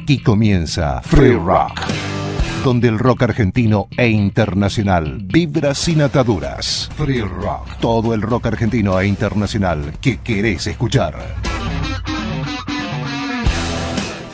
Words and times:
Aquí 0.00 0.18
comienza 0.22 1.02
Free 1.02 1.34
Rock, 1.34 1.80
donde 2.62 2.86
el 2.86 3.00
rock 3.00 3.24
argentino 3.24 3.88
e 3.96 4.06
internacional 4.06 5.18
vibra 5.24 5.74
sin 5.74 6.02
ataduras. 6.02 6.88
Free 6.96 7.20
Rock, 7.20 7.78
todo 7.80 8.14
el 8.14 8.22
rock 8.22 8.46
argentino 8.46 8.98
e 9.00 9.08
internacional 9.08 9.94
que 10.00 10.18
querés 10.18 10.68
escuchar. 10.68 11.14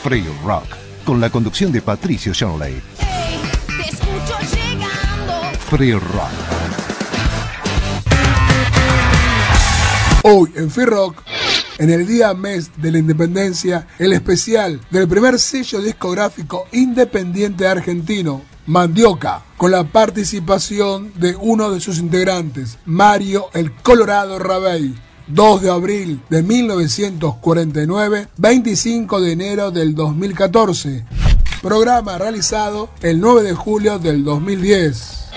Free 0.02 0.26
Rock, 0.44 0.66
con 1.06 1.18
la 1.18 1.30
conducción 1.30 1.72
de 1.72 1.80
Patricio 1.80 2.34
Shanley. 2.34 2.82
Free 5.70 5.92
Rock. 5.94 6.30
Hoy 10.24 10.50
en 10.56 10.70
Free 10.70 10.86
Rock 10.86 11.33
en 11.78 11.90
el 11.90 12.06
día 12.06 12.34
mes 12.34 12.70
de 12.76 12.92
la 12.92 12.98
independencia, 12.98 13.86
el 13.98 14.12
especial 14.12 14.80
del 14.90 15.08
primer 15.08 15.38
sello 15.38 15.80
discográfico 15.80 16.66
independiente 16.72 17.66
argentino, 17.66 18.42
Mandioca, 18.66 19.42
con 19.56 19.70
la 19.70 19.84
participación 19.84 21.12
de 21.16 21.36
uno 21.36 21.70
de 21.70 21.80
sus 21.80 21.98
integrantes, 21.98 22.78
Mario 22.84 23.46
el 23.52 23.72
Colorado 23.72 24.38
Rabey. 24.38 24.94
2 25.26 25.62
de 25.62 25.70
abril 25.70 26.20
de 26.28 26.42
1949, 26.42 28.28
25 28.36 29.20
de 29.22 29.32
enero 29.32 29.70
del 29.70 29.94
2014. 29.94 31.23
Programa 31.64 32.18
realizado 32.18 32.90
el 33.00 33.22
9 33.22 33.42
de 33.42 33.54
julio 33.54 33.98
del 33.98 34.22
2010. 34.22 35.30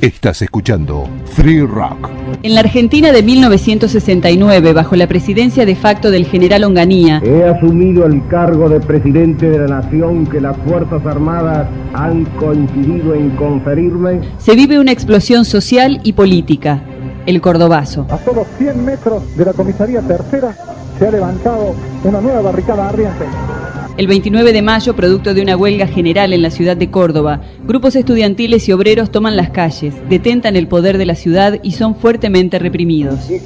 Estás 0.00 0.40
escuchando 0.40 1.08
Free 1.34 1.66
Rock. 1.66 2.08
En 2.44 2.54
la 2.54 2.60
Argentina 2.60 3.10
de 3.10 3.20
1969, 3.24 4.74
bajo 4.74 4.94
la 4.94 5.08
presidencia 5.08 5.66
de 5.66 5.74
facto 5.74 6.12
del 6.12 6.24
general 6.24 6.62
Onganía, 6.62 7.20
he 7.24 7.42
asumido 7.42 8.06
el 8.06 8.24
cargo 8.28 8.68
de 8.68 8.78
presidente 8.78 9.50
de 9.50 9.58
la 9.58 9.82
nación 9.82 10.24
que 10.26 10.40
las 10.40 10.56
Fuerzas 10.58 11.04
Armadas 11.04 11.68
han 11.94 12.26
coincidido 12.36 13.16
en 13.16 13.30
conferirme. 13.30 14.20
Se 14.38 14.54
vive 14.54 14.78
una 14.78 14.92
explosión 14.92 15.44
social 15.44 16.00
y 16.04 16.12
política, 16.12 16.80
el 17.26 17.40
Cordobazo. 17.40 18.06
A 18.08 18.18
solo 18.18 18.46
100 18.56 18.84
metros 18.84 19.36
de 19.36 19.46
la 19.46 19.52
comisaría 19.52 20.00
tercera 20.00 20.54
se 20.96 21.08
ha 21.08 21.10
levantado 21.10 21.74
una 22.04 22.20
nueva 22.20 22.40
barricada 22.40 22.88
ardiente. 22.88 23.24
El 23.98 24.06
29 24.06 24.54
de 24.54 24.62
mayo, 24.62 24.96
producto 24.96 25.34
de 25.34 25.42
una 25.42 25.54
huelga 25.54 25.86
general 25.86 26.32
en 26.32 26.40
la 26.40 26.50
ciudad 26.50 26.78
de 26.78 26.90
Córdoba, 26.90 27.42
grupos 27.66 27.94
estudiantiles 27.94 28.66
y 28.66 28.72
obreros 28.72 29.10
toman 29.10 29.36
las 29.36 29.50
calles, 29.50 29.94
detentan 30.08 30.56
el 30.56 30.66
poder 30.66 30.96
de 30.96 31.04
la 31.04 31.14
ciudad 31.14 31.58
y 31.62 31.72
son 31.72 31.94
fuertemente 31.94 32.58
reprimidos. 32.58 33.30
Y 33.30 33.38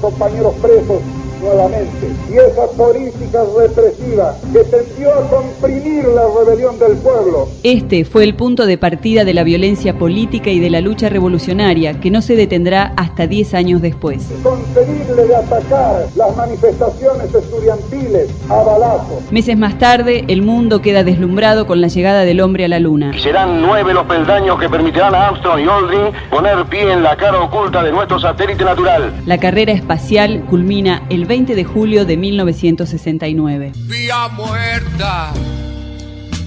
compañeros 0.00 0.54
presos 0.54 1.02
nuevamente. 1.40 2.08
Y 2.30 2.34
esa 2.34 2.66
política 2.76 3.42
represiva 3.58 4.36
que 4.52 4.64
tendió 4.64 5.12
a 5.14 5.28
comprimir 5.28 6.04
la 6.04 6.22
rebelión 6.38 6.78
del 6.78 6.96
pueblo. 6.98 7.48
Este 7.62 8.04
fue 8.04 8.24
el 8.24 8.34
punto 8.34 8.66
de 8.66 8.78
partida 8.78 9.24
de 9.24 9.34
la 9.34 9.44
violencia 9.44 9.98
política 9.98 10.50
y 10.50 10.60
de 10.60 10.70
la 10.70 10.80
lucha 10.80 11.08
revolucionaria 11.08 12.00
que 12.00 12.10
no 12.10 12.22
se 12.22 12.36
detendrá 12.36 12.92
hasta 12.96 13.26
10 13.26 13.54
años 13.54 13.82
después. 13.82 14.28
Conseguirle 14.42 15.26
de 15.26 15.36
atacar 15.36 16.06
las 16.14 16.36
manifestaciones 16.36 17.34
estudiantiles 17.34 18.28
a 18.48 18.62
balazos. 18.62 19.30
Meses 19.30 19.56
más 19.56 19.78
tarde, 19.78 20.24
el 20.28 20.42
mundo 20.42 20.80
queda 20.80 21.04
deslumbrado 21.04 21.66
con 21.66 21.80
la 21.80 21.88
llegada 21.88 22.24
del 22.24 22.40
hombre 22.40 22.64
a 22.64 22.68
la 22.68 22.78
luna. 22.78 23.12
Serán 23.18 23.62
nueve 23.62 23.92
los 23.94 24.06
peldaños 24.06 24.58
que 24.58 24.68
permitirán 24.68 25.14
a 25.14 25.28
Armstrong 25.28 25.60
y 25.60 25.68
Aldrin 25.68 26.12
poner 26.30 26.64
pie 26.66 26.92
en 26.92 27.02
la 27.02 27.16
cara 27.16 27.40
oculta 27.40 27.82
de 27.82 27.92
nuestro 27.92 28.18
satélite 28.18 28.64
natural. 28.64 29.12
La 29.26 29.38
carrera 29.38 29.72
espacial 29.72 30.44
culmina 30.48 31.02
el 31.10 31.26
20 31.30 31.54
de 31.54 31.62
julio 31.62 32.04
de 32.04 32.16
1969. 32.16 33.70
Vía 33.86 34.26
muerta, 34.34 35.32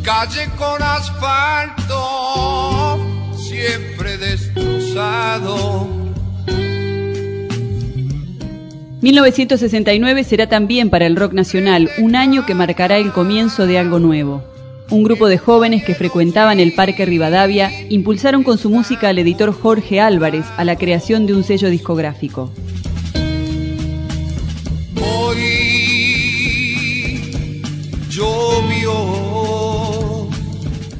calle 0.04 0.50
con 0.58 0.84
asfalto, 0.84 1.96
siempre 3.34 4.18
destrozado. 4.18 5.88
1969 9.00 10.26
será 10.26 10.50
también 10.50 10.90
para 10.90 11.06
el 11.06 11.16
rock 11.16 11.32
nacional 11.32 11.90
un 12.00 12.18
año 12.18 12.46
que 12.46 12.54
marcará 12.54 12.98
el 12.98 13.14
comienzo 13.14 13.66
de 13.66 13.80
algo 13.80 14.00
nuevo. 14.00 14.44
Un 14.90 15.04
grupo 15.04 15.30
de 15.30 15.38
jóvenes 15.38 15.86
que 15.86 15.96
frecuentaban 15.96 16.60
el 16.60 16.74
Parque 16.76 17.06
Rivadavia 17.06 17.72
impulsaron 17.88 18.44
con 18.44 18.58
su 18.58 18.70
música 18.70 19.08
al 19.08 19.18
editor 19.18 19.54
Jorge 19.54 20.02
Álvarez 20.02 20.44
a 20.58 20.66
la 20.66 20.76
creación 20.76 21.26
de 21.26 21.36
un 21.36 21.46
sello 21.46 21.70
discográfico. 21.70 22.52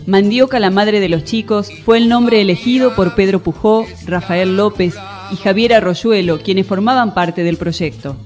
Mandioca, 0.06 0.60
la 0.60 0.70
madre 0.70 1.00
de 1.00 1.08
los 1.08 1.24
chicos, 1.24 1.70
fue 1.86 1.98
el 1.98 2.10
nombre 2.10 2.42
elegido 2.42 2.94
por 2.94 3.16
Pedro 3.16 3.42
Pujó, 3.42 3.86
Rafael 4.06 4.58
López 4.58 4.96
y 5.32 5.38
Javier 5.38 5.74
Arroyuelo, 5.74 6.40
quienes 6.40 6.68
formaban 6.68 7.14
parte 7.14 7.44
del 7.44 7.58
proyecto. 7.58 8.18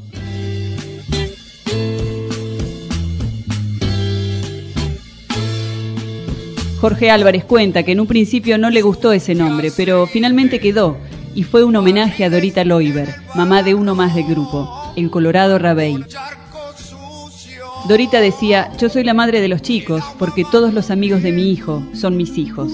Jorge 6.79 7.11
Álvarez 7.11 7.43
cuenta 7.43 7.83
que 7.83 7.91
en 7.91 7.99
un 7.99 8.07
principio 8.07 8.57
no 8.57 8.69
le 8.69 8.81
gustó 8.81 9.11
ese 9.11 9.35
nombre, 9.35 9.71
pero 9.75 10.07
finalmente 10.07 10.59
quedó 10.59 10.97
y 11.35 11.43
fue 11.43 11.63
un 11.63 11.75
homenaje 11.75 12.23
a 12.23 12.29
Dorita 12.29 12.63
Loiber, 12.63 13.13
mamá 13.35 13.61
de 13.61 13.75
uno 13.75 13.93
más 13.93 14.15
del 14.15 14.25
grupo, 14.25 14.67
el 14.95 15.11
Colorado 15.11 15.59
Rabey. 15.59 16.03
Dorita 17.87 18.19
decía, 18.19 18.69
yo 18.77 18.89
soy 18.89 19.05
la 19.05 19.13
madre 19.13 19.39
de 19.39 19.47
los 19.47 19.61
chicos 19.61 20.03
porque 20.19 20.43
todos 20.43 20.73
los 20.73 20.91
amigos 20.91 21.23
de 21.23 21.31
mi 21.31 21.49
hijo 21.51 21.83
son 21.93 22.17
mis 22.17 22.37
hijos. 22.37 22.69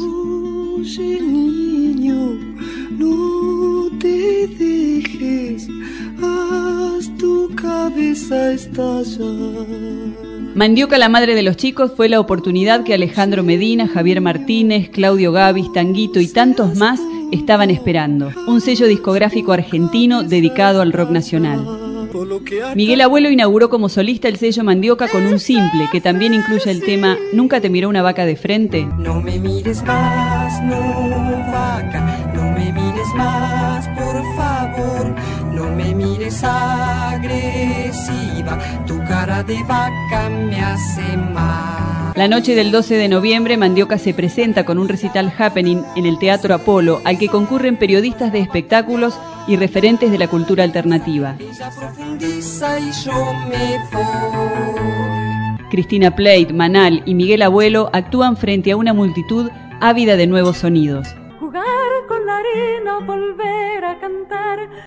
Mandioca, 10.56 10.98
la 10.98 11.10
madre 11.10 11.36
de 11.36 11.44
los 11.44 11.58
chicos, 11.58 11.92
fue 11.96 12.10
la 12.10 12.20
oportunidad 12.20 12.84
que 12.84 12.96
Alejandro 12.96 13.44
Medina, 13.44 13.88
Javier 13.88 14.20
Martínez, 14.20 14.90
Claudio 14.90 15.32
Gavis, 15.32 15.72
Tanguito 15.74 16.20
y 16.22 16.28
tantos 16.28 16.76
más 16.76 17.00
estaban 17.32 17.70
esperando. 17.70 18.32
Un 18.48 18.62
sello 18.62 18.88
discográfico 18.88 19.52
argentino 19.52 20.24
dedicado 20.24 20.82
al 20.82 20.92
rock 20.92 21.12
nacional. 21.12 21.83
Miguel 22.76 23.02
Abuelo 23.02 23.30
inauguró 23.30 23.70
como 23.70 23.90
solista 23.90 24.28
el 24.28 24.38
sello 24.38 24.64
Mandioca 24.64 25.08
con 25.08 25.26
un 25.26 25.40
simple 25.40 25.88
que 25.92 26.02
también 26.02 26.34
incluye 26.34 26.70
el 26.70 26.82
tema 26.82 27.18
¿Nunca 27.34 27.62
te 27.62 27.70
miró 27.70 27.90
una 27.90 28.02
vaca 28.02 28.26
de 28.26 28.36
frente? 28.36 28.88
No 28.98 29.22
me 29.22 29.40
mires 29.40 29.84
más, 29.84 30.64
no 30.64 30.80
vaca, 31.52 32.32
no 32.34 32.52
me 32.52 32.72
mires 32.72 33.14
más, 33.16 33.88
por 33.90 34.22
favor, 34.36 35.16
no 35.54 35.76
me 35.76 35.94
mires 35.96 36.44
tu 38.86 38.98
cara 39.06 39.44
de 39.44 39.62
vaca 39.64 40.30
me 40.30 40.60
hace 40.60 41.18
mal. 41.18 42.14
La 42.16 42.28
noche 42.28 42.54
del 42.54 42.72
12 42.72 42.96
de 42.96 43.08
noviembre, 43.08 43.58
Mandioca 43.58 43.98
se 43.98 44.14
presenta 44.14 44.66
con 44.66 44.78
un 44.78 44.88
recital 44.88 45.34
happening 45.36 45.84
en 45.96 46.06
el 46.06 46.20
Teatro 46.20 46.54
Apolo, 46.54 47.02
al 47.06 47.18
que 47.18 47.28
concurren 47.28 47.78
periodistas 47.78 48.32
de 48.32 48.40
espectáculos 48.40 49.20
y 49.48 49.56
referentes 49.56 50.12
de 50.12 50.20
la 50.20 50.28
cultura 50.28 50.64
alternativa. 50.64 51.36
Cristina 55.72 56.16
Plate, 56.16 56.54
Manal 56.54 57.02
y 57.06 57.16
Miguel 57.16 57.42
Abuelo 57.42 57.90
actúan 57.94 58.38
frente 58.38 58.72
a 58.72 58.78
una 58.78 58.94
multitud 58.94 59.50
ávida 59.82 60.16
de 60.16 60.28
nuevos 60.28 60.58
sonidos. 60.58 61.08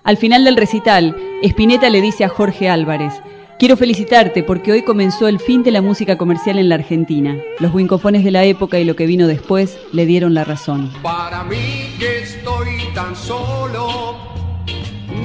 Al 0.03 0.15
final 0.15 0.45
del 0.45 0.55
recital, 0.55 1.13
Spinetta 1.43 1.89
le 1.89 1.99
dice 1.99 2.23
a 2.23 2.29
Jorge 2.29 2.69
Álvarez, 2.69 3.13
Quiero 3.59 3.75
felicitarte 3.75 4.43
porque 4.43 4.71
hoy 4.71 4.83
comenzó 4.83 5.27
el 5.27 5.39
fin 5.39 5.63
de 5.63 5.71
la 5.71 5.81
música 5.81 6.15
comercial 6.15 6.59
en 6.59 6.69
la 6.69 6.75
Argentina. 6.75 7.37
Los 7.59 7.73
wincofones 7.73 8.23
de 8.23 8.29
la 8.29 8.43
época 8.43 8.77
y 8.77 8.83
lo 8.83 8.95
que 8.95 9.07
vino 9.07 9.25
después 9.25 9.79
le 9.91 10.05
dieron 10.05 10.35
la 10.35 10.43
razón. 10.43 10.91
Para 11.01 11.43
mí 11.43 11.95
que 11.97 12.19
estoy 12.19 12.83
tan 12.93 13.15
solo, 13.15 14.15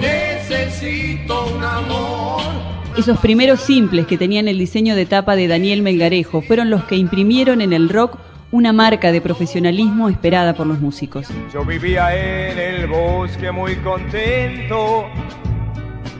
necesito 0.01 1.45
un 1.55 1.63
amor. 1.63 2.41
Esos 2.97 3.19
primeros 3.19 3.61
simples 3.61 4.07
que 4.07 4.17
tenían 4.17 4.49
el 4.49 4.59
diseño 4.59 4.97
de 4.97 5.05
tapa 5.05 5.37
de 5.37 5.47
Daniel 5.47 5.83
Melgarejo 5.83 6.41
fueron 6.41 6.71
los 6.71 6.85
que 6.85 6.97
imprimieron 6.97 7.61
en 7.61 7.75
el 7.75 7.91
rock 7.91 8.17
una 8.51 8.73
marca 8.73 9.13
de 9.13 9.21
profesionalismo 9.21 10.09
esperada 10.09 10.55
por 10.55 10.67
los 10.67 10.81
músicos. 10.81 11.29
Yo 11.53 11.67
vivía 11.67 12.17
en 12.17 12.59
el 12.59 12.87
bosque 12.87 13.53
muy 13.53 13.77
contento 13.77 15.07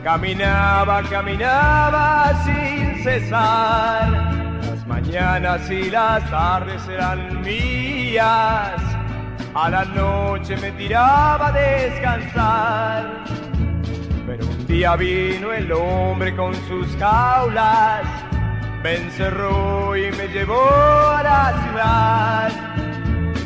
Caminaba, 0.03 1.01
caminaba 1.03 2.33
sin 2.43 3.01
cesar. 3.03 4.11
Las 4.61 4.85
mañanas 4.85 5.71
y 5.71 5.89
las 5.89 6.29
tardes 6.29 6.85
eran 6.89 7.41
mías. 7.41 8.81
A 9.55 9.69
la 9.69 9.85
noche 9.85 10.57
me 10.57 10.71
tiraba 10.73 11.47
a 11.47 11.51
descansar. 11.53 13.23
Pero 14.27 14.45
un 14.45 14.67
día 14.67 14.95
vino 14.97 15.53
el 15.53 15.71
hombre 15.71 16.35
con 16.35 16.53
sus 16.67 16.87
jaulas 16.97 18.05
me 18.83 18.95
encerró 18.95 19.95
y 19.95 20.11
me 20.11 20.27
llevó 20.27 20.69
a 20.69 21.23
la 21.23 21.53
ciudad. 21.63 22.51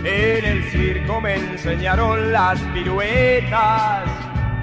En 0.04 0.44
el 0.44 0.64
circo 0.72 1.22
me 1.22 1.36
enseñaron 1.36 2.32
las 2.32 2.60
piruetas 2.74 4.10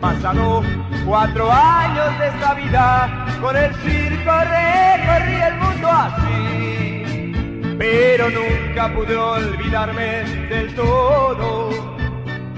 Pasado 0.00 0.62
cuatro 1.04 1.52
años 1.52 2.18
de 2.18 2.28
esta 2.28 2.54
vida, 2.54 3.26
con 3.38 3.54
el 3.54 3.74
circo 3.74 4.32
recorrí 4.32 5.34
el 5.34 5.56
mundo 5.58 5.88
así, 5.90 7.76
pero 7.78 8.30
nunca 8.30 8.94
pude 8.94 9.14
olvidarme 9.14 10.24
del 10.48 10.74
todo, 10.74 11.70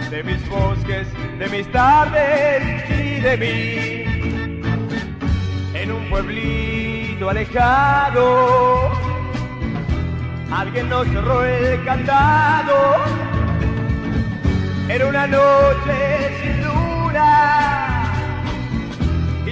de 0.08 0.22
mis 0.22 0.48
bosques, 0.48 1.08
de 1.40 1.48
mis 1.48 1.70
tardes 1.72 2.88
y 2.88 3.20
de 3.20 3.36
mí. 3.36 4.04
En 5.74 5.90
un 5.90 6.08
pueblito 6.10 7.28
alejado, 7.28 8.92
alguien 10.52 10.88
nos 10.88 11.08
cerró 11.08 11.44
el 11.44 11.84
candado. 11.84 13.02
Era 14.88 15.06
una 15.06 15.26
noche 15.26 16.31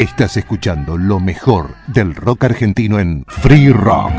Estás 0.00 0.38
escuchando 0.38 0.96
lo 0.96 1.20
mejor 1.20 1.74
del 1.86 2.14
rock 2.14 2.44
argentino 2.44 2.98
en 2.98 3.22
Free 3.28 3.70
Rock. 3.70 4.10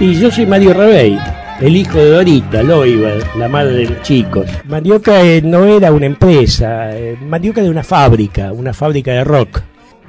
Y 0.00 0.14
yo 0.14 0.30
soy 0.30 0.46
Mario 0.46 0.72
Rebey, 0.72 1.18
el 1.60 1.76
hijo 1.76 1.98
de 1.98 2.12
Dorita 2.12 2.62
Loiva, 2.62 3.10
la 3.36 3.48
madre 3.48 3.74
de 3.74 3.84
los 3.90 4.00
chicos. 4.00 4.46
Mandioca 4.66 5.20
eh, 5.20 5.42
no 5.42 5.66
era 5.66 5.92
una 5.92 6.06
empresa, 6.06 6.96
eh, 6.96 7.18
Mandioca 7.20 7.60
era 7.60 7.70
una 7.70 7.84
fábrica, 7.84 8.50
una 8.50 8.72
fábrica 8.72 9.12
de 9.12 9.24
rock. 9.24 9.60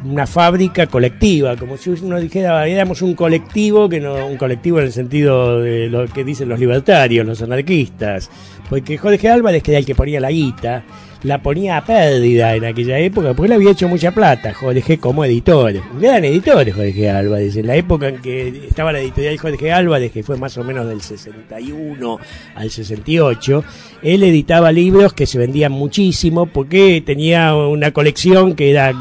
Una 0.05 0.25
fábrica 0.25 0.87
colectiva, 0.87 1.57
como 1.57 1.75
si 1.75 1.89
uno 1.89 2.21
dijera, 2.21 2.65
éramos 2.67 3.01
un 3.01 3.15
colectivo, 3.15 3.89
que 3.89 3.99
un 3.99 4.37
colectivo 4.37 4.79
en 4.79 4.85
el 4.85 4.93
sentido 4.93 5.59
de 5.59 5.89
lo 5.89 6.07
que 6.07 6.23
dicen 6.23 6.47
los 6.47 6.57
libertarios, 6.57 7.25
los 7.25 7.41
anarquistas. 7.41 8.29
Porque 8.69 8.97
Jorge 8.97 9.27
Álvarez, 9.29 9.61
que 9.61 9.71
era 9.71 9.79
el 9.79 9.85
que 9.85 9.93
ponía 9.93 10.21
la 10.21 10.31
guita, 10.31 10.85
la 11.23 11.41
ponía 11.41 11.77
a 11.77 11.85
pérdida 11.85 12.55
en 12.55 12.65
aquella 12.65 12.97
época, 12.99 13.33
porque 13.33 13.47
él 13.47 13.53
había 13.53 13.71
hecho 13.71 13.87
mucha 13.87 14.11
plata, 14.11 14.53
Jorge, 14.53 14.97
como 14.97 15.23
editor. 15.23 15.73
Gran 15.99 16.25
editor, 16.25 16.69
Jorge 16.71 17.09
Álvarez. 17.09 17.55
En 17.55 17.67
la 17.67 17.75
época 17.75 18.07
en 18.09 18.17
que 18.21 18.65
estaba 18.67 18.91
la 18.91 18.99
editorial 18.99 19.37
Jorge 19.37 19.71
Álvarez, 19.71 20.11
que 20.11 20.23
fue 20.23 20.37
más 20.37 20.57
o 20.57 20.63
menos 20.63 20.87
del 20.87 21.01
61 21.01 22.19
al 22.55 22.71
68, 22.71 23.63
él 24.01 24.23
editaba 24.23 24.71
libros 24.71 25.13
que 25.13 25.27
se 25.27 25.37
vendían 25.37 25.71
muchísimo 25.71 26.47
porque 26.47 27.03
tenía 27.05 27.55
una 27.55 27.91
colección 27.91 28.55
que 28.55 28.71
era 28.71 28.91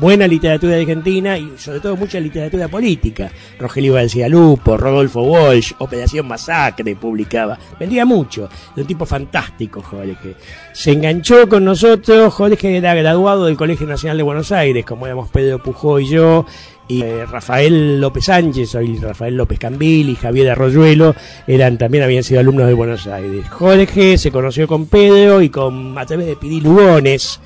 buena 0.00 0.26
literatura 0.26 0.76
argentina 0.76 1.36
y 1.38 1.54
sobre 1.56 1.80
todo 1.80 1.96
mucha 1.96 2.20
literatura 2.20 2.68
política. 2.68 3.30
Rogelio 3.58 3.94
García 3.94 4.28
Lupo, 4.28 4.76
Rodolfo 4.76 5.22
Walsh, 5.22 5.72
Operación 5.78 6.26
Masacre 6.26 6.96
publicaba. 6.96 7.58
Vendía 7.78 8.04
mucho. 8.04 8.48
De 8.74 8.82
un 8.82 8.88
tipo 8.88 9.06
fantástico, 9.06 9.82
Jorge. 9.82 10.34
Se 10.72 10.92
enganchó 10.92 11.48
con 11.48 11.64
nosotros. 11.68 12.32
Jorge 12.32 12.78
era 12.78 12.94
graduado 12.94 13.44
del 13.44 13.56
Colegio 13.56 13.86
Nacional 13.86 14.16
de 14.16 14.22
Buenos 14.22 14.52
Aires, 14.52 14.86
como 14.86 15.06
éramos 15.06 15.28
Pedro 15.28 15.62
Pujó 15.62 16.00
y 16.00 16.08
yo 16.08 16.46
y 16.88 17.02
eh, 17.02 17.26
Rafael 17.26 18.00
López 18.00 18.24
Sánchez, 18.24 18.74
hoy 18.74 18.96
Rafael 18.96 19.36
López 19.36 19.58
Cambil 19.58 20.08
y 20.08 20.16
Javier 20.16 20.50
Arroyuelo 20.50 21.14
eran 21.46 21.76
también 21.76 22.02
habían 22.02 22.24
sido 22.24 22.40
alumnos 22.40 22.66
de 22.66 22.72
Buenos 22.72 23.06
Aires. 23.06 23.46
Jorge 23.50 24.16
se 24.16 24.32
conoció 24.32 24.66
con 24.66 24.86
Pedro 24.86 25.42
y 25.42 25.50
con 25.50 25.96
a 25.98 26.06
través 26.06 26.26
de 26.26 26.36
Pidi 26.36 26.62
Lugones, 26.62 27.38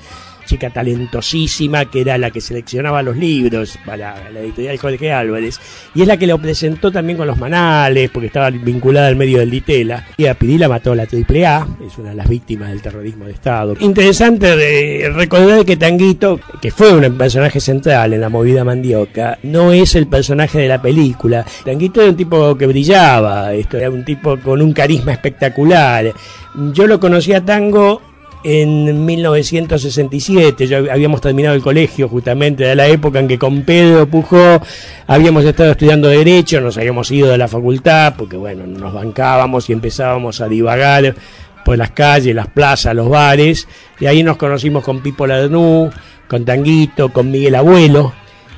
chica 0.45 0.69
talentosísima 0.69 1.85
que 1.85 2.01
era 2.01 2.17
la 2.17 2.31
que 2.31 2.41
seleccionaba 2.41 3.01
los 3.01 3.17
libros 3.17 3.77
para 3.85 4.29
la 4.29 4.39
editorial 4.39 4.77
Jorge 4.77 5.11
Álvarez 5.11 5.59
y 5.95 6.01
es 6.01 6.07
la 6.07 6.17
que 6.17 6.27
lo 6.27 6.37
presentó 6.37 6.91
también 6.91 7.17
con 7.17 7.27
los 7.27 7.37
manales 7.37 8.09
porque 8.09 8.27
estaba 8.27 8.49
vinculada 8.49 9.07
al 9.07 9.15
medio 9.15 9.39
del 9.39 9.49
Ditela 9.49 10.07
y 10.17 10.25
a 10.25 10.33
Pidí 10.33 10.57
la 10.57 10.69
mató 10.69 10.95
la 10.95 11.03
AAA 11.03 11.67
es 11.85 11.97
una 11.97 12.09
de 12.09 12.15
las 12.15 12.27
víctimas 12.27 12.69
del 12.69 12.81
terrorismo 12.81 13.25
de 13.25 13.31
Estado. 13.31 13.75
Interesante 13.79 15.09
recordar 15.13 15.65
que 15.65 15.77
Tanguito 15.77 16.39
que 16.61 16.71
fue 16.71 16.93
un 16.93 17.17
personaje 17.17 17.59
central 17.59 18.13
en 18.13 18.21
la 18.21 18.29
movida 18.29 18.63
mandioca 18.63 19.37
no 19.43 19.71
es 19.71 19.95
el 19.95 20.07
personaje 20.07 20.59
de 20.59 20.67
la 20.67 20.81
película. 20.81 21.45
Tanguito 21.65 22.01
era 22.01 22.09
un 22.11 22.17
tipo 22.17 22.57
que 22.57 22.67
brillaba 22.67 23.53
esto 23.53 23.77
era 23.77 23.89
un 23.89 24.03
tipo 24.03 24.37
con 24.37 24.61
un 24.61 24.73
carisma 24.73 25.13
espectacular. 25.13 26.13
Yo 26.73 26.87
lo 26.87 26.99
conocí 26.99 27.33
a 27.33 27.43
Tango 27.43 28.01
en 28.43 29.05
1967. 29.05 30.67
Ya 30.67 30.77
habíamos 30.77 31.21
terminado 31.21 31.55
el 31.55 31.61
colegio 31.61 32.09
justamente 32.09 32.63
de 32.63 32.75
la 32.75 32.87
época 32.87 33.19
en 33.19 33.27
que 33.27 33.39
con 33.39 33.63
Pedro 33.63 34.07
Pujó 34.07 34.61
habíamos 35.07 35.45
estado 35.45 35.71
estudiando 35.71 36.09
Derecho, 36.09 36.61
nos 36.61 36.77
habíamos 36.77 37.09
ido 37.11 37.29
de 37.29 37.37
la 37.37 37.47
facultad 37.47 38.15
porque 38.17 38.37
bueno, 38.37 38.67
nos 38.67 38.93
bancábamos 38.93 39.69
y 39.69 39.73
empezábamos 39.73 40.41
a 40.41 40.47
divagar 40.47 41.15
por 41.63 41.77
las 41.77 41.91
calles, 41.91 42.35
las 42.35 42.47
plazas, 42.47 42.95
los 42.95 43.09
bares. 43.09 43.67
Y 43.99 44.05
ahí 44.05 44.23
nos 44.23 44.37
conocimos 44.37 44.83
con 44.83 45.01
Pipo 45.01 45.25
Ladnú, 45.25 45.89
con 46.27 46.45
Tanguito, 46.45 47.09
con 47.09 47.31
Miguel 47.31 47.55
Abuelo, 47.55 48.13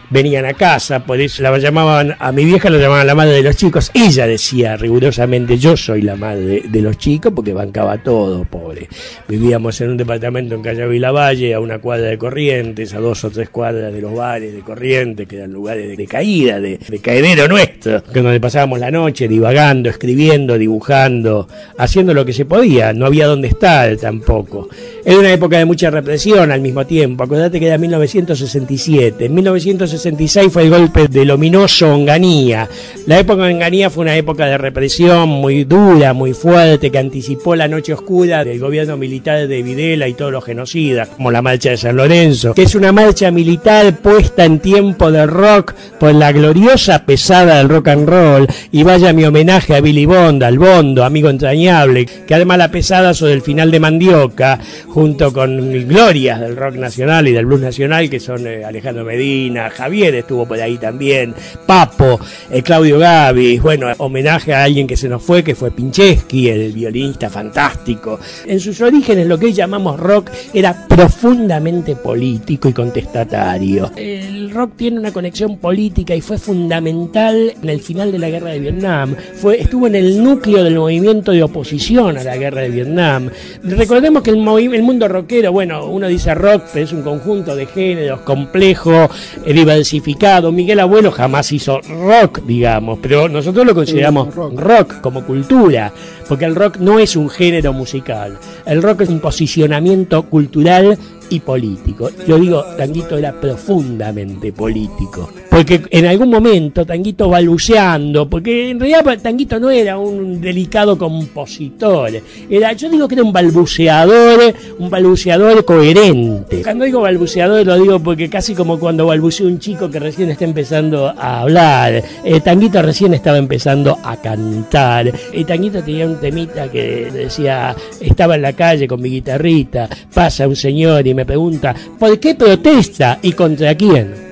venían 0.09 0.45
a 0.45 0.53
casa, 0.53 1.05
por 1.05 1.19
eso 1.19 1.41
la 1.43 1.57
llamaban, 1.57 2.15
a 2.19 2.31
mi 2.31 2.45
vieja 2.45 2.69
la 2.69 2.77
llamaban 2.77 3.07
la 3.07 3.15
madre 3.15 3.33
de 3.33 3.43
los 3.43 3.55
chicos, 3.55 3.91
ella 3.93 4.27
decía 4.27 4.77
rigurosamente, 4.77 5.57
yo 5.57 5.75
soy 5.77 6.01
la 6.01 6.15
madre 6.15 6.63
de 6.65 6.81
los 6.81 6.97
chicos 6.97 7.33
porque 7.35 7.53
bancaba 7.53 7.97
todo, 7.97 8.43
pobre. 8.45 8.87
Vivíamos 9.27 9.79
en 9.81 9.91
un 9.91 9.97
departamento 9.97 10.55
en 10.55 10.61
Callao 10.61 10.93
y 10.93 10.99
la 10.99 11.11
Valle, 11.11 11.53
a 11.53 11.59
una 11.59 11.79
cuadra 11.79 12.07
de 12.07 12.17
Corrientes, 12.17 12.93
a 12.93 12.99
dos 12.99 13.23
o 13.23 13.29
tres 13.29 13.49
cuadras 13.49 13.93
de 13.93 14.01
los 14.01 14.13
bares 14.13 14.53
de 14.53 14.59
Corrientes, 14.59 15.27
que 15.27 15.37
eran 15.37 15.51
lugares 15.51 15.97
de, 15.97 16.07
caída, 16.07 16.59
de, 16.59 16.77
de, 16.77 16.99
caedero 16.99 17.47
nuestro, 17.47 18.03
que 18.03 18.21
donde 18.21 18.39
pasábamos 18.39 18.79
la 18.79 18.91
noche 18.91 19.27
divagando, 19.27 19.89
escribiendo, 19.89 20.57
dibujando, 20.57 21.47
haciendo 21.77 22.13
lo 22.13 22.25
que 22.25 22.33
se 22.33 22.45
podía, 22.45 22.93
no 22.93 23.05
había 23.05 23.27
dónde 23.27 23.47
estar 23.47 23.95
tampoco. 23.97 24.69
Era 25.07 25.19
una 25.19 25.31
época 25.31 25.59
de 25.59 25.65
mucha 25.65 25.91
represión 25.91 26.51
al 26.51 26.61
mismo 26.61 26.83
tiempo, 26.87 27.23
acordate 27.23 27.59
que 27.59 27.67
era 27.67 27.77
1967, 27.77 29.25
en 29.25 29.35
1966 29.35 30.51
fue 30.51 30.63
el 30.63 30.71
golpe 30.71 31.07
del 31.07 31.29
ominoso 31.29 31.93
Onganía. 31.93 32.67
La 33.05 33.19
época 33.19 33.43
de 33.43 33.53
Onganía 33.53 33.91
fue 33.91 34.01
una 34.01 34.15
época 34.15 34.47
de 34.47 34.57
represión 34.57 35.29
muy 35.29 35.63
dura, 35.63 36.13
muy 36.13 36.33
fuerte, 36.33 36.89
que 36.89 36.97
anticipó 36.97 37.55
la 37.55 37.67
noche 37.67 37.93
oscura 37.93 38.43
del 38.43 38.59
gobierno 38.59 38.97
militar 38.97 39.47
de 39.47 39.61
Videla 39.61 40.07
y 40.07 40.15
todos 40.15 40.31
los 40.31 40.43
genocidas, 40.43 41.09
como 41.09 41.29
la 41.29 41.43
marcha 41.43 41.69
de 41.69 41.77
San 41.77 41.97
Lorenzo, 41.97 42.55
que 42.55 42.63
es 42.63 42.73
una 42.73 42.91
marcha 42.91 43.29
militar 43.29 43.99
puesta 43.99 44.43
en 44.43 44.57
tiempo 44.57 45.11
de 45.11 45.27
rock 45.27 45.75
por 45.99 46.15
la 46.15 46.31
gloriosa 46.31 47.05
pesada 47.05 47.59
del 47.59 47.69
rock 47.69 47.89
and 47.89 48.09
roll, 48.09 48.47
y 48.71 48.81
vaya 48.81 49.13
mi 49.13 49.23
homenaje 49.23 49.75
a 49.75 49.81
Billy 49.81 50.07
Bond, 50.07 50.41
al 50.41 50.57
Bondo, 50.57 51.03
amigo 51.03 51.29
entrañable, 51.29 52.07
que 52.07 52.33
además 52.33 52.57
la 52.57 52.71
pesada 52.71 53.13
sobre 53.13 53.33
el 53.33 53.43
final 53.43 53.69
de 53.69 53.79
Mandioca, 53.79 54.59
junto 54.95 55.33
con 55.33 55.59
glorias 55.89 56.39
del 56.39 56.55
rock 56.55 56.75
nacional 56.75 57.27
y 57.27 57.33
del 57.33 57.45
blues 57.45 57.59
nacional, 57.59 58.09
que 58.09 58.21
son 58.21 58.47
eh, 58.47 58.63
Alejandro 58.63 59.03
Medina, 59.03 59.69
Javier 59.69 60.15
estuvo 60.15 60.45
por 60.45 60.57
ahí 60.57 60.77
también, 60.77 61.35
Papo, 61.65 62.17
eh, 62.49 62.61
Claudio 62.61 62.97
Gavis, 62.97 63.61
bueno, 63.61 63.87
homenaje 63.97 64.53
a 64.53 64.63
alguien 64.63 64.87
que 64.87 64.95
se 64.95 65.09
nos 65.09 65.21
fue, 65.21 65.43
que 65.43 65.53
fue 65.53 65.71
Pincheski, 65.71 66.47
el 66.47 66.71
violinista 66.71 67.29
fantástico. 67.29 68.21
En 68.45 68.57
sus 68.61 68.79
orígenes, 68.79 69.27
lo 69.27 69.37
que 69.37 69.47
hoy 69.47 69.53
llamamos 69.53 69.99
rock 69.99 70.29
era 70.53 70.87
profundamente 70.87 71.97
político 71.97 72.69
y 72.69 72.73
contestatario. 72.73 73.91
El 73.97 74.49
rock 74.51 74.77
tiene 74.77 74.99
una 74.99 75.11
conexión 75.11 75.57
política 75.57 76.15
y 76.15 76.21
fue 76.21 76.37
fundamental 76.37 77.53
en 77.61 77.67
el 77.67 77.81
final 77.81 78.13
de 78.13 78.19
la 78.19 78.29
guerra 78.29 78.51
de 78.51 78.59
Vietnam. 78.59 79.13
Fue, 79.33 79.59
estuvo 79.59 79.87
en 79.87 79.95
el 79.95 80.23
núcleo 80.23 80.63
del 80.63 80.75
movimiento 80.75 81.33
de 81.33 81.43
oposición 81.43 82.17
a 82.17 82.23
la 82.23 82.37
guerra 82.37 82.61
de 82.61 82.69
Vietnam. 82.69 83.29
Recordemos 83.61 84.23
que 84.23 84.29
el, 84.29 84.37
el 84.73 84.84
mundo 84.85 85.07
rockero, 85.07 85.51
bueno, 85.51 85.85
uno 85.87 86.07
dice 86.07 86.33
rock, 86.35 86.63
pero 86.73 86.85
es 86.85 86.93
un 86.93 87.01
conjunto 87.01 87.55
de 87.55 87.65
géneros 87.65 88.21
complejo, 88.21 89.09
eh, 89.45 89.53
diversificado. 89.53 90.51
Miguel 90.51 90.79
Abuelo 90.79 91.11
jamás 91.11 91.51
hizo 91.51 91.81
rock, 91.81 92.41
digamos, 92.45 92.99
pero 93.01 93.27
nosotros 93.27 93.65
lo 93.65 93.73
consideramos 93.75 94.33
rock 94.35 95.01
como 95.01 95.25
cultura, 95.25 95.91
porque 96.27 96.45
el 96.45 96.55
rock 96.55 96.77
no 96.77 96.99
es 96.99 97.15
un 97.15 97.29
género 97.29 97.73
musical. 97.73 98.37
El 98.65 98.81
rock 98.81 99.01
es 99.01 99.09
un 99.09 99.19
posicionamiento 99.19 100.23
cultural 100.23 100.97
y 101.29 101.39
político. 101.39 102.09
Yo 102.27 102.37
digo, 102.37 102.63
Tanguito 102.77 103.17
era 103.17 103.33
profundamente 103.39 104.51
político. 104.53 105.29
Porque 105.55 105.83
en 105.89 106.05
algún 106.05 106.29
momento 106.29 106.85
Tanguito 106.85 107.29
balbuceando, 107.29 108.29
porque 108.29 108.71
en 108.71 108.77
realidad 108.77 109.17
Tanguito 109.21 109.57
no 109.57 109.71
era 109.71 109.97
un 109.97 110.41
delicado 110.41 110.97
compositor, 110.97 112.11
era, 112.49 112.73
yo 112.73 112.89
digo 112.89 113.07
que 113.07 113.15
era 113.15 113.23
un 113.23 113.31
balbuceador, 113.31 114.53
un 114.77 114.89
balbuceador 114.89 115.63
coherente. 115.63 116.61
Cuando 116.61 116.83
digo 116.83 116.99
balbuceador 116.99 117.65
lo 117.65 117.79
digo 117.79 117.99
porque 118.01 118.29
casi 118.29 118.53
como 118.53 118.77
cuando 118.77 119.05
balbucea 119.05 119.47
un 119.47 119.57
chico 119.57 119.89
que 119.89 119.97
recién 119.97 120.29
está 120.29 120.43
empezando 120.43 121.07
a 121.07 121.39
hablar. 121.39 122.03
Eh, 122.25 122.41
Tanguito 122.41 122.81
recién 122.81 123.13
estaba 123.13 123.37
empezando 123.37 123.97
a 124.03 124.17
cantar. 124.17 125.09
Y 125.31 125.45
Tanguito 125.45 125.81
tenía 125.81 126.05
un 126.05 126.19
temita 126.19 126.69
que 126.69 127.09
decía, 127.13 127.73
estaba 128.01 128.35
en 128.35 128.41
la 128.41 128.51
calle 128.51 128.89
con 128.89 129.01
mi 129.01 129.09
guitarrita, 129.09 129.87
pasa 130.13 130.49
un 130.49 130.55
señor 130.57 131.07
y 131.07 131.13
me 131.13 131.25
pregunta, 131.25 131.73
¿por 131.97 132.19
qué 132.19 132.35
protesta 132.35 133.19
y 133.21 133.31
contra 133.31 133.73
quién? 133.75 134.24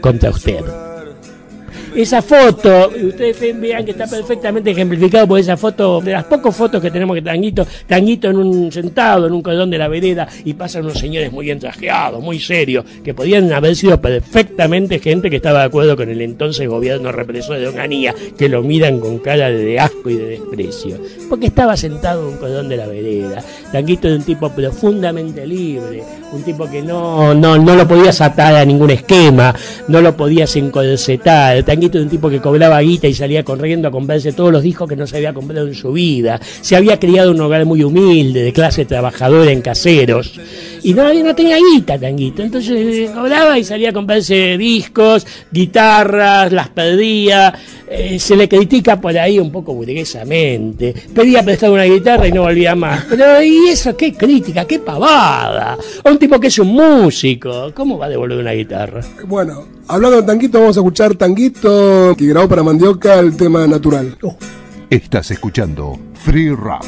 Contra 0.00 0.30
usted 0.30 0.81
esa 1.94 2.22
foto, 2.22 2.90
ustedes 2.90 3.60
vean 3.60 3.84
que 3.84 3.92
está 3.92 4.06
perfectamente 4.06 4.70
ejemplificado 4.70 5.26
por 5.26 5.38
esa 5.38 5.56
foto, 5.56 6.00
de 6.00 6.12
las 6.12 6.24
pocas 6.24 6.54
fotos 6.54 6.80
que 6.80 6.90
tenemos 6.90 7.14
que 7.14 7.22
Tanguito, 7.22 7.66
Tanguito 7.86 8.30
en 8.30 8.36
un 8.36 8.72
sentado 8.72 9.26
en 9.26 9.32
un 9.32 9.42
cordón 9.42 9.70
de 9.70 9.78
la 9.78 9.88
vereda 9.88 10.26
y 10.44 10.54
pasan 10.54 10.84
unos 10.84 10.98
señores 10.98 11.32
muy 11.32 11.50
entrajeados, 11.50 12.22
muy 12.22 12.38
serios, 12.38 12.84
que 13.04 13.14
podían 13.14 13.52
haber 13.52 13.76
sido 13.76 14.00
perfectamente 14.00 14.98
gente 14.98 15.30
que 15.30 15.36
estaba 15.36 15.60
de 15.60 15.64
acuerdo 15.66 15.96
con 15.96 16.08
el 16.08 16.20
entonces 16.20 16.68
gobierno 16.68 17.12
represor 17.12 17.58
de 17.58 17.68
Onganía, 17.68 18.14
que 18.36 18.48
lo 18.48 18.62
miran 18.62 19.00
con 19.00 19.18
cara 19.18 19.50
de 19.50 19.78
asco 19.78 20.10
y 20.10 20.16
de 20.16 20.26
desprecio, 20.26 20.98
porque 21.28 21.46
estaba 21.46 21.76
sentado 21.76 22.22
en 22.22 22.34
un 22.34 22.38
cordón 22.38 22.68
de 22.68 22.76
la 22.76 22.86
vereda. 22.86 23.42
Tanguito 23.70 24.08
era 24.08 24.16
un 24.16 24.24
tipo 24.24 24.50
profundamente 24.50 25.46
libre, 25.46 26.02
un 26.32 26.42
tipo 26.42 26.68
que 26.68 26.82
no, 26.82 27.34
no, 27.34 27.58
no 27.58 27.74
lo 27.74 27.86
podías 27.86 28.20
atar 28.20 28.54
a 28.54 28.64
ningún 28.64 28.90
esquema, 28.90 29.54
no 29.88 30.00
lo 30.00 30.16
podías 30.16 30.54
encorsetar 30.56 31.62
de 31.90 32.04
un 32.04 32.08
tipo 32.08 32.30
que 32.30 32.40
cobraba 32.40 32.80
guita 32.80 33.08
y 33.08 33.14
salía 33.14 33.44
corriendo 33.44 33.88
a 33.88 33.90
comprarse 33.90 34.32
todos 34.32 34.52
los 34.52 34.62
discos 34.62 34.88
que 34.88 34.96
no 34.96 35.06
se 35.06 35.16
había 35.16 35.34
comprado 35.34 35.66
en 35.66 35.74
su 35.74 35.92
vida. 35.92 36.40
Se 36.60 36.76
había 36.76 36.98
criado 36.98 37.30
en 37.30 37.36
un 37.36 37.42
hogar 37.42 37.64
muy 37.64 37.82
humilde, 37.82 38.42
de 38.42 38.52
clase 38.52 38.84
trabajadora 38.84 39.50
en 39.50 39.62
caseros. 39.62 40.38
Y 40.82 40.94
no, 40.94 41.12
no 41.12 41.34
tenía 41.34 41.56
guita, 41.56 41.98
Tanguito. 41.98 42.42
Entonces 42.42 43.08
eh, 43.08 43.10
cobraba 43.12 43.58
y 43.58 43.64
salía 43.64 43.90
a 43.90 43.92
comprarse 43.92 44.56
discos, 44.58 45.26
guitarras, 45.50 46.52
las 46.52 46.68
perdía. 46.68 47.54
Eh, 47.88 48.18
se 48.18 48.36
le 48.36 48.48
critica 48.48 49.00
por 49.00 49.16
ahí 49.16 49.38
un 49.38 49.52
poco 49.52 49.74
burguesamente. 49.74 50.94
Pedía 51.14 51.42
prestar 51.42 51.70
una 51.70 51.84
guitarra 51.84 52.26
y 52.26 52.32
no 52.32 52.42
volvía 52.42 52.74
más. 52.74 53.04
Pero 53.08 53.42
¿y 53.42 53.68
eso 53.68 53.96
qué 53.96 54.14
crítica? 54.14 54.64
¿Qué 54.64 54.78
pavada? 54.78 55.76
A 56.02 56.10
un 56.10 56.18
tipo 56.18 56.40
que 56.40 56.46
es 56.46 56.58
un 56.58 56.68
músico. 56.68 57.70
¿Cómo 57.74 57.98
va 57.98 58.06
a 58.06 58.08
devolver 58.08 58.38
una 58.38 58.52
guitarra? 58.52 59.02
Bueno, 59.26 59.66
hablando 59.92 60.16
de 60.16 60.22
Tanguito, 60.22 60.58
vamos 60.58 60.76
a 60.76 60.80
escuchar 60.80 61.14
Tanguito 61.14 62.14
que 62.16 62.26
grabó 62.26 62.48
para 62.48 62.62
Mandioca 62.62 63.18
el 63.18 63.36
tema 63.36 63.66
natural. 63.66 64.16
Oh. 64.22 64.36
Estás 64.88 65.30
escuchando 65.30 65.98
Free 66.14 66.50
Rock. 66.50 66.86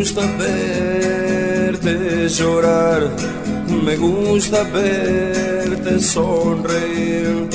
Gusta 0.00 0.22
verte 0.38 2.26
llorar, 2.30 3.02
me 3.84 3.96
gusta 3.98 4.62
verte 4.62 6.00
sonreír. 6.00 7.50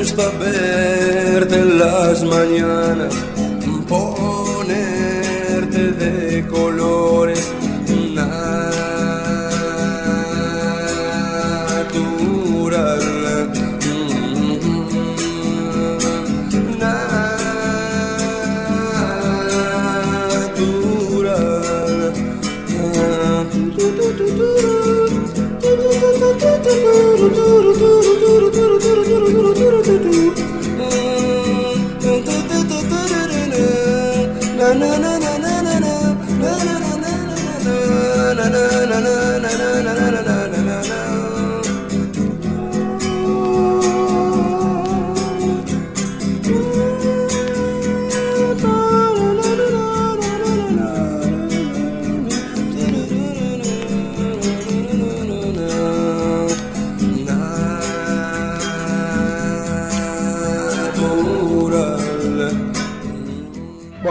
gusta 0.00 0.30
verte 0.38 1.56
en 1.56 1.78
las 1.78 2.24
mañanas, 2.24 3.14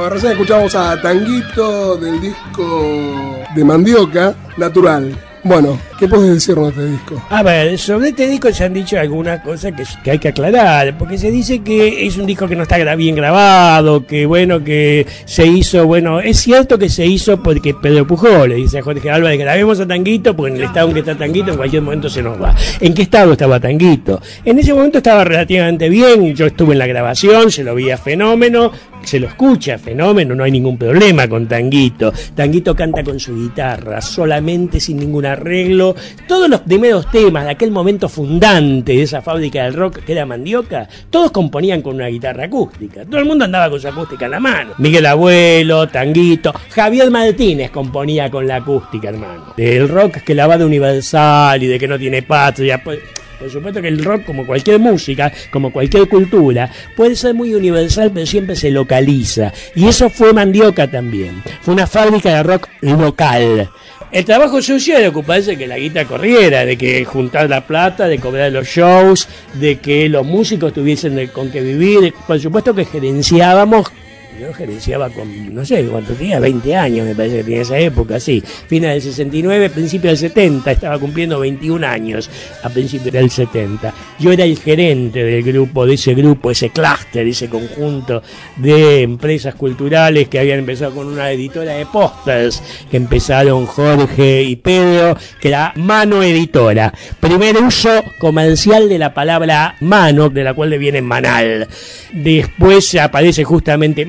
recién 0.08 0.32
escuchamos 0.34 0.76
a 0.76 1.02
Tanguito 1.02 1.98
del 1.98 2.22
disco 2.22 3.40
de 3.56 3.64
Mandioca, 3.66 4.34
Natural. 4.58 5.18
Bueno, 5.44 5.78
¿Qué 6.00 6.08
puedes 6.08 6.34
decirlo 6.34 6.64
de 6.64 6.70
este 6.70 6.86
disco? 6.86 7.22
A 7.30 7.44
ver, 7.44 7.78
sobre 7.78 8.10
este 8.10 8.26
disco 8.26 8.50
se 8.54 8.64
han 8.64 8.74
dicho 8.74 8.98
algunas 8.98 9.42
cosas 9.42 9.74
que, 9.74 9.84
que, 10.02 10.12
hay 10.12 10.18
que 10.18 10.30
aclarar, 10.30 10.98
porque 10.98 11.18
se 11.18 11.30
dice 11.30 11.60
que 11.60 12.08
es 12.08 12.16
un 12.16 12.26
disco 12.26 12.48
que 12.48 12.56
no 12.56 12.64
está 12.64 12.78
bien 12.96 13.16
grabado, 13.16 14.06
que 14.08 14.26
bueno, 14.26 14.64
que 14.64 15.06
se 15.26 15.46
hizo, 15.46 15.86
bueno, 15.88 16.22
es 16.22 16.40
cierto 16.40 16.80
que 16.80 16.88
se 16.88 17.06
hizo 17.06 17.44
porque 17.44 17.74
Pedro 17.74 18.08
Pujol 18.08 18.48
le 18.48 18.56
dice 18.56 18.80
a 18.80 18.82
Jorge 18.82 19.12
Álvarez, 19.12 19.38
grabemos 19.38 19.78
a 19.82 19.88
Tanguito, 19.88 20.34
porque 20.38 20.52
en 20.54 20.58
el 20.60 20.64
estado 20.64 20.88
en 20.88 20.94
que 20.94 21.00
está 21.02 21.18
Tanguito 21.18 21.52
en 21.52 21.58
cualquier 21.58 21.82
momento 21.82 22.10
se 22.10 22.24
nos 22.24 22.42
va. 22.42 22.56
¿En 22.80 22.94
qué 22.94 23.02
estado 23.02 23.34
estaba 23.34 23.60
Tanguito? 23.60 24.22
En 24.46 24.58
ese 24.58 24.74
momento 24.74 25.00
estaba 25.00 25.26
relativamente 25.26 25.90
bien, 25.90 26.34
yo 26.34 26.46
estuve 26.46 26.72
en 26.72 26.80
la 26.80 26.88
grabación, 26.88 27.52
se 27.52 27.66
lo 27.66 27.76
vi 27.76 27.92
a 27.92 27.98
fenómeno, 27.98 28.72
se 29.04 29.20
lo 29.20 29.28
escucha, 29.28 29.78
fenómeno, 29.78 30.36
no 30.36 30.44
hay 30.44 30.52
ningún 30.52 30.78
problema 30.78 31.28
con 31.28 31.48
Tanguito. 31.48 32.12
Tanguito 32.36 32.76
canta 32.76 33.04
con 33.04 33.20
su 33.20 33.36
guitarra, 33.36 34.02
solamente 34.02 34.80
sin 34.80 34.98
ningún 34.98 35.26
arreglo. 35.26 35.96
Todos 36.28 36.50
los 36.50 36.62
primeros 36.62 37.10
temas 37.10 37.46
de 37.46 37.52
aquel 37.52 37.72
momento 37.72 38.08
fundante 38.10 38.94
de 38.94 39.04
esa 39.04 39.22
fábrica 39.22 39.64
del 39.64 39.74
rock 39.74 40.00
que 40.00 40.12
era 40.12 40.26
Mandioca, 40.26 40.88
todos 41.10 41.32
componían 41.32 41.82
con 41.82 41.96
una 41.96 42.08
guitarra 42.08 42.46
acústica. 42.46 43.06
Todo 43.06 43.20
el 43.20 43.26
mundo 43.26 43.46
andaba 43.46 43.70
con 43.70 43.80
su 43.80 43.88
acústica 43.88 44.26
en 44.26 44.32
la 44.32 44.40
mano. 44.40 44.74
Miguel 44.78 45.06
Abuelo, 45.06 45.88
Tanguito, 45.88 46.54
Javier 46.70 47.10
Martínez 47.10 47.72
componía 47.72 48.30
con 48.30 48.48
la 48.48 48.58
acústica, 48.58 49.10
hermano. 49.10 49.54
Del 49.58 49.88
rock 49.88 50.18
que 50.18 50.36
la 50.36 50.48
va 50.48 50.58
de 50.58 50.66
universal 50.66 51.62
y 51.64 51.68
de 51.68 51.80
que 51.80 51.88
no 51.88 51.98
tiene 51.98 52.22
patria. 52.22 52.84
Pues, 52.84 53.00
por 53.39 53.49
supuesto 53.49 53.82
que 53.82 53.88
el 53.88 54.04
rock, 54.04 54.25
como 54.25 54.45
cualquier 54.45 54.80
música, 54.80 55.32
como 55.52 55.71
cualquier 55.71 56.08
cultura, 56.08 56.69
puede 56.95 57.15
ser 57.15 57.34
muy 57.34 57.54
universal, 57.56 58.12
pero 58.13 58.25
siempre 58.25 58.56
se 58.56 58.69
localiza. 58.69 59.54
Y 59.75 59.88
eso 59.88 60.10
fue 60.10 60.34
Mandioca 60.34 60.89
también. 60.89 61.41
Fue 61.62 61.73
una 61.73 61.88
fábrica 61.88 62.36
de 62.36 62.43
rock 62.43 62.67
local. 62.82 63.69
El 64.12 64.25
trabajo 64.25 64.60
sucio 64.60 64.97
era 64.97 65.10
ocuparse 65.10 65.52
de 65.52 65.58
que 65.58 65.67
la 65.67 65.78
guita 65.78 66.06
corriera, 66.06 66.65
de 66.65 66.78
que 66.78 67.06
juntar 67.06 67.47
la 67.47 67.65
plata, 67.65 68.08
de 68.08 68.17
cobrar 68.17 68.52
los 68.52 68.67
shows, 68.67 69.28
de 69.54 69.78
que 69.78 70.10
los 70.10 70.25
músicos 70.25 70.73
tuviesen 70.73 71.28
con 71.28 71.52
qué 71.52 71.62
vivir. 71.62 72.13
Por 72.25 72.39
supuesto 72.39 72.73
que 72.73 72.86
gerenciábamos 72.86 73.91
yo 74.39 74.54
gerenciaba 74.54 75.10
con, 75.10 75.54
no 75.54 75.65
sé 75.65 75.84
cuánto 75.86 76.13
tenía, 76.13 76.39
20 76.39 76.76
años 76.76 77.08
me 77.08 77.15
parece 77.15 77.38
que 77.38 77.44
tenía 77.44 77.62
esa 77.62 77.78
época, 77.78 78.20
sí. 78.20 78.42
Fines 78.68 78.92
del 78.92 79.02
69, 79.02 79.70
principio 79.70 80.10
del 80.10 80.18
70, 80.18 80.72
estaba 80.72 81.00
cumpliendo 81.00 81.39
21 81.39 81.86
años 81.86 82.30
a 82.63 82.70
principios 82.70 83.13
del 83.13 83.30
70. 83.30 83.94
Yo 84.20 84.32
era 84.32 84.44
el 84.44 84.58
gerente 84.58 85.24
del 85.24 85.44
grupo, 85.44 85.86
de 85.86 85.96
ese 85.96 86.13
grupo, 86.13 86.52
ese 86.52 86.70
clúster, 86.70 87.28
ese 87.28 87.50
conjunto 87.50 88.22
de 88.58 89.02
empresas 89.02 89.56
culturales 89.56 90.28
que 90.28 90.39
habían 90.39 90.60
empezado 90.60 90.94
con 90.96 91.08
una 91.08 91.32
editora 91.32 91.74
de 91.74 91.86
pósters, 91.86 92.62
que 92.89 92.98
empezaron 92.98 93.65
Jorge 93.65 94.44
y 94.44 94.56
Pedro, 94.56 95.18
que 95.39 95.50
era 95.50 95.74
Mano 95.76 96.24
Editora. 96.24 96.94
Primer 97.20 97.58
uso 97.58 98.04
comercial 98.20 98.88
de 98.89 99.00
la 99.00 99.13
palabra 99.13 99.76
mano, 99.82 100.30
de 100.30 100.44
la 100.44 100.54
cual 100.54 100.70
le 100.70 100.78
viene 100.78 101.02
manal. 101.02 101.68
Después 102.13 102.96
aparece 102.96 103.44
justamente 103.44 104.06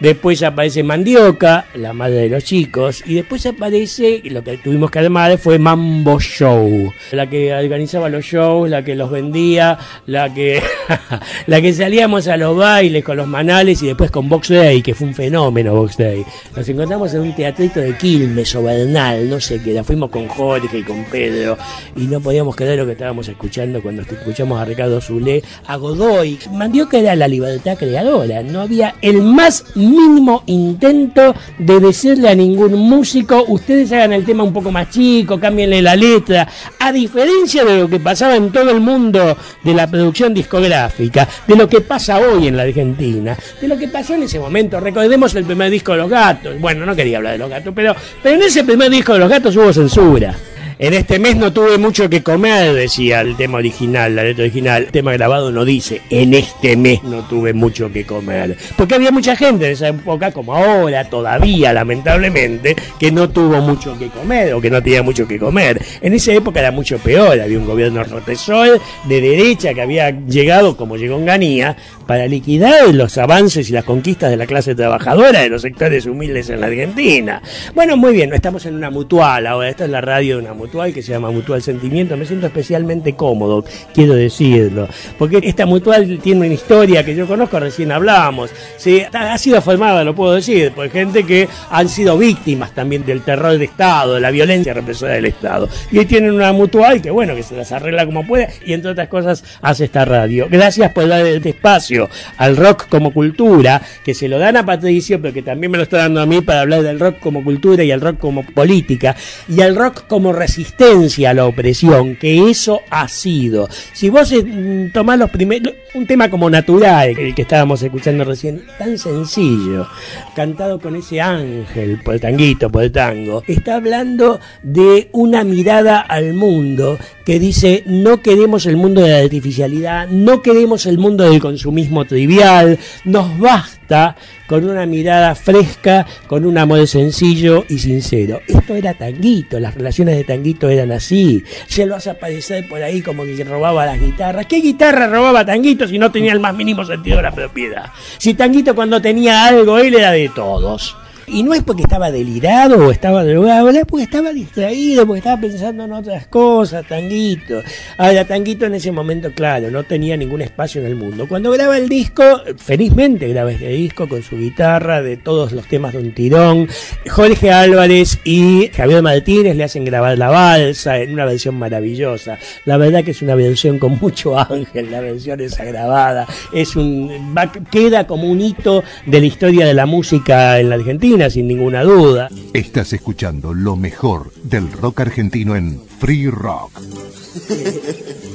Después 0.00 0.42
aparece 0.42 0.82
Mandioca, 0.82 1.66
la 1.74 1.92
madre 1.92 2.22
de 2.22 2.28
los 2.28 2.42
chicos, 2.42 3.04
y 3.06 3.14
después 3.14 3.46
aparece, 3.46 4.20
lo 4.24 4.42
que 4.42 4.58
tuvimos 4.58 4.90
que 4.90 4.98
armar 4.98 5.38
fue 5.38 5.58
Mambo 5.58 6.18
Show, 6.18 6.92
la 7.12 7.28
que 7.28 7.54
organizaba 7.54 8.08
los 8.08 8.24
shows, 8.24 8.68
la 8.68 8.82
que 8.82 8.96
los 8.96 9.10
vendía, 9.10 9.78
la 10.06 10.32
que, 10.34 10.60
la 11.46 11.60
que 11.60 11.72
salíamos 11.72 12.26
a 12.26 12.36
los 12.36 12.56
bailes 12.56 13.04
con 13.04 13.16
los 13.16 13.28
manales 13.28 13.80
y 13.82 13.86
después 13.86 14.10
con 14.10 14.28
Box 14.28 14.48
Day, 14.48 14.82
que 14.82 14.94
fue 14.94 15.06
un 15.06 15.14
fenómeno 15.14 15.72
Box 15.72 15.96
Day. 15.96 16.24
Nos 16.56 16.68
encontramos 16.68 17.14
en 17.14 17.20
un 17.20 17.34
teatrito 17.36 17.78
de 17.78 17.96
Quilmes 17.96 18.54
o 18.56 18.62
Bernal, 18.64 19.30
no 19.30 19.38
sé 19.38 19.62
qué, 19.62 19.72
la 19.72 19.84
fuimos 19.84 20.10
con 20.10 20.26
Jorge 20.26 20.78
y 20.78 20.82
con 20.82 21.04
Pedro, 21.04 21.56
y 21.94 22.06
no 22.06 22.20
podíamos 22.20 22.56
creer 22.56 22.78
lo 22.78 22.86
que 22.86 22.92
estábamos 22.92 23.28
escuchando 23.28 23.80
cuando 23.82 24.02
escuchamos 24.02 24.60
a 24.60 24.64
Ricardo 24.64 25.00
Zulé, 25.00 25.44
a 25.66 25.76
Godoy. 25.76 26.38
Mandioca 26.52 26.98
era 26.98 27.14
la 27.14 27.28
libertad 27.28 27.76
creadora. 27.78 28.42
No 28.42 28.62
había 28.62 28.96
el 29.00 29.27
más 29.34 29.64
mínimo 29.74 30.42
intento 30.46 31.34
de 31.58 31.80
decirle 31.80 32.28
a 32.28 32.34
ningún 32.34 32.72
músico, 32.74 33.44
ustedes 33.48 33.92
hagan 33.92 34.12
el 34.12 34.24
tema 34.24 34.42
un 34.42 34.52
poco 34.52 34.70
más 34.70 34.90
chico, 34.90 35.38
cámbienle 35.38 35.82
la 35.82 35.96
letra. 35.96 36.48
A 36.78 36.92
diferencia 36.92 37.64
de 37.64 37.78
lo 37.78 37.88
que 37.88 38.00
pasaba 38.00 38.36
en 38.36 38.50
todo 38.50 38.70
el 38.70 38.80
mundo 38.80 39.36
de 39.62 39.74
la 39.74 39.86
producción 39.86 40.34
discográfica, 40.34 41.28
de 41.46 41.56
lo 41.56 41.68
que 41.68 41.80
pasa 41.80 42.18
hoy 42.18 42.48
en 42.48 42.56
la 42.56 42.62
Argentina, 42.64 43.36
de 43.60 43.68
lo 43.68 43.76
que 43.76 43.88
pasó 43.88 44.14
en 44.14 44.24
ese 44.24 44.38
momento. 44.38 44.80
Recordemos 44.80 45.34
el 45.34 45.44
primer 45.44 45.70
disco 45.70 45.92
de 45.92 45.98
Los 45.98 46.10
Gatos. 46.10 46.60
Bueno, 46.60 46.84
no 46.86 46.96
quería 46.96 47.18
hablar 47.18 47.32
de 47.32 47.38
Los 47.38 47.50
Gatos, 47.50 47.72
pero, 47.74 47.94
pero 48.22 48.36
en 48.36 48.42
ese 48.42 48.64
primer 48.64 48.90
disco 48.90 49.12
de 49.12 49.18
Los 49.20 49.28
Gatos 49.28 49.56
hubo 49.56 49.72
censura. 49.72 50.34
En 50.80 50.94
este 50.94 51.18
mes 51.18 51.34
no 51.34 51.52
tuve 51.52 51.76
mucho 51.76 52.08
que 52.08 52.22
comer, 52.22 52.72
decía 52.72 53.20
el 53.22 53.36
tema 53.36 53.58
original, 53.58 54.14
la 54.14 54.22
letra 54.22 54.44
original. 54.44 54.84
El 54.84 54.92
tema 54.92 55.12
grabado 55.12 55.50
no 55.50 55.64
dice, 55.64 56.02
en 56.08 56.34
este 56.34 56.76
mes 56.76 57.02
no 57.02 57.26
tuve 57.26 57.52
mucho 57.52 57.92
que 57.92 58.06
comer. 58.06 58.56
Porque 58.76 58.94
había 58.94 59.10
mucha 59.10 59.34
gente 59.34 59.66
en 59.66 59.72
esa 59.72 59.88
época, 59.88 60.30
como 60.30 60.54
ahora, 60.54 61.10
todavía, 61.10 61.72
lamentablemente, 61.72 62.76
que 62.96 63.10
no 63.10 63.28
tuvo 63.28 63.60
mucho 63.60 63.98
que 63.98 64.06
comer 64.06 64.54
o 64.54 64.60
que 64.60 64.70
no 64.70 64.80
tenía 64.80 65.02
mucho 65.02 65.26
que 65.26 65.36
comer. 65.40 65.84
En 66.00 66.14
esa 66.14 66.32
época 66.32 66.60
era 66.60 66.70
mucho 66.70 66.98
peor. 66.98 67.40
Había 67.40 67.58
un 67.58 67.66
gobierno 67.66 68.04
rotesol 68.04 68.80
de 69.08 69.20
derecha 69.20 69.74
que 69.74 69.82
había 69.82 70.10
llegado, 70.10 70.76
como 70.76 70.96
llegó 70.96 71.18
en 71.18 71.26
Ganía, 71.26 71.76
para 72.06 72.28
liquidar 72.28 72.94
los 72.94 73.18
avances 73.18 73.68
y 73.68 73.72
las 73.72 73.84
conquistas 73.84 74.30
de 74.30 74.36
la 74.36 74.46
clase 74.46 74.76
trabajadora 74.76 75.40
de 75.40 75.48
los 75.48 75.62
sectores 75.62 76.06
humildes 76.06 76.50
en 76.50 76.60
la 76.60 76.68
Argentina. 76.68 77.42
Bueno, 77.74 77.96
muy 77.96 78.12
bien, 78.12 78.32
estamos 78.32 78.64
en 78.64 78.76
una 78.76 78.90
mutual 78.90 79.44
ahora. 79.44 79.68
Esta 79.68 79.84
es 79.84 79.90
la 79.90 80.00
radio 80.00 80.36
de 80.36 80.42
una 80.44 80.54
mutual 80.54 80.67
mutual 80.68 80.92
que 80.92 81.02
se 81.02 81.12
llama 81.12 81.30
Mutual 81.30 81.62
Sentimiento. 81.62 82.14
Me 82.18 82.26
siento 82.26 82.46
especialmente 82.46 83.14
cómodo, 83.14 83.64
quiero 83.94 84.12
decirlo, 84.14 84.86
porque 85.18 85.40
esta 85.42 85.64
mutual 85.64 86.18
tiene 86.22 86.44
una 86.44 86.54
historia 86.54 87.02
que 87.02 87.14
yo 87.14 87.26
conozco, 87.26 87.58
recién 87.58 87.90
hablábamos. 87.90 88.50
Sí, 88.76 89.02
ha 89.10 89.38
sido 89.38 89.62
formada, 89.62 90.04
lo 90.04 90.14
puedo 90.14 90.34
decir, 90.34 90.72
por 90.72 90.90
gente 90.90 91.24
que 91.24 91.48
han 91.70 91.88
sido 91.88 92.18
víctimas 92.18 92.72
también 92.74 93.06
del 93.06 93.22
terror 93.22 93.56
de 93.56 93.64
Estado, 93.64 94.16
de 94.16 94.20
la 94.20 94.30
violencia 94.30 94.74
represora 94.74 95.14
del 95.14 95.24
Estado. 95.24 95.70
Y 95.90 96.00
hoy 96.00 96.04
tienen 96.04 96.32
una 96.32 96.52
mutual 96.52 97.00
que, 97.00 97.10
bueno, 97.10 97.34
que 97.34 97.42
se 97.42 97.56
las 97.56 97.72
arregla 97.72 98.04
como 98.04 98.26
puede 98.26 98.50
y 98.66 98.74
entre 98.74 98.90
otras 98.90 99.08
cosas 99.08 99.42
hace 99.62 99.86
esta 99.86 100.04
radio. 100.04 100.48
Gracias 100.50 100.92
por 100.92 101.08
dar 101.08 101.24
este 101.24 101.48
espacio 101.48 102.10
al 102.36 102.58
rock 102.58 102.88
como 102.90 103.10
cultura, 103.14 103.80
que 104.04 104.12
se 104.12 104.28
lo 104.28 104.38
dan 104.38 104.58
a 104.58 104.66
Patricio, 104.66 105.18
pero 105.22 105.32
que 105.32 105.42
también 105.42 105.70
me 105.70 105.78
lo 105.78 105.84
está 105.84 105.96
dando 105.96 106.20
a 106.20 106.26
mí 106.26 106.42
para 106.42 106.60
hablar 106.60 106.82
del 106.82 107.00
rock 107.00 107.20
como 107.20 107.42
cultura 107.42 107.82
y 107.84 107.90
al 107.90 108.02
rock 108.02 108.18
como 108.18 108.44
política 108.44 109.16
y 109.48 109.62
al 109.62 109.74
rock 109.74 110.06
como 110.06 110.34
resistencia 110.34 110.57
resistencia 110.58 111.30
a 111.30 111.34
la 111.34 111.46
opresión, 111.46 112.16
que 112.16 112.50
eso 112.50 112.80
ha 112.90 113.06
sido. 113.06 113.68
Si 113.92 114.08
vos 114.08 114.32
eh, 114.32 114.90
tomás 114.92 115.16
los 115.16 115.30
primeros, 115.30 115.72
un 115.94 116.04
tema 116.04 116.28
como 116.28 116.50
natural, 116.50 117.16
el 117.16 117.32
que 117.34 117.42
estábamos 117.42 117.80
escuchando 117.80 118.24
recién, 118.24 118.64
tan 118.76 118.98
sencillo, 118.98 119.86
cantado 120.34 120.80
con 120.80 120.96
ese 120.96 121.20
ángel, 121.20 122.00
por 122.04 122.14
el 122.14 122.20
tanguito, 122.20 122.70
por 122.70 122.82
el 122.82 122.90
tango, 122.90 123.44
está 123.46 123.76
hablando 123.76 124.40
de 124.64 125.08
una 125.12 125.44
mirada 125.44 126.00
al 126.00 126.34
mundo 126.34 126.98
que 127.28 127.38
dice, 127.38 127.82
no 127.84 128.22
queremos 128.22 128.64
el 128.64 128.78
mundo 128.78 129.02
de 129.02 129.10
la 129.10 129.18
artificialidad, 129.18 130.08
no 130.08 130.40
queremos 130.40 130.86
el 130.86 130.96
mundo 130.96 131.24
del 131.24 131.40
consumismo 131.40 132.06
trivial, 132.06 132.78
nos 133.04 133.38
basta 133.38 134.16
con 134.46 134.64
una 134.66 134.86
mirada 134.86 135.34
fresca, 135.34 136.06
con 136.26 136.46
un 136.46 136.56
amor 136.56 136.86
sencillo 136.86 137.66
y 137.68 137.80
sincero. 137.80 138.40
Esto 138.48 138.74
era 138.74 138.94
Tanguito, 138.94 139.60
las 139.60 139.74
relaciones 139.74 140.16
de 140.16 140.24
Tanguito 140.24 140.70
eran 140.70 140.90
así. 140.90 141.44
Se 141.66 141.84
lo 141.84 141.96
hace 141.96 142.08
aparecer 142.08 142.66
por 142.66 142.82
ahí 142.82 143.02
como 143.02 143.24
que 143.24 143.44
robaba 143.44 143.84
las 143.84 144.00
guitarras. 144.00 144.46
¿Qué 144.46 144.62
guitarra 144.62 145.06
robaba 145.06 145.44
Tanguito 145.44 145.86
si 145.86 145.98
no 145.98 146.10
tenía 146.10 146.32
el 146.32 146.40
más 146.40 146.54
mínimo 146.54 146.82
sentido 146.86 147.18
de 147.18 147.24
la 147.24 147.32
propiedad? 147.32 147.90
Si 148.16 148.32
Tanguito 148.32 148.74
cuando 148.74 149.02
tenía 149.02 149.44
algo, 149.44 149.76
él 149.76 149.94
era 149.94 150.12
de 150.12 150.30
todos. 150.30 150.96
Y 151.30 151.42
no 151.42 151.52
es 151.54 151.62
porque 151.62 151.82
estaba 151.82 152.10
delirado 152.10 152.86
o 152.86 152.90
estaba 152.90 153.24
drogado, 153.24 153.68
es 153.70 153.84
porque 153.84 154.04
estaba 154.04 154.32
distraído, 154.32 155.06
porque 155.06 155.18
estaba 155.18 155.40
pensando 155.40 155.84
en 155.84 155.92
otras 155.92 156.26
cosas, 156.26 156.86
Tanguito. 156.86 157.62
Ahora, 157.98 158.24
Tanguito 158.24 158.66
en 158.66 158.74
ese 158.74 158.90
momento, 158.92 159.32
claro, 159.32 159.70
no 159.70 159.82
tenía 159.84 160.16
ningún 160.16 160.42
espacio 160.42 160.80
en 160.80 160.86
el 160.86 160.96
mundo. 160.96 161.28
Cuando 161.28 161.50
graba 161.50 161.76
el 161.76 161.88
disco, 161.88 162.22
felizmente 162.56 163.28
graba 163.28 163.52
este 163.52 163.68
disco 163.68 164.08
con 164.08 164.22
su 164.22 164.38
guitarra 164.38 165.02
de 165.02 165.16
todos 165.16 165.52
los 165.52 165.66
temas 165.66 165.92
de 165.92 165.98
un 165.98 166.12
tirón. 166.12 166.68
Jorge 167.08 167.50
Álvarez 167.50 168.18
y 168.24 168.70
Javier 168.74 169.02
Martínez 169.02 169.56
le 169.56 169.64
hacen 169.64 169.84
grabar 169.84 170.16
la 170.16 170.28
balsa 170.28 170.98
en 170.98 171.12
una 171.12 171.24
versión 171.24 171.56
maravillosa. 171.56 172.38
La 172.64 172.76
verdad 172.76 173.04
que 173.04 173.10
es 173.10 173.22
una 173.22 173.34
versión 173.34 173.78
con 173.78 173.98
mucho 173.98 174.38
ángel, 174.38 174.90
la 174.90 175.00
versión 175.00 175.40
es 175.40 175.56
grabada. 175.58 176.26
Es 176.52 176.74
un, 176.76 177.34
queda 177.70 178.06
como 178.06 178.30
un 178.30 178.40
hito 178.40 178.82
de 179.06 179.20
la 179.20 179.26
historia 179.26 179.66
de 179.66 179.74
la 179.74 179.86
música 179.86 180.58
en 180.58 180.70
la 180.70 180.76
Argentina 180.76 181.17
sin 181.26 181.48
ninguna 181.48 181.82
duda. 181.82 182.28
Estás 182.52 182.92
escuchando 182.92 183.52
lo 183.52 183.74
mejor 183.74 184.32
del 184.44 184.70
rock 184.70 185.00
argentino 185.00 185.56
en 185.56 185.80
Free 185.98 186.30
Rock. 186.30 186.70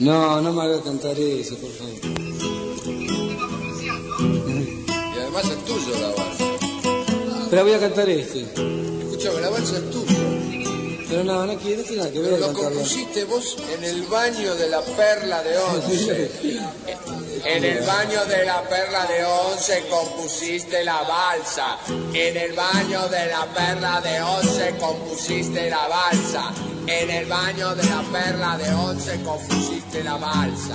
No, 0.00 0.40
no 0.40 0.50
me 0.54 0.62
hagas 0.62 0.80
cantar 0.80 1.14
eso, 1.18 1.56
por 1.58 1.70
favor. 1.72 1.92
Y 4.88 5.18
además 5.20 5.44
es 5.44 5.64
tuyo 5.66 5.92
la 6.00 6.08
balsa. 6.08 6.44
Pero 7.50 7.64
voy 7.64 7.72
a 7.74 7.80
cantar 7.80 8.08
este. 8.08 8.40
Escuchame, 8.40 9.42
la 9.42 9.50
balsa 9.50 9.76
es 9.76 9.90
tuya. 9.90 10.16
Pero 11.06 11.24
no, 11.24 11.44
no, 11.44 11.54
quiere, 11.58 11.76
no 11.76 11.82
tiene 11.82 11.98
nada 11.98 12.12
que 12.12 12.20
ver. 12.20 12.30
Pero 12.32 12.46
lo 12.46 12.52
compusiste 12.54 13.24
vos 13.24 13.58
en 13.76 13.84
el 13.84 14.02
baño 14.04 14.54
de 14.54 14.70
la 14.70 14.80
perla 14.80 15.42
de 15.42 15.58
once. 15.58 16.30
En 17.44 17.64
el 17.64 17.80
baño 17.86 18.24
de 18.26 18.44
la 18.44 18.62
perla 18.62 19.06
de 19.06 19.24
once 19.24 19.82
compusiste 19.88 20.84
la 20.84 21.02
balsa. 21.02 21.78
En 22.12 22.36
el 22.36 22.52
baño 22.52 23.08
de 23.08 23.26
la 23.26 23.46
perla 23.46 24.00
de 24.00 24.20
once 24.20 24.74
compusiste 24.78 25.70
la 25.70 25.88
balsa. 25.88 26.52
En 26.86 27.10
el 27.10 27.26
baño 27.26 27.74
de 27.74 27.84
la 27.84 28.02
perla 28.02 28.58
de 28.58 28.74
once 28.74 29.22
compusiste 29.22 30.04
la 30.04 30.16
balsa. 30.16 30.74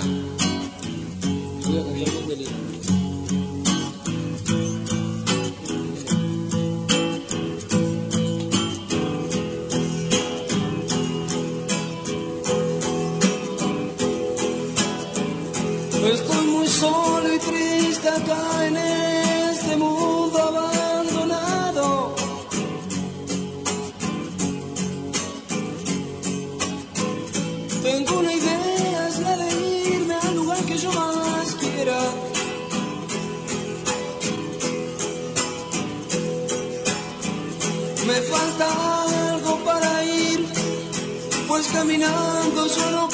Estoy 16.12 16.46
muy 16.46 16.68
solo 16.68 17.34
y 17.34 17.38
triste 17.38 18.08
acá 18.08 18.66
en 18.66 18.76
este 18.76 19.76
mundo 19.76 20.38
abandonado. 20.40 22.14
Tengo 27.82 28.18
una 28.20 28.32
idea, 28.32 29.08
es 29.08 29.18
la 29.18 29.36
de 29.36 29.88
irme 29.96 30.14
al 30.14 30.36
lugar 30.36 30.58
que 30.64 30.78
yo 30.78 30.92
más 30.92 31.54
quiera. 31.56 31.98
Me 38.06 38.14
falta 38.22 39.32
algo 39.32 39.58
para 39.64 40.04
ir, 40.04 40.46
pues 41.48 41.66
caminando 41.66 42.66
yo 42.68 43.08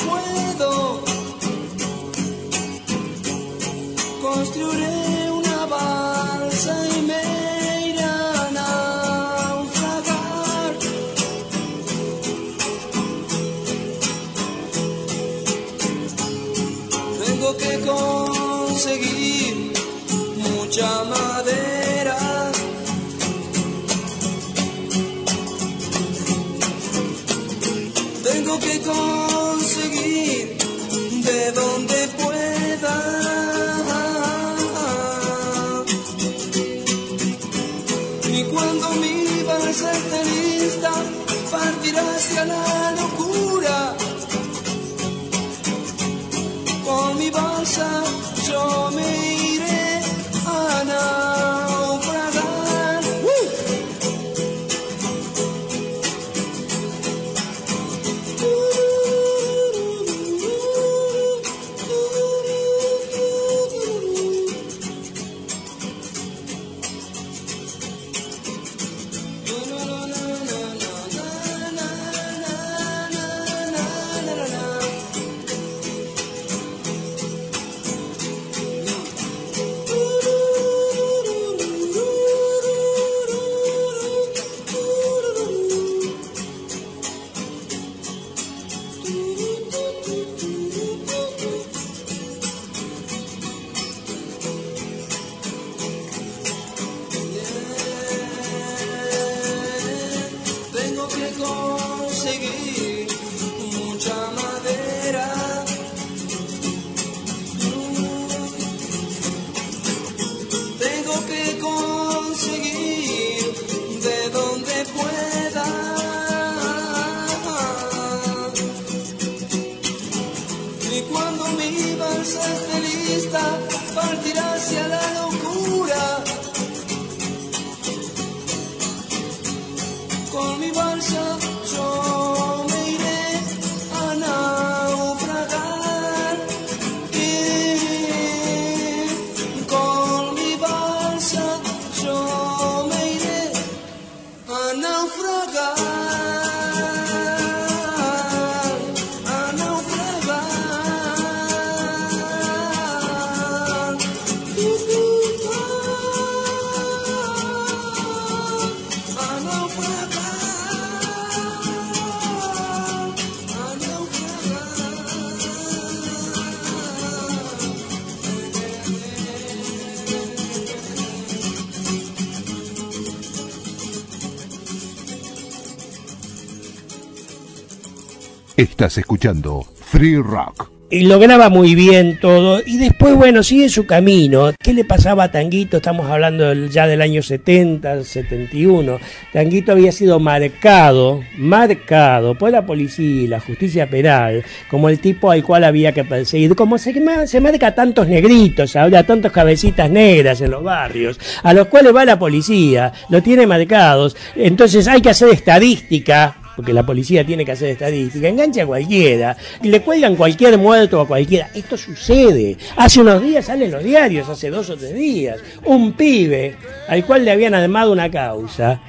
Estás 178.82 178.98
escuchando 178.98 179.64
Free 179.76 180.16
Rock. 180.16 180.68
y 180.90 181.04
lograba 181.04 181.48
muy 181.48 181.76
bien 181.76 182.18
todo. 182.20 182.60
Y 182.66 182.78
después, 182.78 183.14
bueno, 183.14 183.44
sigue 183.44 183.68
su 183.68 183.86
camino. 183.86 184.50
¿Qué 184.58 184.72
le 184.74 184.84
pasaba 184.84 185.22
a 185.24 185.30
Tanguito? 185.30 185.76
Estamos 185.76 186.10
hablando 186.10 186.52
ya 186.66 186.88
del 186.88 187.00
año 187.00 187.22
70, 187.22 188.02
71. 188.02 188.98
Tanguito 189.32 189.70
había 189.70 189.92
sido 189.92 190.18
marcado, 190.18 191.22
marcado 191.38 192.36
por 192.36 192.50
la 192.50 192.66
policía 192.66 193.22
y 193.22 193.26
la 193.28 193.38
justicia 193.38 193.88
penal 193.88 194.44
como 194.68 194.88
el 194.88 194.98
tipo 194.98 195.30
al 195.30 195.44
cual 195.44 195.62
había 195.62 195.92
que 195.92 196.02
perseguir. 196.02 196.56
Como 196.56 196.76
se, 196.76 196.92
se 197.26 197.40
marca 197.40 197.68
a 197.68 197.74
tantos 197.76 198.08
negritos, 198.08 198.74
ahora 198.74 199.06
tantos 199.06 199.30
cabecitas 199.30 199.88
negras 199.88 200.40
en 200.40 200.50
los 200.50 200.64
barrios, 200.64 201.20
a 201.44 201.54
los 201.54 201.68
cuales 201.68 201.94
va 201.94 202.04
la 202.04 202.18
policía, 202.18 202.92
lo 203.10 203.22
tiene 203.22 203.46
marcados. 203.46 204.16
Entonces 204.34 204.88
hay 204.88 205.00
que 205.00 205.10
hacer 205.10 205.28
estadística 205.28 206.41
porque 206.56 206.72
la 206.72 206.84
policía 206.84 207.24
tiene 207.24 207.44
que 207.44 207.52
hacer 207.52 207.70
estadística, 207.70 208.28
engancha 208.28 208.62
a 208.62 208.66
cualquiera, 208.66 209.36
y 209.62 209.68
le 209.68 209.80
cuelgan 209.80 210.16
cualquier 210.16 210.58
muerto 210.58 211.00
a 211.00 211.06
cualquiera. 211.06 211.50
Esto 211.54 211.76
sucede. 211.76 212.56
Hace 212.76 213.00
unos 213.00 213.22
días 213.22 213.46
salen 213.46 213.70
los 213.70 213.82
diarios, 213.82 214.28
hace 214.28 214.50
dos 214.50 214.70
o 214.70 214.76
tres 214.76 214.94
días, 214.94 215.38
un 215.64 215.92
pibe 215.92 216.56
al 216.88 217.04
cual 217.04 217.24
le 217.24 217.30
habían 217.30 217.54
armado 217.54 217.92
una 217.92 218.10
causa. 218.10 218.80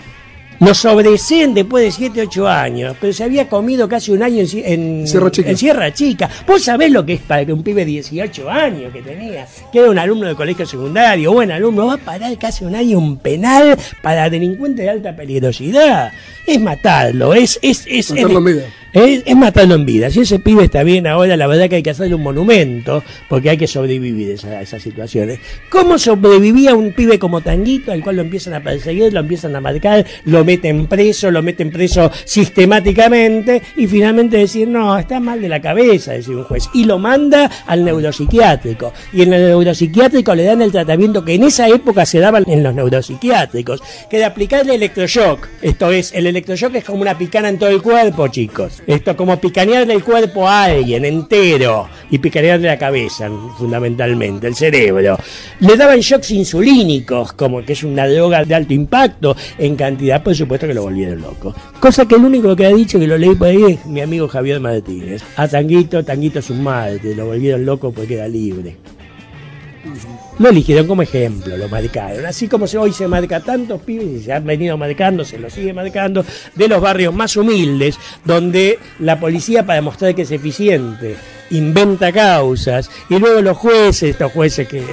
Lo 0.63 0.73
sobreseen 0.73 1.53
después 1.53 1.83
de 1.83 1.91
7, 1.91 2.21
8 2.21 2.47
años, 2.47 2.95
pero 2.99 3.11
se 3.11 3.23
había 3.23 3.49
comido 3.49 3.87
casi 3.87 4.11
un 4.11 4.23
año 4.23 4.43
en, 4.43 5.01
en, 5.01 5.07
Sierra 5.07 5.31
Chica. 5.31 5.49
en 5.49 5.57
Sierra 5.57 5.93
Chica. 5.93 6.29
Vos 6.47 6.63
sabés 6.63 6.91
lo 6.91 7.05
que 7.05 7.13
es 7.13 7.21
para 7.21 7.45
que 7.45 7.51
un 7.51 7.63
pibe 7.63 7.81
de 7.81 7.91
18 7.91 8.49
años 8.49 8.93
que 8.93 9.01
tenía, 9.01 9.45
que 9.71 9.79
era 9.79 9.89
un 9.89 9.99
alumno 9.99 10.27
de 10.27 10.35
colegio 10.35 10.65
secundario, 10.65 11.33
buen 11.33 11.51
alumno, 11.51 11.87
va 11.87 11.95
a 11.95 11.97
parar 11.97 12.37
casi 12.37 12.63
un 12.63 12.75
año 12.75 12.97
un 12.97 13.17
penal 13.17 13.77
para 14.01 14.29
delincuente 14.29 14.83
de 14.83 14.89
alta 14.89 15.15
peligrosidad. 15.15 16.11
Es 16.47 16.59
matarlo, 16.59 17.33
es... 17.33 17.59
es, 17.61 17.85
es 17.87 18.13
vida. 18.13 18.63
Es, 18.93 19.23
es 19.25 19.35
matarlo 19.35 19.75
en 19.75 19.85
vida. 19.85 20.09
Si 20.11 20.19
ese 20.21 20.39
pibe 20.39 20.65
está 20.65 20.83
bien 20.83 21.07
ahora, 21.07 21.35
la 21.35 21.47
verdad 21.47 21.67
que 21.69 21.77
hay 21.77 21.83
que 21.83 21.89
hacerle 21.89 22.15
un 22.15 22.21
monumento, 22.23 23.03
porque 23.27 23.49
hay 23.49 23.57
que 23.57 23.67
sobrevivir 23.67 24.31
esa- 24.31 24.59
a 24.59 24.61
esas 24.61 24.81
situaciones. 24.83 25.39
¿Cómo 25.69 25.97
sobrevivía 25.97 26.75
un 26.75 26.93
pibe 26.93 27.17
como 27.17 27.41
Tanguito, 27.41 27.91
al 27.91 28.03
cual 28.03 28.17
lo 28.17 28.21
empiezan 28.21 28.53
a 28.53 28.59
perseguir, 28.61 29.11
lo 29.11 29.19
empiezan 29.21 29.55
a 29.55 29.61
marcar, 29.61 30.05
lo 30.25 30.45
meten 30.45 30.85
preso, 30.87 31.31
lo 31.31 31.41
meten 31.41 31.71
preso 31.71 32.11
sistemáticamente, 32.25 33.61
y 33.75 33.87
finalmente 33.87 34.37
decir, 34.37 34.67
no, 34.67 34.97
está 34.97 35.19
mal 35.19 35.41
de 35.41 35.49
la 35.49 35.59
cabeza, 35.61 36.13
decir 36.13 36.35
un 36.35 36.43
juez, 36.43 36.69
y 36.73 36.85
lo 36.85 36.99
manda 36.99 37.49
al 37.65 37.83
neuropsiquiátrico. 37.83 38.93
Y 39.11 39.23
en 39.23 39.33
el 39.33 39.41
neuropsiquiátrico 39.47 40.35
le 40.35 40.43
dan 40.43 40.61
el 40.61 40.71
tratamiento 40.71 41.25
que 41.25 41.33
en 41.33 41.43
esa 41.43 41.67
época 41.67 42.05
se 42.05 42.19
daban 42.19 42.43
en 42.47 42.61
los 42.63 42.73
neuropsiquiátricos, 42.75 43.81
que 44.09 44.17
de 44.17 44.25
aplicarle 44.25 44.75
electroshock. 44.75 45.47
Esto 45.61 45.91
es, 45.91 46.13
el 46.13 46.27
electroshock 46.27 46.75
es 46.75 46.83
como 46.83 47.01
una 47.01 47.17
picana 47.17 47.49
en 47.49 47.57
todo 47.57 47.69
el 47.69 47.81
cuerpo, 47.81 48.27
chicos. 48.27 48.82
Esto 48.85 49.11
es 49.11 49.17
como 49.17 49.39
picanearle 49.39 49.93
el 49.93 50.03
cuerpo 50.03 50.47
a 50.47 50.65
alguien 50.65 51.05
entero 51.05 51.87
y 52.09 52.17
picanearle 52.17 52.67
la 52.67 52.77
cabeza, 52.77 53.29
fundamentalmente, 53.57 54.47
el 54.47 54.55
cerebro. 54.55 55.17
Le 55.59 55.77
daban 55.77 55.99
shocks 55.99 56.31
insulínicos, 56.31 57.33
como 57.33 57.63
que 57.63 57.73
es 57.73 57.83
una 57.83 58.07
droga 58.07 58.43
de 58.43 58.55
alto 58.55 58.73
impacto, 58.73 59.35
en 59.57 59.75
cantidad, 59.75 60.21
por 60.21 60.35
supuesto 60.35 60.67
que 60.67 60.73
lo 60.73 60.83
volvieron 60.83 61.21
loco. 61.21 61.55
Cosa 61.79 62.05
que 62.05 62.15
el 62.15 62.25
único 62.25 62.55
que 62.55 62.65
ha 62.65 62.73
dicho, 62.73 62.99
que 62.99 63.07
lo 63.07 63.17
leí 63.17 63.35
por 63.35 63.47
ahí, 63.47 63.63
es 63.63 63.85
mi 63.85 64.01
amigo 64.01 64.27
Javier 64.27 64.59
Martínez. 64.59 65.23
A 65.37 65.47
Tanguito, 65.47 66.03
Tanguito 66.03 66.39
es 66.39 66.49
un 66.49 66.63
madre, 66.63 67.15
lo 67.15 67.25
volvieron 67.25 67.65
loco 67.65 67.91
porque 67.91 68.15
era 68.15 68.27
libre. 68.27 68.77
Lo 70.39 70.49
eligieron 70.49 70.87
como 70.87 71.03
ejemplo, 71.03 71.55
lo 71.57 71.69
marcaron. 71.69 72.25
Así 72.25 72.47
como 72.47 72.65
hoy 72.79 72.91
se 72.91 73.07
marca 73.07 73.39
tantos 73.39 73.81
pibes 73.81 74.07
y 74.07 74.23
se 74.23 74.33
han 74.33 74.45
venido 74.45 74.77
marcando, 74.77 75.23
se 75.23 75.37
lo 75.37 75.49
sigue 75.49 75.73
marcando, 75.73 76.25
de 76.55 76.67
los 76.67 76.81
barrios 76.81 77.13
más 77.13 77.37
humildes, 77.37 77.99
donde 78.25 78.79
la 78.99 79.19
policía, 79.19 79.65
para 79.65 79.81
mostrar 79.81 80.15
que 80.15 80.23
es 80.23 80.31
eficiente, 80.31 81.15
inventa 81.53 82.11
causas, 82.11 82.89
y 83.09 83.17
luego 83.19 83.41
los 83.41 83.57
jueces, 83.57 84.11
estos 84.11 84.31
jueces 84.31 84.67
que 84.67 84.83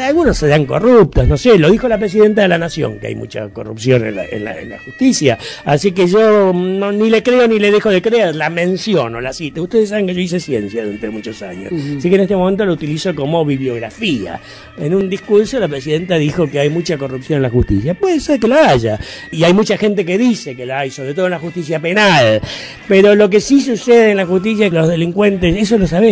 algunos 0.00 0.36
se 0.36 0.48
dan 0.48 0.66
corruptos, 0.66 1.26
no 1.28 1.36
sé, 1.36 1.58
lo 1.58 1.70
dijo 1.70 1.88
la 1.88 1.98
presidenta 1.98 2.42
de 2.42 2.48
la 2.48 2.58
Nación, 2.58 2.98
que 2.98 3.08
hay 3.08 3.14
mucha 3.14 3.48
corrupción 3.48 4.04
en 4.06 4.16
la, 4.16 4.24
en 4.24 4.44
la- 4.44 4.58
en 4.60 4.70
la 4.70 4.78
justicia. 4.78 5.38
Así 5.64 5.92
que 5.92 6.06
yo 6.06 6.52
no, 6.52 6.92
ni 6.92 7.10
le 7.10 7.22
creo 7.22 7.46
ni 7.46 7.58
le 7.58 7.70
dejo 7.70 7.90
de 7.90 8.00
creer, 8.02 8.34
la 8.36 8.50
menciono, 8.50 9.20
la 9.20 9.32
cito. 9.32 9.62
Ustedes 9.62 9.90
saben 9.90 10.06
que 10.06 10.14
yo 10.14 10.20
hice 10.20 10.40
ciencia 10.40 10.82
durante 10.84 11.08
muchos 11.10 11.42
años. 11.42 11.72
Así 11.98 12.08
que 12.08 12.14
en 12.16 12.22
este 12.22 12.36
momento 12.36 12.64
lo 12.64 12.72
utilizo 12.72 13.14
como 13.14 13.44
bibliografía. 13.44 14.40
En 14.78 14.94
un 14.94 15.08
discurso 15.08 15.58
la 15.60 15.68
presidenta 15.68 16.16
dijo 16.16 16.48
que 16.48 16.58
hay 16.60 16.70
mucha 16.70 16.96
corrupción 16.98 17.36
en 17.38 17.42
la 17.42 17.50
justicia. 17.50 17.94
Puede 17.94 18.20
ser 18.20 18.40
que 18.40 18.48
la 18.48 18.68
haya. 18.70 18.98
Y 19.30 19.44
hay 19.44 19.52
mucha 19.54 19.76
gente 19.76 20.04
que 20.04 20.18
dice 20.18 20.54
que 20.56 20.66
la 20.66 20.80
hay, 20.80 20.90
sobre 20.90 21.14
todo 21.14 21.26
en 21.26 21.32
la 21.32 21.38
justicia 21.38 21.78
penal. 21.80 22.40
Pero 22.88 23.14
lo 23.14 23.28
que 23.28 23.40
sí 23.40 23.60
sucede 23.60 24.10
en 24.12 24.16
la 24.18 24.26
justicia 24.26 24.66
es 24.66 24.70
que 24.72 24.78
los 24.78 24.88
delincuentes, 24.88 25.56
eso 25.56 25.76
lo 25.78 25.86
sabemos, 25.86 26.05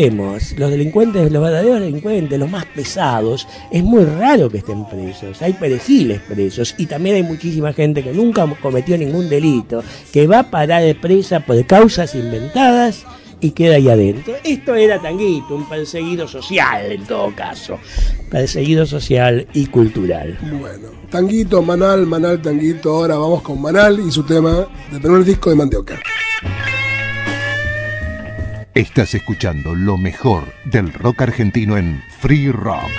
los 0.56 0.70
delincuentes, 0.70 1.30
los 1.30 1.42
verdaderos 1.42 1.80
delincuentes, 1.80 2.38
los 2.38 2.50
más 2.50 2.64
pesados, 2.66 3.46
es 3.70 3.82
muy 3.82 4.04
raro 4.04 4.50
que 4.50 4.58
estén 4.58 4.84
presos. 4.86 5.40
Hay 5.40 5.52
perejiles 5.52 6.20
presos 6.20 6.74
y 6.78 6.86
también 6.86 7.16
hay 7.16 7.22
muchísima 7.22 7.72
gente 7.72 8.02
que 8.02 8.12
nunca 8.12 8.46
cometió 8.60 8.98
ningún 8.98 9.28
delito, 9.28 9.82
que 10.12 10.26
va 10.26 10.40
a 10.40 10.50
parar 10.50 10.82
de 10.82 10.94
presa 10.94 11.40
por 11.40 11.64
causas 11.66 12.14
inventadas 12.14 13.04
y 13.40 13.52
queda 13.52 13.76
ahí 13.76 13.88
adentro. 13.88 14.34
Esto 14.42 14.74
era 14.74 15.00
Tanguito, 15.00 15.54
un 15.54 15.68
perseguido 15.68 16.26
social 16.26 16.90
en 16.90 17.04
todo 17.04 17.32
caso. 17.34 17.78
Perseguido 18.30 18.86
social 18.86 19.46
y 19.52 19.66
cultural. 19.66 20.38
Bueno, 20.60 20.88
Tanguito, 21.10 21.62
Manal, 21.62 22.06
Manal, 22.06 22.42
Tanguito. 22.42 22.94
Ahora 22.96 23.16
vamos 23.16 23.42
con 23.42 23.60
Manal 23.60 24.00
y 24.00 24.10
su 24.10 24.24
tema 24.24 24.66
del 24.90 25.00
primer 25.00 25.24
disco 25.24 25.50
de 25.50 25.56
Mandioca. 25.56 26.00
Estás 28.74 29.14
escuchando 29.14 29.76
lo 29.76 29.96
mejor 29.96 30.52
del 30.64 30.92
rock 30.92 31.22
argentino 31.22 31.76
en 31.76 32.02
Free 32.18 32.50
Rock. 32.50 32.90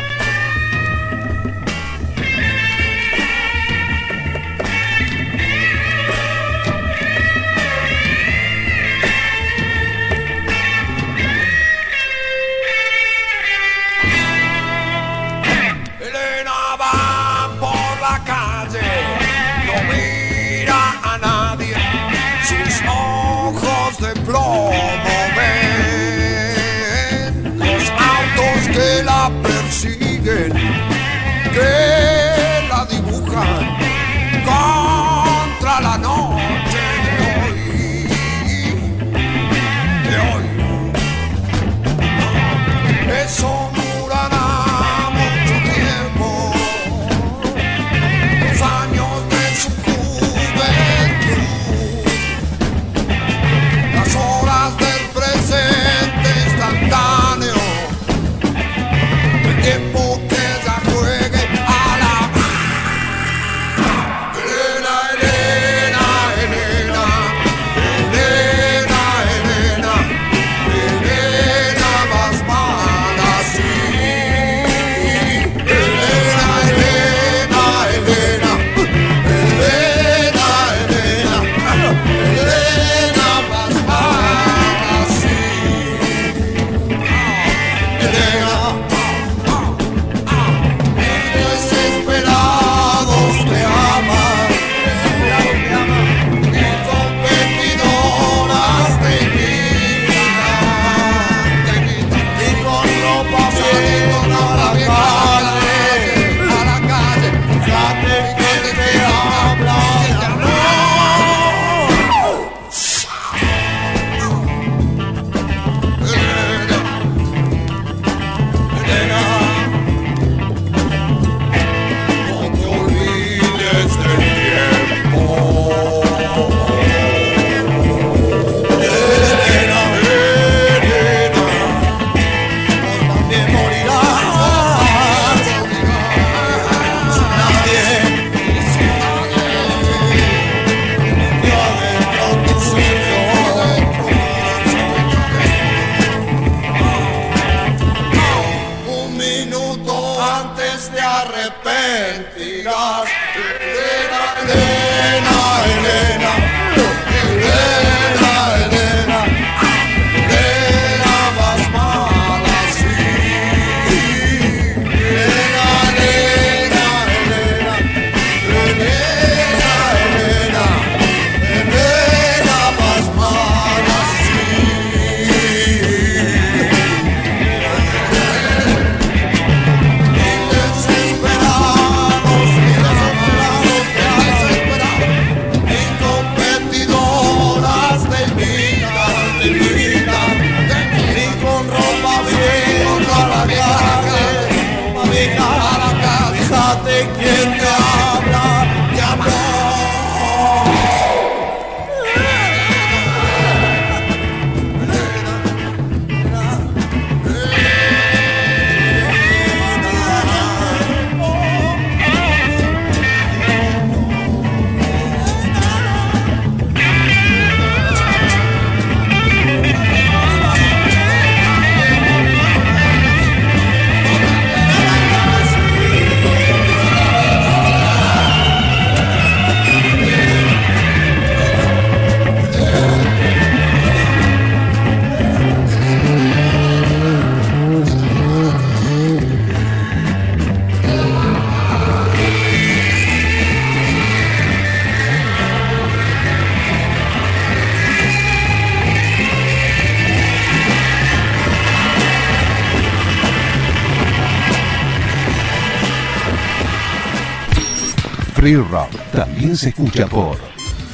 También 259.55 259.57
se 259.57 259.69
escucha 259.69 260.07
por 260.07 260.37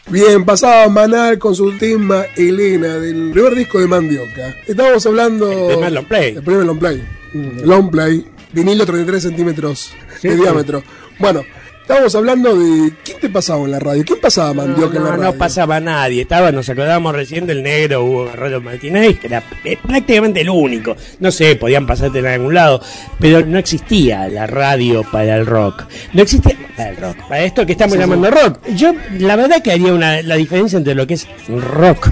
Bien, 0.09 0.45
pasaba 0.45 0.87
Manal 0.89 1.37
con 1.37 1.53
su 1.53 1.77
tema 1.77 2.23
Elena 2.35 2.97
del 2.97 3.29
primer 3.31 3.53
disco 3.55 3.79
de 3.79 3.87
Mandioca. 3.87 4.55
Estábamos 4.65 5.05
hablando. 5.05 5.51
El 5.51 5.67
primer 5.67 5.91
long 5.91 6.05
play. 6.05 6.35
El 6.35 6.43
primer 6.43 6.65
long 6.65 6.79
play. 6.79 7.07
Long 7.33 7.91
play. 7.91 8.25
Vinilo 8.53 8.85
33 8.85 9.21
centímetros 9.21 9.91
de 10.21 10.31
sí. 10.31 10.37
diámetro. 10.41 10.81
Bueno, 11.19 11.43
estábamos 11.87 12.15
hablando 12.15 12.53
de. 12.53 12.91
¿Quién 13.03 13.17
te 13.21 13.29
pasaba 13.29 13.63
en 13.63 13.71
la 13.71 13.79
radio? 13.79 14.03
¿Quién 14.05 14.19
pasaba 14.19 14.53
Mandioca 14.53 14.97
en 14.97 15.03
la 15.05 15.09
No, 15.11 15.15
radio? 15.15 15.31
no 15.31 15.37
pasaba 15.37 15.79
nadie. 15.79 16.23
Estaba, 16.23 16.51
nos 16.51 16.67
acordábamos 16.67 17.15
recién 17.15 17.47
del 17.47 17.63
negro 17.63 18.03
Hugo 18.03 18.25
Garrero 18.25 18.59
Martínez, 18.59 19.17
que 19.19 19.27
era 19.27 19.41
eh, 19.63 19.77
prácticamente 19.81 20.41
el 20.41 20.49
único. 20.49 20.97
No 21.21 21.31
sé, 21.31 21.55
podían 21.55 21.87
pasarte 21.87 22.19
en 22.19 22.25
algún 22.27 22.53
lado, 22.53 22.81
pero 23.19 23.45
no 23.45 23.57
existía 23.57 24.27
la 24.27 24.47
radio 24.47 25.03
para 25.09 25.37
el 25.37 25.45
rock. 25.45 25.85
No 26.11 26.23
existía 26.23 26.57
para 26.75 26.89
el 26.89 26.97
rock, 26.97 27.17
para 27.29 27.41
esto 27.43 27.65
que 27.65 27.71
estamos 27.71 27.93
Sí, 27.93 27.99
sí. 27.99 28.01
llamando 28.09 28.29
rock. 28.31 28.59
Yo, 28.75 28.93
la 29.19 29.35
verdad 29.37 29.61
que 29.63 29.71
haría 29.71 29.93
una, 29.93 30.21
la 30.23 30.35
diferencia 30.35 30.75
entre 30.77 30.93
lo 30.93 31.07
que 31.07 31.13
es 31.13 31.25
rock 31.47 32.09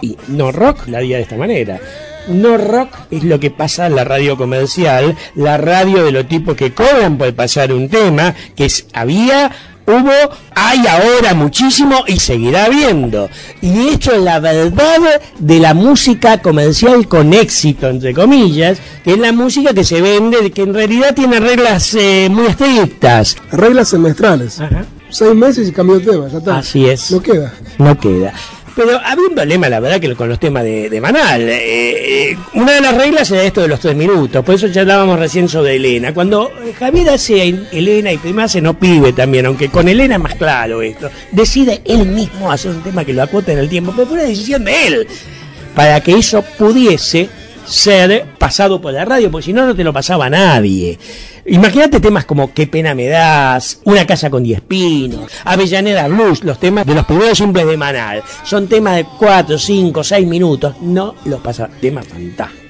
y 0.00 0.16
no 0.28 0.52
rock, 0.52 0.86
la 0.86 0.98
haría 0.98 1.16
de 1.16 1.22
esta 1.24 1.36
manera. 1.36 1.80
No 2.28 2.56
rock 2.56 2.90
es 3.10 3.24
lo 3.24 3.40
que 3.40 3.50
pasa 3.50 3.86
en 3.86 3.96
la 3.96 4.04
radio 4.04 4.36
comercial, 4.36 5.16
la 5.34 5.56
radio 5.58 6.04
de 6.04 6.12
los 6.12 6.28
tipos 6.28 6.54
que 6.56 6.72
cobran 6.72 7.18
por 7.18 7.34
pasar 7.34 7.72
un 7.72 7.88
tema, 7.88 8.34
que 8.54 8.66
es, 8.66 8.86
había, 8.92 9.50
hubo, 9.86 10.12
hay 10.54 10.86
ahora 10.86 11.34
muchísimo 11.34 12.04
y 12.06 12.18
seguirá 12.20 12.66
habiendo. 12.66 13.28
Y 13.60 13.88
esto 13.88 14.12
es 14.12 14.22
la 14.22 14.38
verdad 14.38 15.20
de 15.38 15.58
la 15.58 15.74
música 15.74 16.38
comercial 16.38 17.08
con 17.08 17.34
éxito, 17.34 17.88
entre 17.88 18.14
comillas, 18.14 18.78
que 19.02 19.12
es 19.12 19.18
la 19.18 19.32
música 19.32 19.74
que 19.74 19.84
se 19.84 20.00
vende, 20.00 20.50
que 20.52 20.62
en 20.62 20.74
realidad 20.74 21.14
tiene 21.14 21.40
reglas 21.40 21.94
eh, 21.94 22.28
muy 22.30 22.46
estrictas. 22.46 23.36
Reglas 23.50 23.88
semestrales. 23.88 24.60
Seis 25.10 25.34
meses 25.34 25.68
y 25.68 25.72
cambió 25.72 25.98
de 25.98 26.10
tema, 26.10 26.28
ya 26.28 26.38
está. 26.38 26.58
Así 26.58 26.88
es. 26.88 27.10
No 27.10 27.20
queda. 27.20 27.52
No 27.78 27.98
queda. 27.98 28.32
Pero 28.74 28.98
había 29.04 29.28
un 29.28 29.34
problema, 29.34 29.68
la 29.68 29.80
verdad, 29.80 30.00
que 30.00 30.14
con 30.14 30.28
los 30.28 30.40
temas 30.40 30.64
de, 30.64 31.00
Manal. 31.00 31.42
Eh, 31.42 32.30
eh, 32.30 32.38
una 32.54 32.72
de 32.72 32.80
las 32.80 32.96
reglas 32.96 33.30
era 33.30 33.42
esto 33.42 33.60
de 33.60 33.68
los 33.68 33.80
tres 33.80 33.94
minutos. 33.94 34.44
Por 34.44 34.54
eso 34.54 34.66
ya 34.68 34.82
hablábamos 34.82 35.18
recién 35.18 35.48
sobre 35.48 35.76
Elena. 35.76 36.14
Cuando 36.14 36.50
Javier 36.78 37.10
hace 37.10 37.66
Elena 37.72 38.12
y 38.12 38.18
primero 38.18 38.46
hace 38.46 38.60
No 38.60 38.78
Pibe 38.78 39.12
también, 39.12 39.46
aunque 39.46 39.68
con 39.68 39.88
Elena 39.88 40.14
es 40.14 40.20
más 40.20 40.34
claro 40.36 40.80
esto, 40.80 41.10
decide 41.30 41.82
él 41.84 42.06
mismo 42.06 42.50
hacer 42.50 42.70
un 42.70 42.82
tema 42.82 43.04
que 43.04 43.12
lo 43.12 43.22
acota 43.22 43.52
en 43.52 43.58
el 43.58 43.68
tiempo. 43.68 43.92
Pero 43.94 44.06
fue 44.06 44.18
una 44.18 44.28
decisión 44.28 44.64
de 44.64 44.86
él. 44.86 45.06
Para 45.74 46.00
que 46.00 46.12
eso 46.12 46.42
pudiese 46.58 47.28
ser 47.64 48.26
pasado 48.38 48.80
por 48.80 48.92
la 48.92 49.04
radio, 49.04 49.30
porque 49.30 49.46
si 49.46 49.52
no, 49.52 49.66
no 49.66 49.74
te 49.74 49.84
lo 49.84 49.92
pasaba 49.92 50.28
nadie. 50.28 50.98
Imagínate 51.46 51.98
temas 51.98 52.24
como 52.24 52.52
Qué 52.54 52.68
pena 52.68 52.94
me 52.94 53.08
das, 53.08 53.80
Una 53.84 54.06
casa 54.06 54.30
con 54.30 54.44
diez 54.44 54.60
pinos, 54.60 55.30
Avellaneda 55.44 56.06
Blues, 56.06 56.44
los 56.44 56.58
temas 56.60 56.86
de 56.86 56.94
los 56.94 57.04
primeros 57.04 57.38
simples 57.38 57.66
de 57.66 57.76
Manal. 57.76 58.22
Son 58.44 58.68
temas 58.68 58.96
de 58.96 59.06
4, 59.18 59.58
5, 59.58 60.04
6 60.04 60.26
minutos. 60.26 60.76
No 60.80 61.14
los 61.24 61.40
pasaba. 61.40 61.70
Temas 61.80 62.06
fantásticos. 62.06 62.62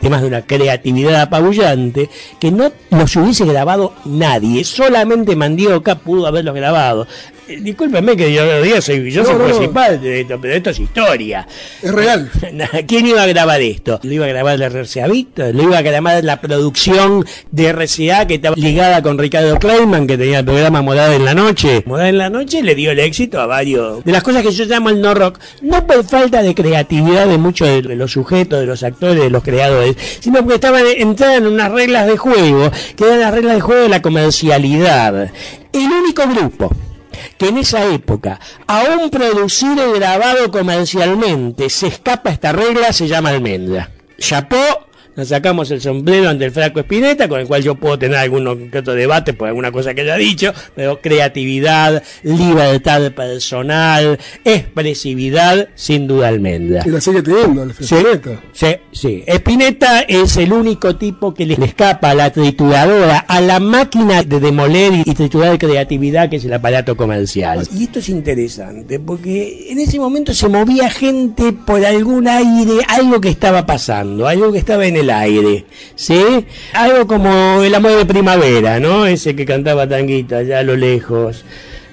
Temas 0.00 0.22
de 0.22 0.28
una 0.28 0.42
creatividad 0.42 1.22
apabullante 1.22 2.08
que 2.38 2.50
no 2.50 2.72
los 2.90 3.16
hubiese 3.16 3.44
grabado 3.44 3.94
nadie. 4.04 4.64
Solamente 4.64 5.36
Mandioca 5.36 5.96
pudo 5.96 6.26
haberlos 6.26 6.54
grabado. 6.54 7.06
Discúlpenme 7.48 8.16
que 8.16 8.32
yo 8.32 8.44
lo 8.44 8.62
diga, 8.62 8.80
soy, 8.80 9.10
yo 9.10 9.22
No, 9.22 9.28
soy 9.28 9.38
no, 9.38 9.44
principal 9.44 10.00
de 10.00 10.20
esto, 10.22 10.38
pero 10.40 10.54
esto 10.54 10.70
es 10.70 10.80
historia. 10.80 11.46
Es 11.80 11.92
real. 11.92 12.30
¿Quién 12.88 13.06
iba 13.06 13.22
a 13.22 13.26
grabar 13.26 13.60
esto? 13.60 14.00
¿Lo 14.02 14.12
iba 14.12 14.26
a 14.26 14.28
grabar 14.28 14.58
la 14.58 14.68
RCA 14.68 15.06
Víctor? 15.06 15.54
¿Lo 15.54 15.62
iba 15.62 15.78
a 15.78 15.82
grabar 15.82 16.24
la 16.24 16.40
producción 16.40 17.24
de 17.52 17.72
RCA 17.72 18.26
que 18.26 18.34
estaba 18.34 18.56
ligada 18.56 19.00
con 19.02 19.16
Ricardo 19.18 19.58
Kleiman, 19.58 20.06
que 20.06 20.18
tenía 20.18 20.40
el 20.40 20.44
programa 20.44 20.82
Modada 20.82 21.14
en 21.14 21.24
la 21.24 21.34
Noche? 21.34 21.84
Modada 21.86 22.08
en 22.08 22.18
la 22.18 22.30
Noche 22.30 22.62
le 22.62 22.74
dio 22.74 22.90
el 22.90 22.98
éxito 22.98 23.40
a 23.40 23.46
varios 23.46 24.04
de 24.04 24.12
las 24.12 24.22
cosas 24.22 24.42
que 24.42 24.50
yo 24.50 24.64
llamo 24.64 24.90
el 24.90 25.00
no 25.00 25.14
rock, 25.14 25.38
no 25.62 25.86
por 25.86 26.04
falta 26.04 26.42
de 26.42 26.54
creatividad 26.54 27.26
de 27.26 27.38
muchos 27.38 27.68
de 27.68 27.94
los 27.94 28.10
sujetos, 28.10 28.60
de 28.60 28.66
los 28.66 28.82
actores, 28.82 29.22
de 29.22 29.30
los 29.30 29.42
creadores, 29.42 29.96
sino 30.20 30.40
porque 30.40 30.54
estaban 30.54 30.82
entradas 30.96 31.38
en 31.38 31.46
unas 31.46 31.70
reglas 31.70 32.06
de 32.06 32.16
juego, 32.16 32.70
que 32.96 33.04
eran 33.04 33.20
las 33.20 33.34
reglas 33.34 33.54
de 33.54 33.60
juego 33.60 33.82
de 33.82 33.88
la 33.88 34.02
comercialidad. 34.02 35.30
El 35.72 35.92
único 35.92 36.26
grupo 36.26 36.72
que 37.38 37.48
en 37.48 37.58
esa 37.58 37.84
época, 37.86 38.40
aún 38.66 39.10
producido 39.10 39.94
y 39.94 39.98
grabado 39.98 40.50
comercialmente, 40.50 41.70
se 41.70 41.88
escapa 41.88 42.30
esta 42.30 42.52
regla, 42.52 42.92
se 42.92 43.08
llama 43.08 43.30
almendra. 43.30 43.90
Chapó, 44.18 44.85
nos 45.16 45.28
sacamos 45.28 45.70
el 45.70 45.80
sombrero 45.80 46.28
ante 46.28 46.44
el 46.44 46.50
flaco 46.52 46.80
Espineta, 46.80 47.28
con 47.28 47.40
el 47.40 47.46
cual 47.46 47.62
yo 47.62 47.74
puedo 47.74 47.98
tener 47.98 48.16
algún 48.18 48.46
otro 48.46 48.94
debate 48.94 49.32
por 49.32 49.48
alguna 49.48 49.72
cosa 49.72 49.94
que 49.94 50.02
haya 50.02 50.16
dicho, 50.16 50.52
pero 50.74 51.00
creatividad, 51.00 52.02
libertad 52.22 53.10
personal, 53.12 54.18
expresividad, 54.44 55.68
sin 55.74 56.06
duda 56.06 56.28
almendra. 56.28 56.82
Y 56.84 56.90
la 56.90 57.00
sigue 57.00 57.22
teniendo, 57.22 57.62
el 57.62 57.72
Sí, 57.74 57.94
Spinetta. 57.94 58.40
sí, 58.52 58.66
sí. 58.92 59.24
Spinetta 59.26 60.00
es 60.00 60.36
el 60.36 60.52
único 60.52 60.96
tipo 60.96 61.32
que 61.34 61.46
le 61.46 61.54
escapa 61.64 62.10
a 62.10 62.14
la 62.14 62.30
trituradora, 62.30 63.18
a 63.20 63.40
la 63.40 63.58
máquina 63.60 64.22
de 64.22 64.40
demoler 64.40 64.92
y 65.04 65.14
triturar 65.14 65.58
creatividad 65.58 66.28
que 66.28 66.36
es 66.36 66.44
el 66.44 66.52
aparato 66.52 66.96
comercial. 66.96 67.66
Y 67.74 67.84
esto 67.84 67.98
es 68.00 68.08
interesante 68.08 69.00
porque 69.00 69.66
en 69.70 69.78
ese 69.80 69.98
momento 69.98 70.34
se 70.34 70.48
movía 70.48 70.90
gente 70.90 71.52
por 71.52 71.84
algún 71.84 72.28
aire, 72.28 72.84
algo 72.88 73.20
que 73.20 73.28
estaba 73.30 73.64
pasando, 73.66 74.26
algo 74.28 74.52
que 74.52 74.58
estaba 74.58 74.86
en 74.86 74.96
el 74.96 75.05
aire, 75.10 75.64
¿sí? 75.94 76.46
Algo 76.72 77.06
como 77.06 77.62
el 77.62 77.74
amor 77.74 77.96
de 77.96 78.06
primavera, 78.06 78.80
¿no? 78.80 79.06
Ese 79.06 79.34
que 79.36 79.44
cantaba 79.44 79.88
tanguita 79.88 80.38
allá 80.38 80.60
a 80.60 80.62
lo 80.62 80.76
lejos. 80.76 81.44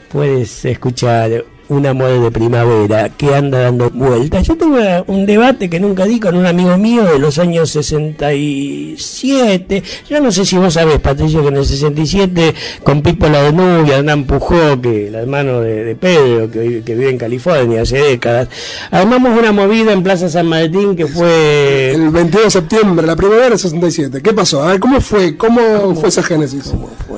Puedes 0.10 0.66
escuchar 0.66 1.46
un 1.70 1.86
amor 1.86 2.22
de 2.22 2.32
primavera 2.32 3.10
que 3.10 3.34
anda 3.34 3.60
dando 3.62 3.90
vueltas. 3.90 4.46
Yo 4.48 4.56
una- 4.62 5.04
un 5.08 5.26
debate 5.26 5.70
que 5.70 5.80
nunca 5.80 6.06
di 6.06 6.20
con 6.20 6.36
un 6.36 6.46
amigo 6.46 6.78
mío 6.78 7.04
de 7.06 7.20
los 7.20 7.38
años 7.40 7.70
67. 7.72 9.84
Yo 10.10 10.20
no 10.22 10.32
sé 10.32 10.46
si 10.46 10.58
vos 10.58 10.74
sabés, 10.74 11.00
Patricio, 11.00 11.42
que 11.42 11.48
en 11.50 11.58
el 11.58 11.66
67 11.66 12.54
con 12.84 13.02
Pipo 13.02 13.28
La 13.28 13.44
de 13.44 13.54
Nubia, 13.54 13.98
Hernán 13.98 14.26
Pujó, 14.26 14.80
que 14.82 15.08
el 15.08 15.16
hermano 15.16 15.62
de, 15.62 15.84
de 15.84 15.96
Pedro, 15.96 16.50
que, 16.52 16.60
vive- 16.60 16.84
que 16.84 16.96
vive 16.96 17.10
en 17.12 17.18
California 17.18 17.82
hace 17.84 17.98
décadas, 17.98 18.48
armamos 18.92 19.38
una 19.38 19.52
movida 19.52 19.94
en 19.94 20.04
Plaza 20.04 20.30
San 20.30 20.48
Martín 20.48 20.96
que 20.96 21.08
fue... 21.08 21.92
El 21.94 22.10
22 22.10 22.46
de 22.46 22.52
septiembre, 22.52 23.06
la 23.08 23.16
primavera 23.16 23.50
del 23.50 23.60
67. 23.60 24.22
¿Qué 24.22 24.34
pasó? 24.34 24.64
A 24.64 24.68
ver, 24.72 24.80
¿cómo 24.80 25.00
fue? 25.02 25.36
¿Cómo, 25.38 25.96
fue 25.96 26.10
esa 26.10 26.24
génesis? 26.24 26.74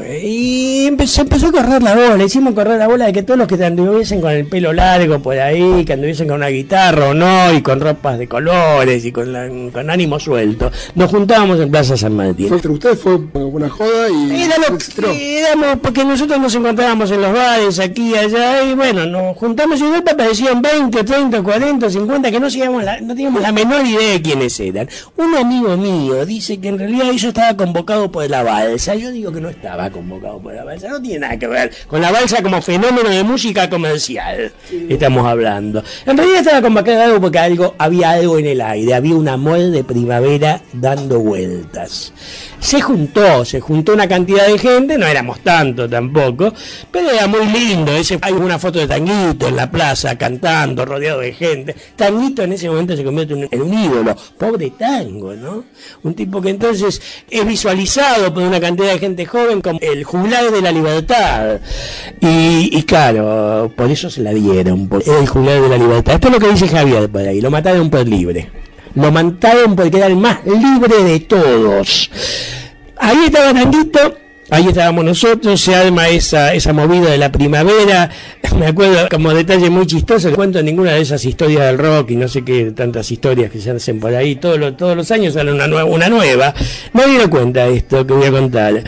Y 0.08 0.86
empezó, 0.88 1.22
empezó 1.22 1.47
a 1.47 1.51
correr 1.51 1.82
la 1.82 1.95
bola, 1.95 2.24
hicimos 2.24 2.53
correr 2.53 2.78
la 2.78 2.88
bola 2.88 3.06
de 3.06 3.14
que 3.14 3.24
todos 3.24 3.38
los 3.38 3.47
que 3.47 3.64
anduviesen 3.64 4.22
con 4.22 4.32
el 4.32 4.45
pelo 4.47 4.72
largo 4.74 5.20
por 5.20 5.38
ahí, 5.39 5.84
que 5.86 5.93
anduviesen 5.93 6.28
con 6.28 6.38
una 6.38 6.47
guitarra 6.49 7.10
o 7.10 7.14
no, 7.14 7.51
y 7.53 7.62
con 7.62 7.80
ropas 7.80 8.20
de 8.20 8.28
colores 8.28 9.03
y 9.06 9.12
con, 9.12 9.34
la- 9.34 9.49
con 9.72 9.89
ánimo 9.89 10.20
suelto, 10.20 10.72
nos 10.95 11.10
juntábamos 11.10 11.60
en 11.60 11.72
Plaza 11.72 11.97
San 11.97 12.16
Martín. 12.16 12.47
Fue 12.47 12.58
entre 12.58 12.72
ustedes, 12.72 12.99
fue 12.99 13.16
una 13.16 13.70
joda 13.70 14.10
y. 14.10 14.43
Era 14.43 14.56
lo 14.70 14.78
que 14.78 15.39
éramos, 15.39 15.80
porque 15.82 16.03
nosotros 16.06 16.39
nos 16.39 16.53
encontrábamos 16.56 17.10
en 17.12 17.22
los 17.22 17.34
bares, 17.34 17.80
aquí 17.80 18.12
y 18.12 18.16
allá, 18.16 18.64
y 18.64 18.74
bueno, 18.76 19.06
nos 19.06 19.36
juntamos 19.38 19.80
y 19.80 19.84
de 19.84 19.89
golpe 19.89 20.12
aparecían 20.12 20.62
20, 20.62 21.03
30, 21.03 21.41
40, 21.41 21.89
50, 21.89 22.32
que 22.32 22.39
no, 22.39 22.49
teníamos 22.49 22.84
la, 22.84 23.01
no 23.01 23.16
teníamos 23.16 23.41
la 23.41 23.51
menor 23.51 23.86
idea 23.86 24.12
de 24.14 24.22
quiénes 24.22 24.60
eran. 24.60 24.88
Un 25.18 25.36
amigo 25.36 25.76
mío 25.78 26.26
dice 26.26 26.60
que 26.60 26.68
en 26.70 26.80
realidad 26.80 27.10
eso 27.10 27.30
estaba 27.30 27.56
convocado 27.58 28.12
por 28.12 28.30
la 28.30 28.43
balsa. 28.43 28.95
Yo 28.95 29.12
digo 29.12 29.32
que 29.32 29.41
no 29.41 29.49
estaba 29.49 29.89
convocado 29.96 30.39
por 30.39 30.54
la 30.54 30.64
balsa, 30.64 30.89
no 30.89 31.02
tiene 31.02 31.20
nada 31.20 31.38
que 31.39 31.48
ver 31.48 31.72
con 31.88 32.02
la 32.02 32.12
balsa 32.12 32.43
como 32.43 32.62
fenómeno 32.62 33.10
de 33.10 33.24
música 33.24 33.70
comercial. 33.70 34.52
Estamos 34.89 35.26
hablando. 35.26 35.84
En 36.06 36.18
realidad 36.18 36.39
estaba 36.41 36.62
convocado 36.62 37.20
porque 37.22 37.39
algo, 37.39 37.74
había 37.78 38.12
algo 38.12 38.38
en 38.38 38.46
el 38.48 38.62
aire, 38.62 38.93
había 38.93 39.16
un 39.16 39.28
amor 39.28 39.60
de 39.72 39.84
primavera 39.84 40.62
dando 40.74 41.20
vueltas. 41.20 42.14
Se 42.60 42.82
juntó, 42.82 43.46
se 43.46 43.60
juntó 43.62 43.93
una 43.93 44.08
cantidad 44.08 44.48
de 44.48 44.58
gente, 44.58 44.98
no 44.98 45.06
éramos 45.06 45.39
tanto 45.41 45.88
tampoco, 45.88 46.52
pero 46.91 47.12
era 47.12 47.28
muy 47.28 47.46
lindo. 47.46 47.91
Ese, 47.91 48.18
hay 48.22 48.34
una 48.34 48.58
foto 48.58 48.80
de 48.80 48.88
Tanguito 48.88 49.48
en 49.48 49.56
la 49.56 49.70
plaza 49.70 50.18
cantando, 50.18 50.84
rodeado 50.84 51.20
de 51.20 51.32
gente. 51.34 51.76
Tanguito 51.96 52.41
en 52.43 52.54
ese 52.54 52.68
momento 52.70 52.96
se 52.96 53.04
convierte 53.04 53.34
en 53.34 53.39
un- 53.43 53.48
en 53.52 53.62
un 53.62 53.74
ídolo. 53.74 54.16
Pobre 54.38 54.72
tango, 54.72 55.34
¿no? 55.36 55.64
Un 56.04 56.14
tipo 56.16 56.41
que 56.41 56.50
entonces 56.50 57.02
es 57.30 57.46
visualizado 57.46 58.34
por 58.34 58.41
una 58.43 58.60
cantidad 58.60 58.93
de 58.93 59.00
gente 59.00 59.26
joven 59.26 59.62
como 59.62 59.80
el 59.92 60.04
juglar 60.04 60.52
de 60.52 60.62
la 60.62 60.72
libertad. 60.72 61.60
Y, 62.20 62.84
claro, 62.84 63.72
por 63.76 63.90
eso 63.90 64.10
se 64.10 64.22
la 64.22 64.34
dieron, 64.34 64.90
era 65.06 65.20
el 65.20 65.28
juglar 65.28 65.62
de 65.62 65.70
la 65.70 65.78
libertad. 65.78 66.16
Esto 66.16 66.28
es 66.28 66.34
lo 66.34 66.40
que 66.40 66.52
dice 66.52 66.68
Javier 66.68 67.10
por 67.10 67.22
ahí, 67.22 67.42
lo 67.42 67.52
mataron 67.52 67.90
por 67.90 68.08
libre. 68.08 68.50
Lo 68.96 69.12
mataron 69.12 69.76
porque 69.76 69.98
era 69.98 70.08
el 70.08 70.16
más 70.16 70.40
libre 70.46 71.04
de 71.04 71.20
todos. 71.22 72.10
Ahí 72.98 73.26
estaba 73.26 73.54
Tanguito, 73.54 74.18
ahí 74.50 74.68
estábamos 74.68 75.06
nosotros, 75.06 75.60
se 75.60 75.76
arma 75.76 76.10
esa, 76.10 76.54
esa 76.54 76.74
movida 76.74 77.10
de 77.12 77.18
la 77.18 77.32
primavera. 77.32 78.10
Me 78.58 78.68
acuerdo 78.68 79.08
como 79.10 79.34
detalle 79.34 79.70
muy 79.70 79.86
chistoso, 79.86 80.30
no 80.30 80.36
cuento 80.36 80.62
ninguna 80.62 80.93
de 80.93 81.02
esas 81.02 81.24
historias 81.26 81.66
del 81.66 81.78
rock 81.78 82.12
y 82.12 82.16
no 82.16 82.28
sé 82.28 82.43
qué, 82.43 82.72
tantas 82.72 83.12
historias 83.12 83.52
que 83.52 83.60
se 83.60 83.72
hacen 83.72 84.00
por 84.00 84.14
ahí. 84.14 84.36
Todos 84.36 84.60
los, 84.60 84.78
todos 84.78 84.96
los 84.96 85.10
años 85.12 85.34
sale 85.34 85.52
una, 85.52 85.68
nueva 85.68 85.86
una 85.86 86.10
nueva. 86.10 86.54
Nadie 86.93 87.20
lo 87.20 87.30
cuenta 87.30 87.68
esto 87.68 88.06
que 88.06 88.14
voy 88.14 88.28
a 88.28 88.32
contar. 88.32 88.84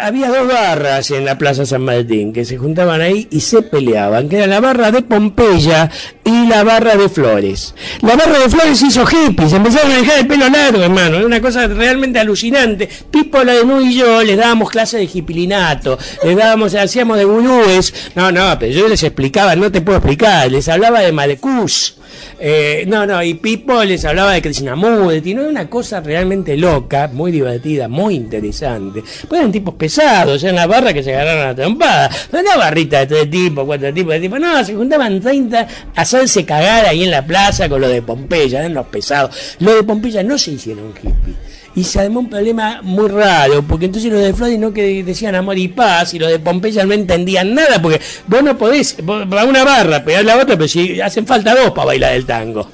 Había 0.00 0.28
dos 0.28 0.48
barras 0.48 1.10
en 1.10 1.24
la 1.24 1.38
Plaza 1.38 1.66
San 1.66 1.82
Martín 1.82 2.32
que 2.32 2.44
se 2.44 2.56
juntaban 2.56 3.00
ahí 3.00 3.28
y 3.30 3.40
se 3.40 3.62
peleaban, 3.62 4.28
que 4.28 4.38
era 4.38 4.46
la 4.46 4.60
barra 4.60 4.90
de 4.90 5.02
Pompeya 5.02 5.90
y 6.24 6.46
la 6.46 6.62
barra 6.64 6.96
de 6.96 7.08
Flores. 7.08 7.74
La 8.00 8.16
barra 8.16 8.38
de 8.38 8.48
Flores 8.48 8.80
hizo 8.82 9.04
hippies, 9.06 9.52
empezaron 9.52 9.92
a 9.92 9.96
dejar 9.96 10.20
el 10.20 10.26
pelo 10.26 10.48
largo, 10.48 10.82
hermano. 10.82 11.16
Era 11.16 11.26
una 11.26 11.40
cosa 11.40 11.66
realmente 11.66 12.18
alucinante. 12.18 12.88
Pipo, 13.10 13.42
la 13.42 13.54
de 13.54 13.64
Nu 13.64 13.80
y 13.80 13.94
yo 13.94 14.22
les 14.22 14.36
dábamos 14.36 14.70
clases 14.70 15.00
de 15.00 15.18
hipilinato, 15.18 15.98
les 16.22 16.36
dábamos, 16.36 16.74
hacíamos 16.74 17.18
de 17.18 17.24
gurúes. 17.24 17.92
No, 18.14 18.30
no, 18.30 18.56
pero 18.58 18.72
yo 18.72 18.88
les 18.88 19.02
explicaba, 19.02 19.56
no 19.56 19.70
te 19.72 19.80
puedo 19.80 19.98
explicar, 19.98 20.50
les 20.50 20.68
hablaba 20.68 21.00
de 21.00 21.12
Malecus. 21.12 21.96
Eh, 22.38 22.84
no, 22.86 23.06
no, 23.06 23.22
y 23.22 23.34
Pipo 23.34 23.82
les 23.84 24.04
hablaba 24.04 24.32
de 24.32 24.42
Krishnamurti, 24.42 25.34
no 25.34 25.42
era 25.42 25.50
una 25.50 25.70
cosa 25.70 26.00
realmente 26.00 26.56
loca, 26.56 27.08
muy 27.12 27.30
divertida, 27.30 27.88
muy 27.88 28.14
interesante. 28.14 29.02
Pues 29.28 29.40
eran 29.40 29.52
tipos 29.52 29.74
pesados, 29.74 30.42
eran 30.42 30.56
la 30.56 30.66
barra 30.66 30.92
que 30.92 31.02
se 31.02 31.14
agarraron 31.14 31.42
a 31.42 31.46
la 31.48 31.54
trompada. 31.54 32.10
No 32.32 32.38
era 32.38 32.56
barrita 32.56 33.00
de 33.00 33.06
tres 33.06 33.30
tipos, 33.30 33.64
cuatro 33.64 33.92
tipos 33.92 34.12
de 34.14 34.20
tipos, 34.20 34.40
no, 34.40 34.64
se 34.64 34.74
juntaban 34.74 35.20
30 35.20 35.60
a 35.60 36.00
hacerse 36.00 36.44
cagar 36.44 36.86
ahí 36.86 37.04
en 37.04 37.10
la 37.10 37.24
plaza 37.24 37.68
con 37.68 37.80
lo 37.80 37.88
de 37.88 38.02
Pompeya, 38.02 38.60
eran 38.60 38.74
los 38.74 38.86
pesados. 38.86 39.56
Los 39.60 39.76
de 39.76 39.82
Pompeya 39.82 40.22
no 40.22 40.38
se 40.38 40.52
hicieron 40.52 40.92
hippies. 40.94 41.51
Y 41.74 41.84
se 41.84 42.00
armó 42.00 42.20
un 42.20 42.28
problema 42.28 42.80
muy 42.82 43.08
raro, 43.08 43.62
porque 43.62 43.86
entonces 43.86 44.12
los 44.12 44.20
de 44.20 44.34
Flores 44.34 44.58
no 44.58 44.74
que 44.74 45.02
decían 45.02 45.34
amor 45.34 45.56
y 45.56 45.68
paz, 45.68 46.12
y 46.12 46.18
los 46.18 46.30
de 46.30 46.38
Pompeya 46.38 46.84
no 46.84 46.92
entendían 46.92 47.54
nada, 47.54 47.80
porque 47.80 48.00
vos 48.26 48.42
no 48.42 48.58
podés, 48.58 48.94
para 49.06 49.44
una 49.44 49.64
barra, 49.64 50.04
pegar 50.04 50.24
la 50.24 50.36
otra, 50.36 50.56
pero 50.56 50.68
si 50.68 51.00
hacen 51.00 51.26
falta 51.26 51.54
dos 51.54 51.70
para 51.70 51.86
bailar 51.86 52.12
el 52.12 52.26
tango. 52.26 52.68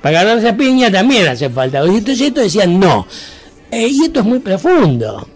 Para 0.00 0.22
ganarse 0.22 0.48
a 0.48 0.56
piña 0.56 0.90
también 0.90 1.28
hace 1.28 1.50
falta. 1.50 1.84
Y 1.84 1.88
entonces 1.88 2.28
estos 2.28 2.44
decían 2.44 2.78
no. 2.80 3.06
Eh, 3.70 3.88
y 3.88 4.04
esto 4.04 4.20
es 4.20 4.26
muy 4.26 4.38
profundo. 4.38 5.28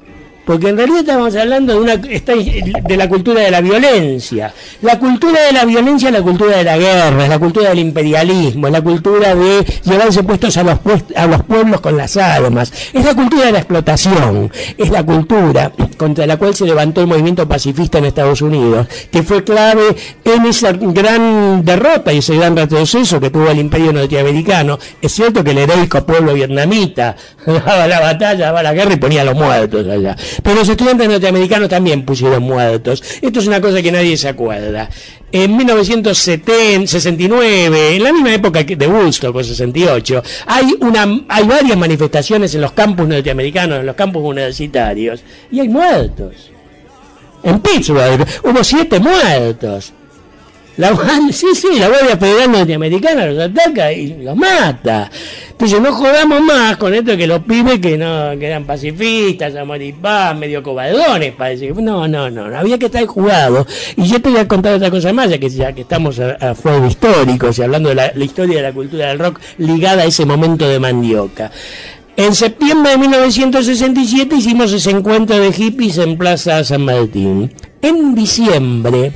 Porque 0.45 0.68
en 0.68 0.76
realidad 0.76 1.01
estamos 1.01 1.34
hablando 1.36 1.72
de, 1.72 1.80
una, 1.80 1.97
de 1.97 2.97
la 2.97 3.09
cultura 3.09 3.40
de 3.40 3.51
la 3.51 3.61
violencia. 3.61 4.53
La 4.82 4.99
cultura 4.99 5.40
de 5.40 5.53
la 5.53 5.64
violencia 5.64 6.09
es 6.09 6.14
la 6.14 6.22
cultura 6.22 6.59
de 6.59 6.64
la 6.64 6.76
guerra, 6.76 7.24
es 7.24 7.28
la 7.30 7.38
cultura 7.38 7.70
del 7.70 7.78
imperialismo, 7.78 8.66
es 8.66 8.72
la 8.72 8.82
cultura 8.82 9.34
de 9.34 9.64
llevarse 9.84 10.22
puestos 10.22 10.57
a 10.59 10.62
los, 10.62 10.78
a 11.16 11.26
los 11.26 11.42
pueblos 11.45 11.80
con 11.80 11.97
las 11.97 12.16
armas, 12.16 12.72
es 12.92 13.05
la 13.05 13.14
cultura 13.14 13.47
de 13.47 13.53
la 13.53 13.59
explotación, 13.59 14.53
es 14.76 14.90
la 14.90 15.03
cultura 15.03 15.72
contra 15.97 16.26
la 16.26 16.36
cual 16.36 16.55
se 16.55 16.66
levantó 16.66 17.01
el 17.01 17.07
movimiento 17.07 17.49
pacifista 17.49 17.99
en 17.99 18.07
Estados 18.07 18.42
Unidos, 18.42 18.86
que 19.11 19.22
fue 19.22 19.45
clave 19.45 19.97
en 20.24 20.47
esa 20.47 20.72
gran 20.72 21.64
derrota 21.64 22.12
y 22.12 22.18
ese 22.18 22.36
gran 22.36 22.57
retroceso 22.57 23.20
que 23.20 23.30
tuvo 23.30 23.49
el 23.49 23.59
imperio 23.59 23.92
norteamericano. 23.92 24.78
Es 25.01 25.12
cierto 25.12 25.42
que 25.42 25.53
el 25.53 25.59
heroico 25.59 26.05
pueblo 26.05 26.34
vietnamita 26.34 27.16
daba 27.47 27.86
la 27.86 28.01
batalla, 28.01 28.47
daba 28.47 28.62
la 28.62 28.72
guerra 28.74 28.95
y 28.95 28.97
ponía 28.97 29.22
a 29.22 29.24
los 29.24 29.34
muertos 29.34 29.86
allá. 29.88 30.16
Pero 30.43 30.57
los 30.57 30.68
estudiantes 30.68 31.09
norteamericanos 31.09 31.68
también 31.68 32.05
pusieron 32.05 32.43
muertos. 32.43 33.01
Esto 33.20 33.41
es 33.41 33.47
una 33.47 33.61
cosa 33.61 33.82
que 33.82 33.93
nadie 33.93 34.16
se 34.16 34.28
acuerda. 34.28 34.89
En 35.32 35.57
1969, 35.57 37.97
en 37.97 38.03
la 38.03 38.12
misma 38.12 38.35
época 38.35 38.62
de 38.62 38.87
Woodstock, 38.87 39.35
o 39.35 39.43
68, 39.43 40.22
hay, 40.47 40.76
una, 40.80 41.24
hay 41.28 41.45
varias 41.45 41.76
manifestaciones 41.76 42.55
en 42.55 42.61
los 42.61 42.70
campus 42.72 43.09
norteamericanos, 43.09 43.80
en 43.80 43.87
los 43.87 43.97
campus 43.97 44.22
universitarios, 44.22 45.22
y 45.51 45.59
hay 45.61 45.68
muertos. 45.68 46.51
En 47.43 47.61
Pittsburgh 47.61 48.26
hubo 48.45 48.64
siete 48.64 49.01
muertos. 49.01 49.93
La, 50.77 50.91
sí, 51.33 51.47
sí, 51.55 51.68
la 51.79 51.89
Guardia 51.89 52.16
Federal 52.16 52.51
Norteamericana 52.51 53.27
los 53.27 53.39
ataca 53.45 53.93
y 53.93 54.22
los 54.22 54.35
mata. 54.37 55.09
Entonces 55.51 55.81
no 55.81 55.93
jodamos 55.93 56.41
más 56.43 56.77
con 56.79 56.93
esto 56.93 57.16
que 57.16 57.29
los 57.29 57.41
pibes 57.45 57.79
que 57.79 57.97
no 57.97 58.37
que 58.39 58.47
eran 58.49 58.64
pacifistas, 58.64 59.55
amor 59.55 59.79
medio 60.37 60.62
cobardones, 60.64 61.33
parece. 61.35 61.68
que- 61.68 61.75
No, 61.75 62.09
no, 62.09 62.29
no, 62.29 62.47
había 62.59 62.77
que 62.79 62.87
estar 62.87 63.07
jugado. 63.07 63.64
Y 63.97 64.05
yo 64.09 64.20
te 64.20 64.31
voy 64.31 64.41
a 64.41 64.49
contar 64.49 64.75
otra 64.75 64.91
cosa 64.91 65.12
más, 65.12 65.31
ya 65.31 65.39
que, 65.39 65.49
ya 65.49 65.72
que 65.72 65.83
estamos 65.83 66.18
a, 66.18 66.33
a 66.51 66.55
fuego 66.57 66.87
históricos 66.87 67.57
y 67.59 67.62
hablando 67.62 67.91
de 67.91 67.95
la 67.95 68.25
historia 68.25 68.57
de 68.57 68.62
la 68.62 68.72
cultura 68.72 69.07
del 69.09 69.18
rock 69.20 69.39
ligada 69.59 70.03
a 70.03 70.07
ese 70.07 70.25
momento 70.27 70.68
de 70.68 70.81
mandioca. 70.81 71.53
En 72.16 72.35
septiembre 72.35 72.93
de 72.93 72.99
1967 72.99 74.37
hicimos 74.37 74.72
ese 74.72 74.91
encuentro 74.91 75.39
de 75.39 75.53
hippies 75.53 75.99
en 75.99 76.16
Plaza 76.18 76.62
San 76.64 76.83
Martín. 76.83 77.53
En 77.83 78.14
diciembre, 78.14 79.12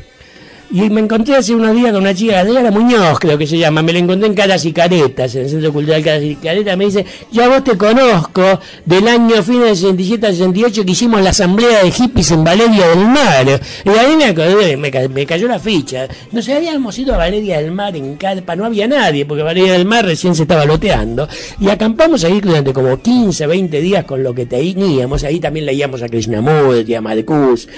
y 0.71 0.91
me 0.91 1.01
encontré 1.01 1.35
hace 1.37 1.55
unos 1.55 1.75
días 1.75 1.93
con 1.93 2.03
una 2.03 2.14
chica, 2.14 2.41
Adriana 2.41 2.71
Muñoz 2.71 3.19
creo 3.19 3.39
que 3.39 3.47
se 3.47 3.57
llama, 3.59 3.83
me 3.83 3.93
la 3.93 4.01
encontré 4.01 4.27
en 4.29 4.35
Caras 4.35 4.64
y 4.66 4.73
Caretas, 4.73 5.35
en 5.35 5.43
el 5.45 5.49
Centro 5.51 5.73
Cultural 5.73 6.03
Caras 6.03 6.23
y 6.23 6.35
Caretas, 6.37 6.77
me 6.77 6.85
dice, 6.87 7.07
yo 7.33 7.45
a 7.45 7.49
vos 7.49 7.64
te 7.64 7.77
conozco 7.79 8.43
del 8.85 9.09
año 9.09 9.43
fin 9.43 9.61
del 9.62 9.75
67 9.77 10.27
al 10.27 10.33
68 10.35 10.85
que 10.85 10.93
hicimos 10.93 11.23
la 11.23 11.31
asamblea 11.31 11.83
de 11.85 11.91
hippies 11.91 12.31
en 12.33 12.45
Valeria 12.45 12.89
del 12.89 13.07
Mar. 13.07 13.61
Y 13.85 13.89
ahí 13.89 14.16
me 14.16 14.77
me, 14.77 14.91
ca- 14.91 15.09
me 15.09 15.25
cayó 15.27 15.49
la 15.49 15.59
ficha. 15.59 16.07
Nos 16.33 16.49
habíamos 16.49 16.99
ido 16.99 17.14
a 17.14 17.19
Valeria 17.19 17.61
del 17.61 17.71
Mar 17.73 17.97
en 17.97 18.16
carpa, 18.16 18.55
no 18.55 18.64
había 18.64 18.87
nadie, 18.87 19.25
porque 19.27 19.43
Valeria 19.43 19.73
del 19.73 19.87
Mar 19.87 20.05
recién 20.05 20.35
se 20.35 20.43
estaba 20.43 20.64
loteando, 20.66 21.29
y 21.61 21.69
acampamos 21.71 22.25
ahí 22.25 22.41
durante 22.41 22.73
como 22.73 23.01
15, 23.01 23.47
20 23.47 23.81
días 23.81 24.05
con 24.05 24.23
lo 24.23 24.35
que 24.35 24.45
teníamos, 24.47 25.25
ahí 25.25 25.41
también 25.41 25.64
leíamos 25.66 26.03
a 26.03 26.09
Krishnamurti, 26.09 26.95
a 26.95 27.01
Marcus. 27.01 27.69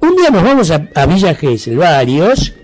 Un 0.00 0.16
día 0.16 0.30
nos 0.30 0.42
vamos 0.42 0.70
a, 0.70 1.06
Villa 1.06 1.34
Gesell, 1.34 1.76
varios, 1.76 2.54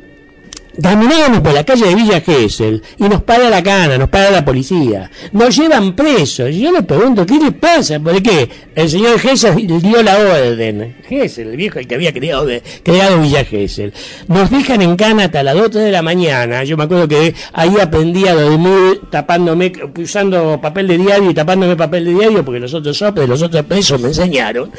Caminábamos 0.80 1.40
por 1.40 1.54
la 1.54 1.64
calle 1.64 1.86
de 1.86 1.94
Villa 1.94 2.20
Gesell 2.20 2.82
y 2.98 3.04
nos 3.04 3.22
para 3.22 3.48
la 3.48 3.62
cana, 3.62 3.96
nos 3.96 4.10
para 4.10 4.30
la 4.30 4.44
policía. 4.44 5.10
Nos 5.32 5.56
llevan 5.56 5.96
presos. 5.96 6.50
Y 6.50 6.60
yo 6.60 6.70
le 6.70 6.82
pregunto, 6.82 7.24
¿qué 7.24 7.38
le 7.38 7.52
pasa? 7.52 7.98
¿Por 7.98 8.20
qué? 8.22 8.48
El 8.74 8.90
señor 8.90 9.18
Gesell 9.18 9.66
dio 9.80 10.02
la 10.02 10.18
orden. 10.18 10.96
Gesell, 11.08 11.48
el 11.48 11.56
viejo 11.56 11.78
el 11.78 11.86
que 11.86 11.94
había 11.94 12.12
creado, 12.12 12.46
creado 12.82 13.20
Villa 13.22 13.44
Gesell. 13.44 13.92
Nos 14.28 14.50
dejan 14.50 14.82
en 14.82 14.96
cana 14.96 15.24
hasta 15.24 15.42
las 15.42 15.54
2 15.54 15.70
de 15.72 15.90
la 15.90 16.02
mañana. 16.02 16.62
Yo 16.64 16.76
me 16.76 16.84
acuerdo 16.84 17.08
que 17.08 17.34
ahí 17.54 17.76
aprendí 17.80 18.28
a 18.28 18.34
dormir 18.34 19.00
tapándome, 19.10 19.72
usando 19.98 20.60
papel 20.60 20.88
de 20.88 20.98
diario 20.98 21.30
y 21.30 21.34
tapándome 21.34 21.74
papel 21.74 22.04
de 22.04 22.12
diario 22.12 22.44
porque 22.44 22.60
los 22.60 22.74
otros 22.74 22.98
sopres, 22.98 23.26
los 23.26 23.40
otros 23.40 23.64
presos 23.64 23.98
me 23.98 24.08
enseñaron. 24.08 24.70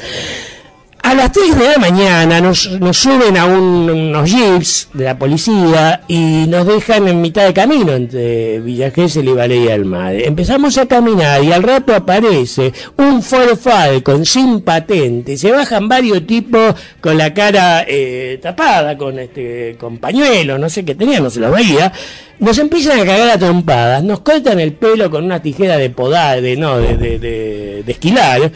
A 1.02 1.14
las 1.14 1.32
3 1.32 1.56
de 1.56 1.64
la 1.64 1.78
mañana 1.78 2.38
nos, 2.40 2.70
nos 2.80 2.98
suben 2.98 3.36
a 3.38 3.46
un- 3.46 3.88
unos 3.88 4.30
jeeps 4.30 4.88
de 4.92 5.04
la 5.04 5.18
policía 5.18 6.02
y 6.06 6.44
nos 6.48 6.66
dejan 6.66 7.08
en 7.08 7.22
mitad 7.22 7.46
de 7.46 7.54
camino 7.54 7.92
entre 7.92 8.60
Villa 8.60 8.90
Gesell 8.90 9.26
y 9.28 9.32
Valeria 9.32 9.72
del 9.72 9.86
Madre. 9.86 10.26
Empezamos 10.26 10.76
a 10.76 10.84
caminar 10.86 11.42
y 11.42 11.50
al 11.52 11.62
rato 11.62 11.94
aparece 11.94 12.74
un 12.98 13.22
Ford 13.22 13.56
Falcon 13.56 14.26
sin 14.26 14.60
patente. 14.60 15.38
Se 15.38 15.50
bajan 15.50 15.88
varios 15.88 16.26
tipos 16.26 16.74
con 17.00 17.16
la 17.16 17.32
cara 17.32 17.86
eh, 17.88 18.38
tapada, 18.42 18.98
con 18.98 19.18
este 19.18 19.76
con 19.80 19.96
pañuelos, 19.98 20.60
no 20.60 20.68
sé 20.68 20.84
qué 20.84 20.94
tenían, 20.94 21.22
no 21.22 21.30
se 21.30 21.40
los 21.40 21.52
veía. 21.52 21.90
Nos 22.40 22.58
empiezan 22.58 23.00
a 23.00 23.04
cagar 23.06 23.30
a 23.30 23.38
trompadas, 23.38 24.02
nos 24.04 24.20
cortan 24.20 24.60
el 24.60 24.72
pelo 24.74 25.10
con 25.10 25.24
una 25.24 25.40
tijera 25.40 25.78
de 25.78 25.88
podar, 25.90 26.42
de, 26.42 26.56
no, 26.56 26.76
de, 26.78 26.96
de- 26.98 27.82
de 27.82 27.92
esquilar 27.92 28.52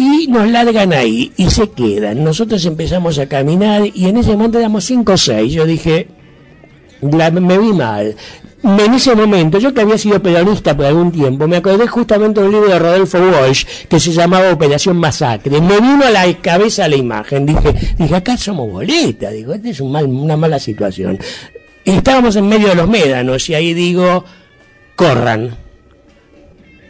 y 0.00 0.26
nos 0.28 0.48
largan 0.50 0.94
ahí 0.94 1.30
y 1.36 1.50
se 1.50 1.68
quedan. 1.70 2.24
Nosotros 2.24 2.64
empezamos 2.64 3.18
a 3.18 3.26
caminar 3.26 3.82
y 3.94 4.06
en 4.08 4.16
ese 4.16 4.30
momento 4.32 4.58
éramos 4.58 4.84
5 4.84 5.12
o 5.12 5.16
6. 5.18 5.52
Yo 5.52 5.66
dije, 5.66 6.08
la- 7.02 7.30
me 7.30 7.58
vi 7.58 7.72
mal. 7.74 8.16
En 8.62 8.94
ese 8.94 9.14
momento, 9.14 9.58
yo 9.58 9.72
que 9.74 9.80
había 9.82 9.96
sido 9.98 10.22
peronista 10.22 10.76
por 10.76 10.84
algún 10.86 11.10
tiempo, 11.12 11.46
me 11.48 11.56
acordé 11.56 11.86
justamente 11.86 12.40
de 12.40 12.46
un 12.46 12.52
libro 12.52 12.68
de 12.70 12.78
Rodolfo 12.78 13.18
Walsh 13.18 13.64
que 13.88 13.98
se 14.00 14.12
llamaba 14.12 14.52
Operación 14.52 14.96
Masacre. 14.98 15.60
Me 15.60 15.80
vino 15.80 16.04
a 16.06 16.10
la 16.10 16.32
cabeza 16.40 16.86
la 16.88 16.96
imagen. 16.96 17.46
Dije, 17.46 17.74
dije 17.98 18.14
acá 18.16 18.36
somos 18.36 18.70
boletas. 18.70 19.32
Digo, 19.32 19.52
esta 19.54 19.68
es 19.70 19.80
un 19.80 19.92
mal, 19.92 20.04
una 20.06 20.36
mala 20.36 20.58
situación. 20.58 21.18
Estábamos 21.84 22.36
en 22.36 22.48
medio 22.48 22.68
de 22.68 22.74
los 22.74 22.88
médanos 22.88 23.48
y 23.48 23.54
ahí 23.54 23.72
digo, 23.74 24.24
corran. 24.94 25.56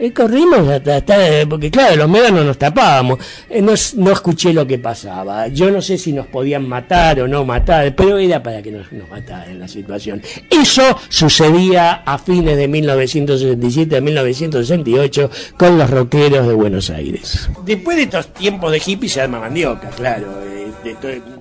Corrimos 0.09 0.67
hasta, 0.67 1.03
porque 1.47 1.69
claro, 1.69 1.95
los 1.95 2.09
médanos 2.09 2.43
nos 2.43 2.57
tapábamos. 2.57 3.19
Eh, 3.47 3.61
no, 3.61 3.73
no 3.97 4.11
escuché 4.11 4.51
lo 4.51 4.65
que 4.65 4.79
pasaba. 4.79 5.47
Yo 5.47 5.69
no 5.69 5.79
sé 5.79 5.97
si 5.97 6.11
nos 6.11 6.25
podían 6.25 6.67
matar 6.67 7.19
o 7.21 7.27
no 7.27 7.45
matar, 7.45 7.95
pero 7.95 8.17
era 8.17 8.41
para 8.41 8.63
que 8.63 8.71
nos, 8.71 8.91
nos 8.91 9.07
mataran 9.09 9.59
la 9.59 9.67
situación. 9.67 10.21
Eso 10.49 10.97
sucedía 11.09 12.01
a 12.05 12.17
fines 12.17 12.57
de 12.57 12.67
1967, 12.67 14.01
1968, 14.01 15.29
con 15.55 15.77
los 15.77 15.89
rockeros 15.89 16.47
de 16.47 16.53
Buenos 16.53 16.89
Aires. 16.89 17.49
Después 17.63 17.97
de 17.97 18.03
estos 18.03 18.33
tiempos 18.33 18.71
de 18.71 18.81
hippie 18.83 19.09
se 19.09 19.21
arma 19.21 19.39
mandioca, 19.39 19.89
claro. 19.89 20.27
eh, 20.43 20.60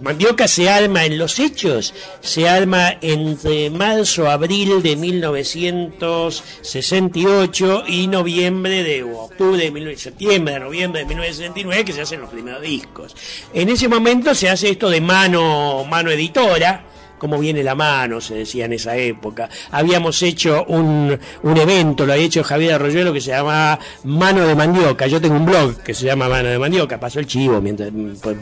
mandioca 0.00 0.48
se 0.48 0.68
arma 0.68 1.04
en 1.04 1.16
los 1.18 1.38
hechos, 1.38 1.94
se 2.20 2.48
arma 2.48 2.96
entre 3.00 3.70
marzo, 3.70 4.28
abril 4.30 4.82
de 4.82 4.96
1968 4.96 7.84
y 7.86 8.06
noviembre 8.06 8.82
de 8.82 9.02
octubre 9.02 9.58
de 9.58 9.70
19, 9.70 9.96
septiembre, 9.96 10.60
noviembre 10.60 11.00
de 11.00 11.06
1969 11.06 11.84
que 11.84 11.92
se 11.92 12.02
hacen 12.02 12.20
los 12.20 12.30
primeros 12.30 12.62
discos. 12.62 13.16
En 13.52 13.68
ese 13.68 13.88
momento 13.88 14.32
se 14.34 14.48
hace 14.48 14.70
esto 14.70 14.88
de 14.90 15.00
mano, 15.00 15.84
mano 15.84 16.10
editora. 16.10 16.84
Cómo 17.20 17.38
viene 17.38 17.62
la 17.62 17.74
mano, 17.74 18.18
se 18.20 18.34
decía 18.34 18.64
en 18.64 18.72
esa 18.72 18.96
época. 18.96 19.50
Habíamos 19.70 20.22
hecho 20.22 20.64
un, 20.68 21.16
un 21.42 21.56
evento, 21.58 22.06
lo 22.06 22.14
había 22.14 22.24
hecho 22.24 22.42
Javier 22.42 22.72
Arroyuelo, 22.74 23.12
que 23.12 23.20
se 23.20 23.30
llama 23.30 23.78
Mano 24.04 24.46
de 24.46 24.54
Mandioca. 24.54 25.06
Yo 25.06 25.20
tengo 25.20 25.36
un 25.36 25.44
blog 25.44 25.76
que 25.82 25.92
se 25.92 26.06
llama 26.06 26.30
Mano 26.30 26.48
de 26.48 26.58
Mandioca, 26.58 26.98
pasó 26.98 27.20
el 27.20 27.26
chivo, 27.26 27.60
mientras, 27.60 27.90
por, 28.22 28.34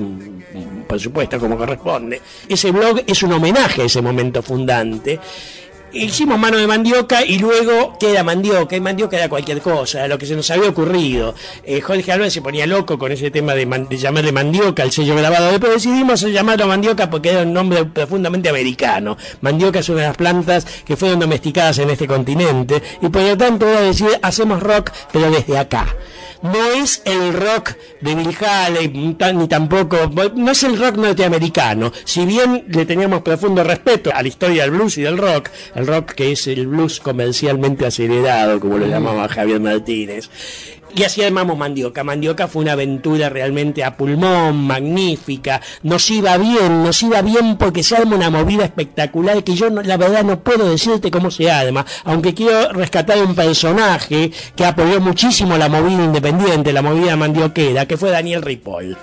por 0.87 1.01
supuesto, 1.01 1.41
como 1.41 1.59
corresponde. 1.59 2.23
Ese 2.49 2.71
blog 2.71 3.03
es 3.05 3.21
un 3.25 3.33
homenaje 3.33 3.83
a 3.83 3.85
ese 3.87 4.01
momento 4.01 4.43
fundante. 4.43 5.19
Hicimos 5.93 6.39
mano 6.39 6.59
de 6.59 6.67
mandioca 6.67 7.25
y 7.25 7.39
luego 7.39 7.97
queda 7.99 8.23
mandioca, 8.23 8.77
y 8.77 8.81
mandioca 8.81 9.17
era 9.17 9.29
cualquier 9.29 9.63
cosa, 9.63 10.07
lo 10.07 10.19
que 10.19 10.27
se 10.27 10.37
nos 10.37 10.51
había 10.51 10.69
ocurrido. 10.69 11.35
Eh, 11.65 11.81
Jorge 11.81 12.13
Álvarez 12.13 12.35
se 12.35 12.43
ponía 12.43 12.67
loco 12.67 12.99
con 12.99 13.11
ese 13.11 13.31
tema 13.31 13.55
de, 13.55 13.67
llamarle 13.97 14.31
mandioca 14.31 14.83
al 14.83 14.93
sello 14.93 15.17
grabado, 15.17 15.51
después 15.51 15.73
decidimos 15.73 16.21
llamarlo 16.21 16.67
mandioca 16.67 17.09
porque 17.09 17.31
era 17.31 17.43
un 17.43 17.55
nombre 17.55 17.87
profundamente 17.87 18.51
americano. 18.51 19.17
Mandioca 19.41 19.79
es 19.79 19.89
una 19.89 20.03
de 20.03 20.07
las 20.09 20.17
plantas 20.17 20.67
que 20.85 20.97
fueron 20.97 21.21
domesticadas 21.21 21.79
en 21.79 21.89
este 21.89 22.07
continente 22.07 22.83
y 23.01 23.09
por 23.09 23.23
lo 23.23 23.37
tanto 23.39 23.67
era 23.67 23.81
decir, 23.81 24.09
hacemos 24.21 24.63
rock 24.63 24.91
pero 25.11 25.31
desde 25.31 25.57
acá 25.57 25.87
no 26.43 26.65
es 26.73 27.03
el 27.05 27.33
rock 27.33 27.75
de 28.01 28.15
Bill 28.15 28.37
Haley, 28.39 28.89
ni 29.35 29.49
tampoco, 29.49 30.11
no 30.35 30.51
es 30.51 30.63
el 30.63 30.79
rock 30.79 30.97
norteamericano. 30.97 31.93
Si 32.05 32.25
bien 32.25 32.65
le 32.69 32.87
teníamos 32.87 33.23
profundo 33.23 33.65
respeto 33.65 34.11
a 34.15 34.23
la 34.23 34.29
historia 34.29 34.63
del 34.63 34.71
blues 34.73 34.99
y 34.99 35.03
del 35.03 35.19
rock, 35.19 35.51
el 35.79 35.87
rock 35.87 36.13
que 36.13 36.33
es 36.33 36.47
el 36.47 36.67
blues 36.67 37.01
comercialmente 37.01 37.87
acelerado, 37.87 38.61
como 38.61 38.79
lo 38.79 38.87
llamaba 38.87 39.29
Javier 39.29 39.61
Martínez. 39.61 40.29
Y 40.95 41.03
así 41.05 41.23
armamos 41.23 41.57
Mandioca. 41.59 42.03
Mandioca 42.03 42.49
fue 42.49 42.63
una 42.63 42.73
aventura 42.73 43.29
realmente 43.29 43.85
a 43.85 43.95
pulmón, 43.97 44.57
magnífica. 44.67 45.61
Nos 45.83 46.11
iba 46.11 46.37
bien, 46.39 46.83
nos 46.83 47.03
iba 47.03 47.21
bien 47.21 47.57
porque 47.59 47.83
se 47.83 47.95
arma 47.97 48.17
una 48.17 48.31
movida 48.31 48.65
espectacular 48.65 49.45
que 49.45 49.55
yo 49.55 49.69
no- 49.69 49.83
la 49.83 49.99
verdad 49.99 50.25
no 50.25 50.41
puedo 50.43 50.69
decirte 50.69 51.11
cómo 51.11 51.31
se 51.31 51.51
arma. 51.51 51.85
Aunque 52.05 52.33
quiero 52.33 52.73
rescatar 52.73 53.19
un 53.23 53.35
personaje 53.35 54.31
que 54.57 54.65
apoyó 54.65 54.99
muchísimo 55.01 55.59
la 55.59 55.69
movida 55.69 56.05
independiente, 56.05 56.73
la 56.73 56.81
movida 56.83 57.17
mandioquera, 57.17 57.87
que 57.87 57.99
fue 57.99 58.11
Daniel 58.11 58.41
Ripoll. 58.43 58.97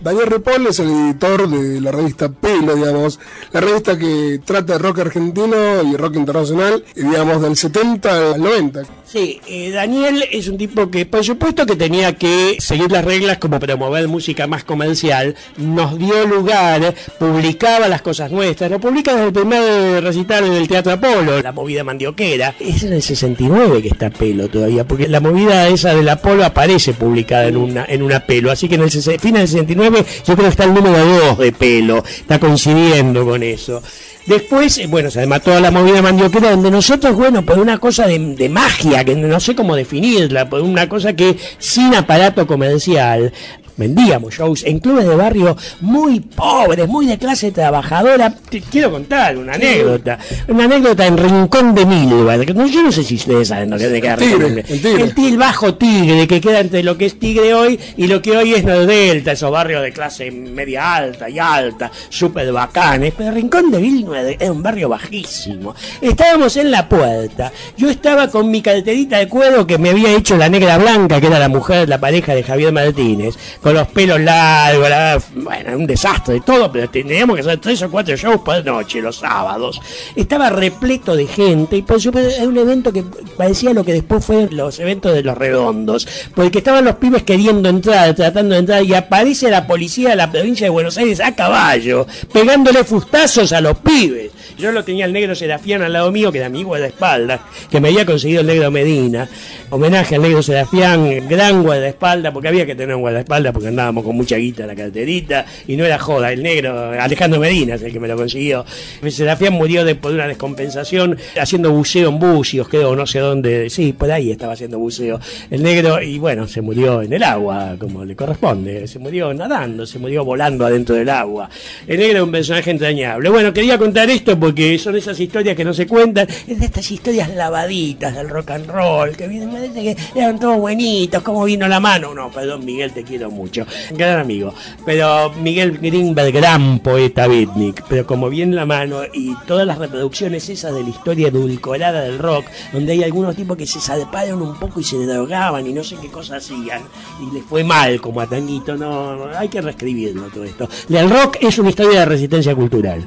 Daniel 0.00 0.26
Ripoll 0.26 0.66
es 0.68 0.78
el 0.78 0.88
editor 0.88 1.48
de 1.48 1.80
la 1.80 1.92
revista 1.92 2.30
Pelo, 2.30 2.74
digamos, 2.74 3.20
la 3.52 3.60
revista 3.60 3.98
que 3.98 4.40
trata 4.44 4.74
de 4.74 4.78
rock 4.78 5.00
argentino 5.00 5.82
y 5.82 5.94
rock 5.96 6.16
internacional, 6.16 6.82
digamos, 6.94 7.42
del 7.42 7.56
70 7.56 8.32
al 8.32 8.40
90. 8.40 8.82
Sí, 9.12 9.40
eh, 9.48 9.72
Daniel 9.72 10.24
es 10.30 10.46
un 10.46 10.56
tipo 10.56 10.88
que, 10.88 11.04
por 11.04 11.24
supuesto 11.24 11.66
que 11.66 11.74
tenía 11.74 12.12
que 12.12 12.58
seguir 12.60 12.92
las 12.92 13.04
reglas 13.04 13.38
como 13.38 13.58
promover 13.58 14.06
música 14.06 14.46
más 14.46 14.62
comercial, 14.62 15.34
nos 15.56 15.98
dio 15.98 16.28
lugar, 16.28 16.94
publicaba 17.18 17.88
las 17.88 18.02
cosas 18.02 18.30
nuestras, 18.30 18.70
lo 18.70 18.78
publica 18.78 19.12
desde 19.12 19.26
el 19.26 19.32
primer 19.32 20.04
recital 20.04 20.48
del 20.48 20.68
Teatro 20.68 20.92
Apolo, 20.92 21.42
la 21.42 21.50
movida 21.50 21.82
mandioquera. 21.82 22.54
Es 22.60 22.84
en 22.84 22.92
el 22.92 23.02
69 23.02 23.82
que 23.82 23.88
está 23.88 24.10
pelo 24.10 24.46
todavía, 24.46 24.86
porque 24.86 25.08
la 25.08 25.18
movida 25.18 25.66
esa 25.66 25.92
del 25.92 26.08
Apolo 26.08 26.44
aparece 26.44 26.94
publicada 26.94 27.48
en 27.48 27.56
una, 27.56 27.84
en 27.86 28.04
una 28.04 28.20
pelo, 28.20 28.52
así 28.52 28.68
que 28.68 28.76
en 28.76 28.82
el 28.82 28.90
fin 28.92 29.34
del 29.34 29.48
69 29.48 30.04
yo 30.24 30.34
creo 30.34 30.46
que 30.46 30.50
está 30.50 30.62
el 30.62 30.74
número 30.74 31.04
2 31.04 31.38
de 31.38 31.50
pelo, 31.50 32.04
está 32.06 32.38
coincidiendo 32.38 33.24
con 33.24 33.42
eso. 33.42 33.82
Después, 34.26 34.78
eh, 34.78 34.86
bueno, 34.86 35.10
se 35.10 35.20
arma 35.20 35.40
toda 35.40 35.60
la 35.60 35.70
movida 35.70 36.02
mandioquera, 36.02 36.50
donde 36.50 36.70
nosotros, 36.70 37.16
bueno, 37.16 37.44
por 37.44 37.58
una 37.58 37.78
cosa 37.78 38.06
de, 38.06 38.18
de 38.18 38.48
magia, 38.48 39.04
que 39.04 39.16
no 39.16 39.40
sé 39.40 39.54
cómo 39.54 39.74
definirla, 39.74 40.48
por 40.48 40.60
una 40.60 40.88
cosa 40.88 41.14
que 41.14 41.36
sin 41.58 41.94
aparato 41.94 42.46
comercial, 42.46 43.32
vendíamos 43.80 44.34
shows 44.34 44.62
en 44.64 44.78
clubes 44.78 45.08
de 45.08 45.16
barrio 45.16 45.56
muy 45.80 46.20
pobres, 46.20 46.86
muy 46.86 47.06
de 47.06 47.18
clase 47.18 47.50
trabajadora. 47.50 48.32
Te 48.48 48.60
quiero 48.60 48.90
contar 48.92 49.36
una 49.36 49.54
anécdota, 49.54 50.18
una 50.48 50.64
anécdota 50.64 51.06
en 51.06 51.16
Rincón 51.18 51.74
de 51.74 51.84
Milva, 51.86 52.36
no- 52.36 52.66
yo 52.66 52.82
no 52.82 52.92
sé 52.92 53.02
si 53.02 53.16
ustedes 53.16 53.48
saben 53.48 53.70
lo 53.70 53.78
que 53.78 53.88
de 53.88 54.00
qué 54.00 54.08
El 54.08 54.16
Tigre, 54.18 54.36
Rincón 54.36 54.54
de- 54.54 54.60
el 54.60 54.80
Tigre. 54.82 55.02
el 55.02 55.14
Tigre, 55.14 55.36
bajo 55.36 55.74
Tigre, 55.74 56.28
que 56.28 56.40
queda 56.40 56.60
entre 56.60 56.82
lo 56.82 56.96
que 56.96 57.06
es 57.06 57.18
Tigre 57.18 57.54
hoy 57.54 57.78
y 57.96 58.06
lo 58.06 58.20
que 58.22 58.36
hoy 58.36 58.54
es 58.54 58.64
Nordelta, 58.64 59.32
esos 59.32 59.50
barrios 59.50 59.82
de 59.82 59.92
clase 59.92 60.30
media 60.30 60.94
alta 60.96 61.28
y 61.28 61.38
alta, 61.38 61.90
súper 62.10 62.52
bacanes, 62.52 63.14
pero 63.16 63.30
Rincón 63.32 63.70
de 63.70 63.78
Vilna 63.78 64.20
era 64.20 64.52
un 64.52 64.62
barrio 64.62 64.88
bajísimo. 64.90 65.74
Estábamos 66.00 66.56
en 66.56 66.70
la 66.70 66.88
puerta, 66.88 67.50
yo 67.76 67.88
estaba 67.88 68.28
con 68.28 68.50
mi 68.50 68.60
carterita 68.62 69.18
de 69.18 69.28
cuero 69.28 69.66
que 69.66 69.78
me 69.78 69.90
había 69.90 70.12
hecho 70.14 70.36
la 70.36 70.48
negra 70.48 70.76
blanca, 70.78 71.20
que 71.20 71.26
era 71.28 71.38
la 71.38 71.48
mujer, 71.48 71.88
la 71.88 71.98
pareja 71.98 72.34
de 72.34 72.42
Javier 72.42 72.72
Martínez, 72.72 73.34
con 73.62 73.69
los 73.72 73.88
pelos 73.88 74.20
largos, 74.20 74.88
la- 74.88 75.20
bueno, 75.34 75.76
un 75.76 75.86
desastre 75.86 76.34
de 76.34 76.40
todo, 76.40 76.70
pero 76.70 76.88
teníamos 76.90 77.36
que 77.36 77.42
hacer 77.42 77.58
tres 77.58 77.82
o 77.82 77.90
cuatro 77.90 78.16
shows 78.16 78.40
por 78.40 78.64
noche, 78.64 79.00
los 79.00 79.16
sábados. 79.16 79.80
Estaba 80.16 80.50
repleto 80.50 81.16
de 81.16 81.26
gente 81.26 81.76
y 81.76 81.82
por 81.82 82.00
supuesto 82.00 82.30
era 82.34 82.48
un 82.48 82.58
evento 82.58 82.92
que 82.92 83.04
parecía 83.36 83.72
lo 83.72 83.84
que 83.84 83.92
después 83.92 84.24
fueron 84.24 84.56
los 84.56 84.78
eventos 84.78 85.14
de 85.14 85.22
los 85.22 85.36
redondos, 85.36 86.06
porque 86.34 86.58
estaban 86.58 86.84
los 86.84 86.96
pibes 86.96 87.22
queriendo 87.22 87.68
entrar, 87.68 88.14
tratando 88.14 88.54
de 88.54 88.60
entrar, 88.60 88.82
y 88.84 88.94
aparece 88.94 89.50
la 89.50 89.66
policía 89.66 90.10
de 90.10 90.16
la 90.16 90.30
provincia 90.30 90.66
de 90.66 90.70
Buenos 90.70 90.96
Aires 90.98 91.20
a 91.20 91.34
caballo, 91.34 92.06
pegándole 92.32 92.84
fustazos 92.84 93.52
a 93.52 93.60
los 93.60 93.78
pibes. 93.78 94.30
Yo 94.60 94.72
lo 94.72 94.84
tenía 94.84 95.06
el 95.06 95.12
negro 95.12 95.34
Serafián 95.34 95.80
al 95.80 95.94
lado 95.94 96.12
mío, 96.12 96.30
que 96.30 96.36
era 96.38 96.50
mi 96.50 96.62
guardaespaldas, 96.62 97.40
que 97.70 97.80
me 97.80 97.88
había 97.88 98.04
conseguido 98.04 98.42
el 98.42 98.46
negro 98.46 98.70
Medina. 98.70 99.26
Homenaje 99.70 100.16
al 100.16 100.22
negro 100.22 100.42
Serafián, 100.42 101.26
gran 101.28 101.62
guardaespaldas, 101.62 102.30
porque 102.32 102.48
había 102.48 102.66
que 102.66 102.74
tener 102.74 102.94
un 102.94 103.00
guardaespaldas 103.00 103.54
porque 103.54 103.68
andábamos 103.68 104.04
con 104.04 104.16
mucha 104.16 104.36
guita 104.36 104.64
en 104.64 104.68
la 104.68 104.76
carterita 104.76 105.46
y 105.66 105.76
no 105.76 105.86
era 105.86 105.98
joda. 105.98 106.30
El 106.30 106.42
negro 106.42 106.90
Alejandro 106.90 107.40
Medina 107.40 107.76
es 107.76 107.82
el 107.82 107.92
que 107.92 108.00
me 108.00 108.06
lo 108.06 108.16
consiguió. 108.16 108.66
Serafián 109.08 109.54
murió 109.54 109.82
de, 109.82 109.94
por 109.94 110.12
una 110.12 110.28
descompensación 110.28 111.16
haciendo 111.40 111.70
buceo 111.70 112.10
en 112.10 112.18
bucios, 112.18 112.68
creo, 112.68 112.94
no 112.94 113.06
sé 113.06 113.20
dónde. 113.20 113.70
Sí, 113.70 113.94
por 113.94 114.10
ahí 114.10 114.30
estaba 114.30 114.52
haciendo 114.52 114.78
buceo. 114.78 115.18
El 115.50 115.62
negro, 115.62 116.02
y 116.02 116.18
bueno, 116.18 116.46
se 116.46 116.60
murió 116.60 117.00
en 117.00 117.14
el 117.14 117.22
agua, 117.22 117.76
como 117.78 118.04
le 118.04 118.14
corresponde. 118.14 118.86
Se 118.86 118.98
murió 118.98 119.32
nadando, 119.32 119.86
se 119.86 119.98
murió 119.98 120.22
volando 120.22 120.66
adentro 120.66 120.94
del 120.96 121.08
agua. 121.08 121.48
El 121.86 121.98
negro 121.98 122.18
es 122.18 122.24
un 122.24 122.32
personaje 122.32 122.70
entrañable. 122.70 123.30
Bueno, 123.30 123.54
quería 123.54 123.78
contar 123.78 124.10
esto 124.10 124.38
porque 124.38 124.49
son 124.78 124.96
esas 124.96 125.18
historias 125.18 125.56
que 125.56 125.64
no 125.64 125.74
se 125.74 125.86
cuentan, 125.86 126.28
es 126.46 126.58
de 126.58 126.66
estas 126.66 126.90
historias 126.90 127.28
lavaditas 127.34 128.14
del 128.14 128.28
rock 128.28 128.50
and 128.50 128.66
roll, 128.66 129.16
que 129.16 129.28
vienen, 129.28 129.50
parece 129.50 129.82
que 129.82 129.96
eran 130.14 130.38
todos 130.38 130.58
buenitos, 130.58 131.22
cómo 131.22 131.44
vino 131.44 131.68
la 131.68 131.80
mano. 131.80 132.14
No, 132.14 132.30
perdón, 132.30 132.64
Miguel, 132.64 132.92
te 132.92 133.04
quiero 133.04 133.30
mucho. 133.30 133.66
Gran 133.90 134.20
amigo. 134.20 134.54
Pero 134.84 135.32
Miguel 135.34 135.78
Greenberg, 135.78 136.32
gran 136.32 136.80
poeta 136.80 137.26
beatnik, 137.26 137.84
pero 137.88 138.06
como 138.06 138.28
viene 138.28 138.54
la 138.56 138.66
mano 138.66 139.02
y 139.12 139.34
todas 139.46 139.66
las 139.66 139.78
reproducciones 139.78 140.48
esas 140.48 140.74
de 140.74 140.82
la 140.82 140.88
historia 140.88 141.28
edulcorada 141.28 142.02
del 142.02 142.18
rock, 142.18 142.46
donde 142.72 142.92
hay 142.92 143.04
algunos 143.04 143.36
tipos 143.36 143.56
que 143.56 143.66
se 143.66 143.80
salparon 143.80 144.42
un 144.42 144.58
poco 144.58 144.80
y 144.80 144.84
se 144.84 144.96
drogaban 144.96 145.66
y 145.66 145.72
no 145.72 145.84
sé 145.84 145.96
qué 146.00 146.08
cosas 146.08 146.44
hacían, 146.44 146.82
y 147.20 147.34
les 147.34 147.44
fue 147.44 147.64
mal 147.64 148.00
como 148.00 148.20
a 148.20 148.26
Tanguito, 148.26 148.76
no, 148.76 149.16
no, 149.16 149.36
hay 149.36 149.48
que 149.48 149.60
reescribirlo 149.60 150.22
todo 150.32 150.44
esto. 150.44 150.68
El 150.88 151.10
rock 151.10 151.38
es 151.40 151.58
una 151.58 151.70
historia 151.70 152.00
de 152.00 152.06
resistencia 152.06 152.54
cultural. 152.54 153.06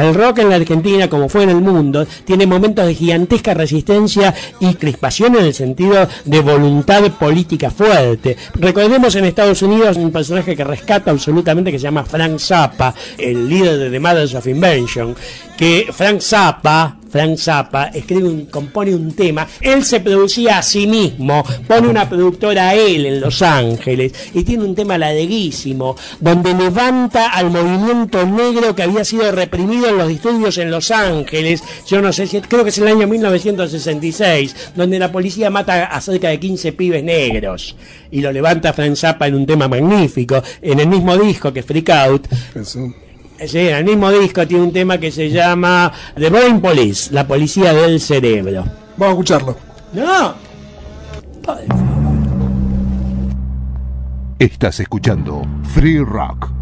El 0.00 0.14
rock 0.14 0.38
en 0.38 0.48
la 0.48 0.56
Argentina, 0.56 1.08
como 1.08 1.28
fue 1.28 1.42
en 1.42 1.50
el 1.50 1.60
mundo, 1.60 2.06
tiene 2.24 2.46
momentos 2.46 2.86
de 2.86 2.94
gigantesca 2.94 3.54
resistencia 3.54 4.34
y 4.58 4.74
crispación 4.74 5.36
en 5.36 5.44
el 5.44 5.54
sentido 5.54 6.08
de 6.24 6.40
voluntad 6.40 7.02
política 7.12 7.70
fuerte. 7.70 8.36
Recordemos 8.54 9.14
en 9.14 9.26
Estados 9.26 9.62
Unidos 9.62 9.96
un 9.96 10.10
personaje 10.10 10.56
que 10.56 10.64
rescata 10.64 11.10
absolutamente 11.10 11.70
que 11.70 11.78
se 11.78 11.84
llama 11.84 12.04
Frank 12.04 12.38
Zappa, 12.38 12.94
el 13.18 13.48
líder 13.48 13.78
de 13.78 13.90
The 13.90 14.00
Mothers 14.00 14.34
of 14.34 14.46
Invention, 14.46 15.14
que 15.56 15.88
Frank 15.92 16.20
Zappa, 16.20 16.96
Frank 17.10 17.36
Zappa 17.36 17.86
escribe 17.88 18.28
un, 18.28 18.46
compone 18.46 18.94
un 18.94 19.12
tema, 19.12 19.46
él 19.60 19.84
se 19.84 20.00
producía 20.00 20.58
a 20.58 20.62
sí 20.62 20.86
mismo, 20.86 21.44
pone 21.66 21.88
una 21.88 22.08
productora 22.08 22.70
a 22.70 22.74
él 22.74 23.04
en 23.04 23.20
Los 23.20 23.42
Ángeles 23.42 24.30
y 24.32 24.44
tiene 24.44 24.64
un 24.64 24.74
tema 24.74 24.96
ladeguísimo 24.96 25.96
donde 26.20 26.54
levanta 26.54 27.30
al 27.30 27.50
movimiento 27.50 28.24
negro 28.24 28.74
que 28.74 28.84
había 28.84 29.04
sido 29.04 29.30
reprimido 29.32 29.89
en 29.90 29.98
los 29.98 30.08
disturbios 30.08 30.58
en 30.58 30.70
Los 30.70 30.90
Ángeles, 30.90 31.62
yo 31.86 32.00
no 32.00 32.12
sé 32.12 32.26
si 32.26 32.40
creo 32.40 32.64
que 32.64 32.70
es 32.70 32.78
el 32.78 32.88
año 32.88 33.06
1966, 33.06 34.72
donde 34.74 34.98
la 34.98 35.12
policía 35.12 35.50
mata 35.50 35.86
a 35.86 36.00
cerca 36.00 36.28
de 36.28 36.40
15 36.40 36.72
pibes 36.72 37.04
negros 37.04 37.76
y 38.10 38.20
lo 38.20 38.32
levanta 38.32 38.72
Frank 38.72 38.96
Zappa 38.96 39.26
en 39.26 39.34
un 39.34 39.46
tema 39.46 39.68
magnífico, 39.68 40.42
en 40.62 40.80
el 40.80 40.88
mismo 40.88 41.16
disco 41.16 41.52
que 41.52 41.62
Freak 41.62 41.90
Out. 41.90 42.28
Sí, 43.46 43.58
en 43.58 43.74
el 43.74 43.84
mismo 43.84 44.10
disco 44.10 44.46
tiene 44.46 44.64
un 44.64 44.72
tema 44.72 44.98
que 44.98 45.10
se 45.10 45.30
llama 45.30 45.92
The 46.14 46.28
Brain 46.28 46.60
Police, 46.60 47.12
la 47.12 47.26
policía 47.26 47.72
del 47.72 47.98
cerebro. 48.00 48.64
Vamos 48.96 49.06
a 49.06 49.10
escucharlo. 49.10 49.56
No. 49.94 50.34
Estás 54.38 54.80
escuchando 54.80 55.42
Free 55.74 55.98
Rock. 55.98 56.59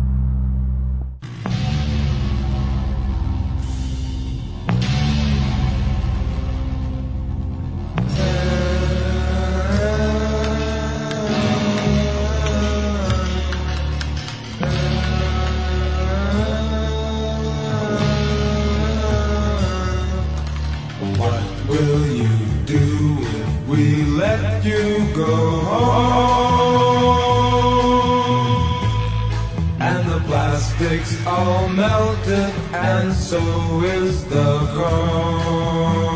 Melted, 31.78 32.52
and 32.74 33.12
so 33.12 33.38
is 33.82 34.24
the 34.24 34.58
chrome. 34.74 36.07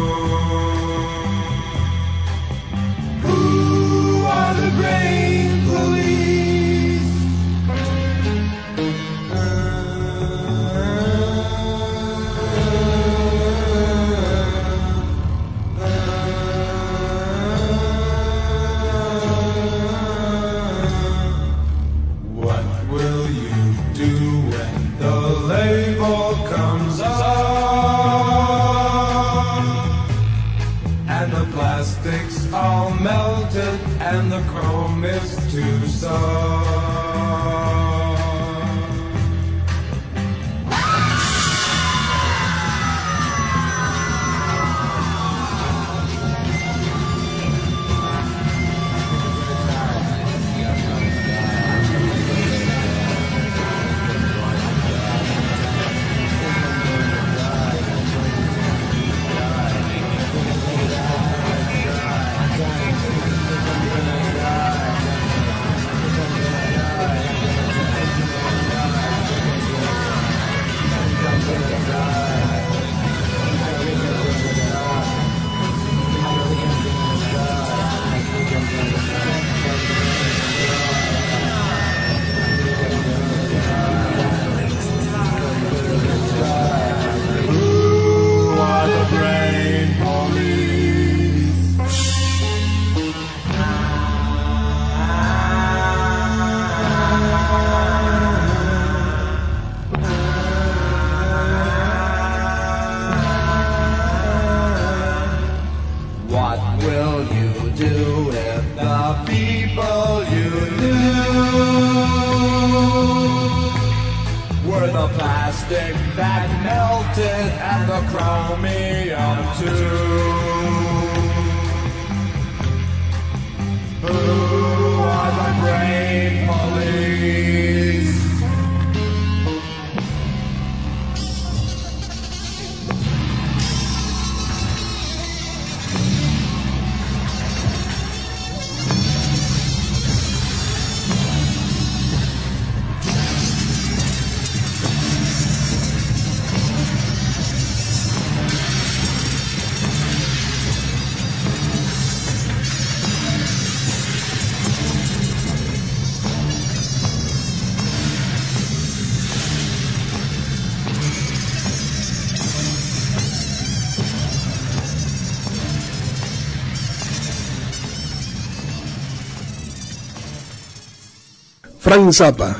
Frank 171.92 172.10
Zappa. 172.10 172.56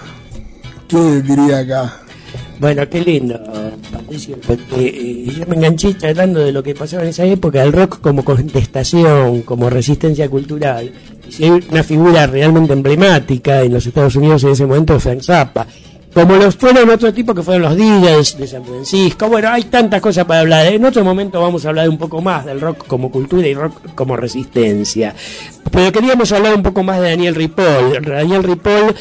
¿Qué 0.87 1.23
diría 1.23 1.61
acá? 1.61 2.01
Bueno, 2.61 2.87
qué 2.87 3.01
lindo, 3.01 3.41
Patricio, 3.91 4.37
porque 4.47 4.87
eh, 4.87 5.33
yo 5.39 5.47
me 5.47 5.57
enganché 5.57 5.95
tratando 5.95 6.41
de 6.41 6.53
lo 6.53 6.63
que 6.63 6.75
pasaba 6.75 7.03
en 7.03 7.09
esa 7.09 7.25
época, 7.25 7.63
el 7.63 7.73
rock 7.73 8.03
como 8.03 8.23
contestación, 8.27 9.41
como 9.41 9.71
resistencia 9.71 10.29
cultural. 10.29 10.93
Y 11.27 11.33
si 11.33 11.45
hay 11.45 11.65
una 11.71 11.83
figura 11.83 12.27
realmente 12.27 12.75
emblemática 12.75 13.63
en 13.63 13.73
los 13.73 13.87
Estados 13.87 14.17
Unidos 14.17 14.45
en 14.45 14.51
ese 14.51 14.67
momento 14.67 15.01
Frank 15.01 15.23
Zappa. 15.23 15.67
Como 16.15 16.37
los 16.37 16.57
fueron 16.57 16.91
otros 16.91 17.15
tipos 17.15 17.35
que 17.35 17.43
fueron 17.43 17.63
los 17.63 17.77
Dealers 17.77 18.37
de 18.37 18.47
San 18.47 18.65
Francisco. 18.65 19.29
Bueno, 19.29 19.49
hay 19.49 19.65
tantas 19.65 20.01
cosas 20.01 20.27
para 20.27 20.41
hablar. 20.41 20.67
En 20.67 20.85
otro 20.85 21.03
momento 21.03 21.41
vamos 21.41 21.65
a 21.65 21.71
hablar 21.71 21.89
un 21.89 21.97
poco 21.97 22.21
más 22.21 22.45
del 22.45 22.61
rock 22.61 22.87
como 22.87 23.11
cultura 23.11 23.47
y 23.47 23.55
rock 23.55 23.95
como 23.95 24.17
resistencia. 24.17 25.15
Pero 25.71 25.91
queríamos 25.91 26.31
hablar 26.33 26.55
un 26.55 26.63
poco 26.63 26.83
más 26.83 27.01
de 27.01 27.11
Daniel 27.11 27.35
Ripoll. 27.35 28.03
Daniel 28.05 28.43
Ripoll 28.43 28.95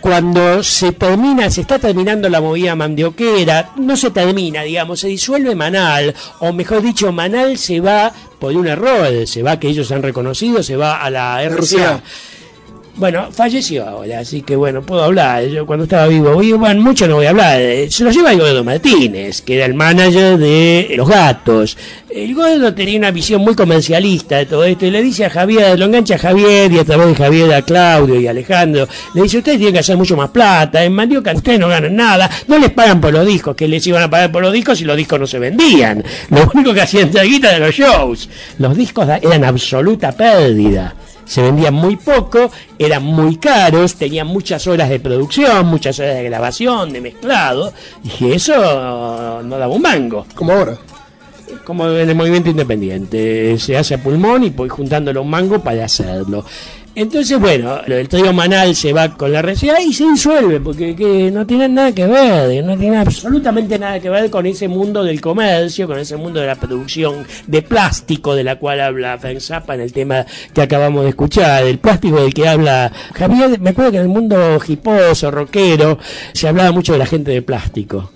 cuando 0.00 0.62
se 0.62 0.92
termina, 0.92 1.50
se 1.50 1.60
está 1.60 1.78
terminando 1.78 2.28
la 2.28 2.40
movida 2.40 2.74
mandioquera, 2.74 3.72
no 3.76 3.96
se 3.96 4.10
termina, 4.10 4.62
digamos, 4.62 5.00
se 5.00 5.08
disuelve 5.08 5.54
Manal, 5.54 6.14
o 6.38 6.52
mejor 6.52 6.80
dicho, 6.80 7.12
Manal 7.12 7.58
se 7.58 7.80
va 7.80 8.10
por 8.38 8.54
un 8.54 8.66
error, 8.66 9.26
se 9.26 9.42
va 9.42 9.60
que 9.60 9.68
ellos 9.68 9.92
han 9.92 10.02
reconocido, 10.02 10.62
se 10.62 10.76
va 10.76 11.02
a 11.02 11.10
la 11.10 11.42
RCA. 11.42 12.02
Bueno, 12.96 13.28
falleció 13.30 13.88
ahora, 13.88 14.18
así 14.18 14.42
que 14.42 14.56
bueno, 14.56 14.82
puedo 14.82 15.02
hablar. 15.02 15.44
Yo 15.44 15.64
cuando 15.64 15.84
estaba 15.84 16.06
vivo, 16.06 16.34
bueno, 16.58 16.82
mucho 16.82 17.06
no 17.06 17.16
voy 17.16 17.26
a 17.26 17.30
hablar. 17.30 17.60
Se 17.88 18.04
lo 18.04 18.10
lleva 18.10 18.32
el 18.32 18.38
Gordo 18.40 18.64
Martínez, 18.64 19.40
que 19.42 19.56
era 19.56 19.64
el 19.64 19.74
manager 19.74 20.36
de 20.36 20.92
Los 20.96 21.08
Gatos. 21.08 21.78
El 22.10 22.34
Gordo 22.34 22.74
tenía 22.74 22.98
una 22.98 23.12
visión 23.12 23.42
muy 23.42 23.54
comercialista 23.54 24.38
de 24.38 24.46
todo 24.46 24.64
esto 24.64 24.84
y 24.84 24.90
le 24.90 25.00
dice 25.02 25.24
a 25.24 25.30
Javier, 25.30 25.78
lo 25.78 25.86
engancha 25.86 26.16
a 26.16 26.18
Javier 26.18 26.70
y 26.72 26.78
a 26.78 26.84
través 26.84 27.06
de 27.06 27.14
Javier 27.14 27.54
a 27.54 27.62
Claudio 27.62 28.20
y 28.20 28.26
a 28.26 28.32
Alejandro. 28.32 28.88
Le 29.14 29.22
dice, 29.22 29.38
ustedes 29.38 29.58
tienen 29.58 29.74
que 29.74 29.80
hacer 29.80 29.96
mucho 29.96 30.16
más 30.16 30.30
plata. 30.30 30.82
En 30.84 30.92
Mandioca 30.92 31.32
ustedes 31.32 31.60
no 31.60 31.68
ganan 31.68 31.94
nada. 31.94 32.28
No 32.48 32.58
les 32.58 32.70
pagan 32.70 33.00
por 33.00 33.12
los 33.12 33.24
discos, 33.24 33.54
que 33.54 33.68
les 33.68 33.86
iban 33.86 34.02
a 34.02 34.10
pagar 34.10 34.32
por 34.32 34.42
los 34.42 34.52
discos 34.52 34.76
si 34.76 34.84
los 34.84 34.96
discos 34.96 35.20
no 35.20 35.26
se 35.26 35.38
vendían. 35.38 36.02
Lo 36.30 36.50
único 36.52 36.74
que 36.74 36.82
hacían 36.82 37.10
guita 37.10 37.52
de 37.52 37.60
los 37.60 37.74
shows. 37.74 38.28
Los 38.58 38.76
discos 38.76 39.08
eran 39.22 39.44
absoluta 39.44 40.12
pérdida 40.12 40.94
se 41.30 41.42
vendían 41.42 41.74
muy 41.74 41.94
poco, 41.94 42.50
eran 42.76 43.04
muy 43.04 43.36
caros, 43.36 43.94
tenían 43.94 44.26
muchas 44.26 44.66
horas 44.66 44.88
de 44.88 44.98
producción, 44.98 45.64
muchas 45.64 45.96
horas 46.00 46.16
de 46.16 46.24
grabación, 46.24 46.92
de 46.92 47.00
mezclado, 47.00 47.72
y 48.18 48.32
eso 48.32 49.40
no 49.44 49.56
daba 49.56 49.72
un 49.72 49.80
mango. 49.80 50.26
Como 50.34 50.50
ahora. 50.50 50.76
Como 51.64 51.86
en 51.88 52.08
el 52.08 52.16
movimiento 52.16 52.50
independiente, 52.50 53.56
se 53.60 53.76
hace 53.76 53.94
a 53.94 54.02
pulmón 54.02 54.42
y 54.42 54.50
voy 54.50 54.68
juntándolo 54.68 55.22
un 55.22 55.30
mango 55.30 55.60
para 55.60 55.84
hacerlo. 55.84 56.44
Entonces, 56.94 57.38
bueno, 57.38 57.80
el 57.86 58.08
trío 58.08 58.32
Manal 58.32 58.74
se 58.74 58.92
va 58.92 59.16
con 59.16 59.32
la 59.32 59.42
RCA 59.42 59.80
y 59.80 59.92
se 59.92 60.10
disuelve, 60.10 60.58
porque 60.60 60.96
que 60.96 61.30
no 61.30 61.46
tiene 61.46 61.68
nada 61.68 61.92
que 61.92 62.04
ver, 62.04 62.64
no 62.64 62.76
tiene 62.76 62.98
absolutamente 62.98 63.78
nada 63.78 64.00
que 64.00 64.10
ver 64.10 64.28
con 64.28 64.44
ese 64.44 64.66
mundo 64.66 65.04
del 65.04 65.20
comercio, 65.20 65.86
con 65.86 65.98
ese 65.98 66.16
mundo 66.16 66.40
de 66.40 66.48
la 66.48 66.56
producción 66.56 67.24
de 67.46 67.62
plástico 67.62 68.34
de 68.34 68.42
la 68.42 68.56
cual 68.56 68.80
habla 68.80 69.18
Frank 69.18 69.38
Zappa 69.38 69.74
en 69.74 69.82
el 69.82 69.92
tema 69.92 70.26
que 70.52 70.62
acabamos 70.62 71.04
de 71.04 71.10
escuchar, 71.10 71.64
el 71.64 71.78
plástico 71.78 72.20
del 72.20 72.34
que 72.34 72.48
habla 72.48 72.90
Javier. 73.14 73.60
Me 73.60 73.70
acuerdo 73.70 73.92
que 73.92 73.98
en 73.98 74.04
el 74.04 74.08
mundo 74.08 74.60
hiposo, 74.66 75.30
rockero, 75.30 75.98
se 76.32 76.48
hablaba 76.48 76.72
mucho 76.72 76.92
de 76.92 76.98
la 76.98 77.06
gente 77.06 77.30
de 77.30 77.42
plástico. 77.42 78.10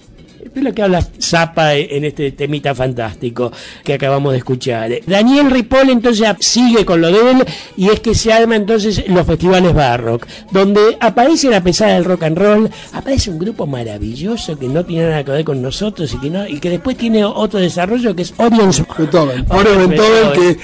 Es 0.55 0.63
lo 0.63 0.73
que 0.73 0.83
habla 0.83 1.05
Zappa 1.21 1.75
en 1.75 2.05
este 2.05 2.31
temita 2.31 2.75
fantástico 2.75 3.51
que 3.83 3.95
acabamos 3.95 4.33
de 4.33 4.39
escuchar. 4.39 4.91
Daniel 5.05 5.51
Ripoll 5.51 5.91
entonces 5.91 6.29
sigue 6.39 6.85
con 6.85 7.01
lo 7.01 7.09
de 7.11 7.31
él 7.33 7.45
y 7.77 7.89
es 7.89 7.99
que 7.99 8.15
se 8.15 8.33
arma 8.33 8.55
entonces 8.55 9.05
los 9.09 9.27
festivales 9.27 9.75
Barrock, 9.75 10.27
donde 10.53 10.97
aparece 11.01 11.51
la 11.51 11.61
pesada 11.61 11.95
del 11.95 12.05
rock 12.05 12.23
and 12.23 12.39
roll, 12.39 12.71
aparece 12.93 13.31
un 13.31 13.41
grupo 13.41 13.67
maravilloso 13.67 14.57
que 14.57 14.69
no 14.69 14.85
tiene 14.85 15.09
nada 15.09 15.25
que 15.25 15.33
ver 15.33 15.45
con 15.45 15.61
nosotros 15.61 16.15
y 16.15 16.19
que 16.19 16.31
no 16.31 16.47
y 16.47 16.61
que 16.61 16.71
después 16.71 16.97
tiene 16.97 17.25
otro 17.25 17.59
desarrollo 17.59 18.15
que 18.15 18.23
es 18.23 18.35
Orion 18.37 18.71
Beethoven. 18.97 19.47
Orion 19.49 19.91
Beethoven, 19.91 20.33
que 20.35 20.59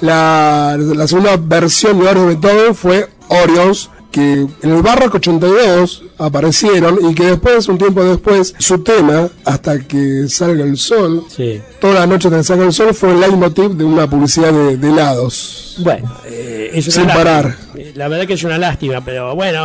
la, 0.00 0.76
la 0.78 1.06
segunda 1.06 1.36
versión 1.36 2.00
de 2.00 2.08
Orion 2.08 2.28
Beethoven 2.28 2.74
fue 2.74 3.06
Orions, 3.28 3.90
que 4.10 4.32
en 4.32 4.50
el 4.62 4.82
Barrock 4.82 5.14
82 5.14 6.07
aparecieron 6.18 6.98
y 7.10 7.14
que 7.14 7.24
después, 7.26 7.68
un 7.68 7.78
tiempo 7.78 8.02
después, 8.04 8.54
su 8.58 8.78
tema, 8.80 9.28
hasta 9.44 9.78
que 9.80 10.28
salga 10.28 10.64
el 10.64 10.76
sol, 10.76 11.24
Sí. 11.34 11.60
toda 11.80 11.94
la 11.94 12.06
noche 12.06 12.28
hasta 12.28 12.38
que 12.38 12.44
salga 12.44 12.64
el 12.64 12.72
sol, 12.72 12.94
fue 12.94 13.12
el 13.12 13.20
leitmotiv 13.20 13.70
de 13.70 13.84
una 13.84 14.08
publicidad 14.08 14.52
de, 14.52 14.76
de 14.76 14.88
helados. 14.88 15.76
Bueno, 15.80 16.12
eh, 16.26 16.70
es 16.74 16.86
Sin 16.86 17.06
parar. 17.06 17.56
Eh, 17.76 17.92
La 17.94 18.08
verdad 18.08 18.26
que 18.26 18.32
es 18.34 18.42
una 18.42 18.58
lástima, 18.58 19.00
pero 19.04 19.36
bueno, 19.36 19.64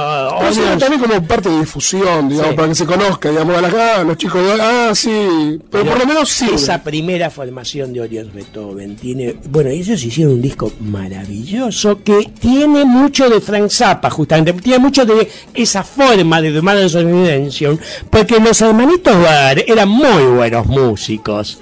Pero 0.54 0.78
también 0.78 1.02
como 1.02 1.28
parte 1.28 1.50
de 1.50 1.60
difusión, 1.62 2.30
digamos, 2.30 2.52
Sí. 2.52 2.56
para 2.56 2.68
que 2.68 2.76
se 2.76 2.86
conozca, 2.86 3.30
digamos, 3.32 3.58
a 3.58 3.62
las, 3.62 3.74
ah, 3.74 4.04
los 4.04 4.18
chicos 4.18 4.44
de 4.44 4.62
ah, 4.62 4.92
sí, 4.94 5.60
pero, 5.72 5.86
por 5.86 5.98
lo 6.00 6.06
menos 6.06 6.30
sí. 6.30 6.48
Esa 6.54 6.84
primera 6.84 7.32
formación 7.32 7.94
de 7.94 8.02
Orion 8.02 8.30
Beethoven 8.32 8.96
tiene. 8.96 9.36
Bueno, 9.50 9.72
ellos 9.72 10.04
hicieron 10.04 10.34
un 10.36 10.42
disco 10.44 10.72
maravilloso 10.82 12.04
que 12.04 12.30
tiene 12.40 12.86
mucho 12.86 13.28
de 13.30 13.42
Frank 13.42 13.70
Zappa, 13.70 14.10
justamente. 14.12 14.54
Tiene 14.62 14.80
mucho 14.80 15.06
de 15.06 15.28
esa 15.56 15.84
forma 15.84 16.42
de 16.44 16.52
The 16.52 16.62
Mother's 16.62 16.94
Redemption, 16.94 17.80
porque 18.10 18.40
los 18.40 18.62
hermanitos 18.62 19.22
Bar 19.22 19.64
eran 19.68 19.90
muy 19.90 20.24
buenos 20.36 20.66
músicos. 20.68 21.60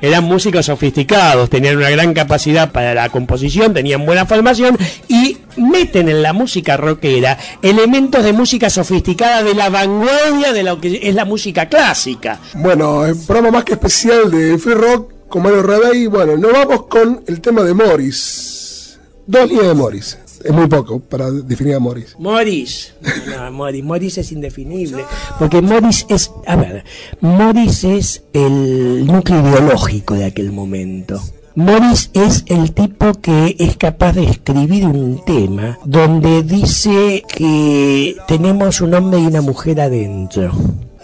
Eran 0.00 0.24
músicos 0.24 0.66
sofisticados, 0.66 1.48
tenían 1.48 1.78
una 1.78 1.88
gran 1.88 2.12
capacidad 2.12 2.72
para 2.72 2.92
la 2.92 3.08
composición, 3.08 3.72
tenían 3.72 4.04
buena 4.04 4.26
formación 4.26 4.76
y 5.08 5.38
meten 5.56 6.10
en 6.10 6.20
la 6.20 6.34
música 6.34 6.76
rockera 6.76 7.38
elementos 7.62 8.22
de 8.22 8.34
música 8.34 8.68
sofisticada 8.68 9.42
de 9.42 9.54
la 9.54 9.70
vanguardia 9.70 10.52
de 10.52 10.62
lo 10.62 10.78
que 10.78 11.00
es 11.02 11.14
la 11.14 11.24
música 11.24 11.70
clásica. 11.70 12.38
Bueno, 12.54 13.06
el 13.06 13.16
programa 13.16 13.50
más 13.50 13.64
que 13.64 13.74
especial 13.74 14.30
de 14.30 14.58
Free 14.58 14.74
Rock 14.74 15.12
con 15.28 15.42
Mario 15.42 15.62
Rebey. 15.62 16.06
Bueno, 16.06 16.36
nos 16.36 16.52
vamos 16.52 16.86
con 16.86 17.24
el 17.26 17.40
tema 17.40 17.62
de 17.62 17.72
Morris. 17.72 18.98
Dos 19.26 19.48
líneas 19.48 19.68
de 19.68 19.74
Morris. 19.74 20.18
Es 20.44 20.52
muy 20.52 20.66
poco 20.66 21.00
para 21.00 21.30
definir 21.30 21.74
a 21.74 21.78
Morris. 21.78 22.14
Morris. 22.18 22.94
No, 23.28 23.50
Morris. 23.50 23.82
Morris 23.82 24.18
es 24.18 24.30
indefinible. 24.30 25.04
Porque 25.38 25.62
Morris 25.62 26.04
es. 26.08 26.30
A 26.46 26.56
ver. 26.56 26.84
Morris 27.20 27.84
es 27.84 28.22
el 28.34 29.06
núcleo 29.06 29.40
ideológico 29.40 30.14
de 30.14 30.26
aquel 30.26 30.52
momento. 30.52 31.22
Morris 31.56 32.10
es 32.14 32.42
el 32.48 32.72
tipo 32.72 33.12
que 33.20 33.54
es 33.60 33.76
capaz 33.76 34.14
de 34.14 34.24
escribir 34.24 34.86
un 34.86 35.24
tema 35.24 35.78
donde 35.84 36.42
dice 36.42 37.22
que 37.28 38.16
tenemos 38.26 38.80
un 38.80 38.92
hombre 38.92 39.20
y 39.20 39.26
una 39.26 39.40
mujer 39.40 39.80
adentro. 39.80 40.50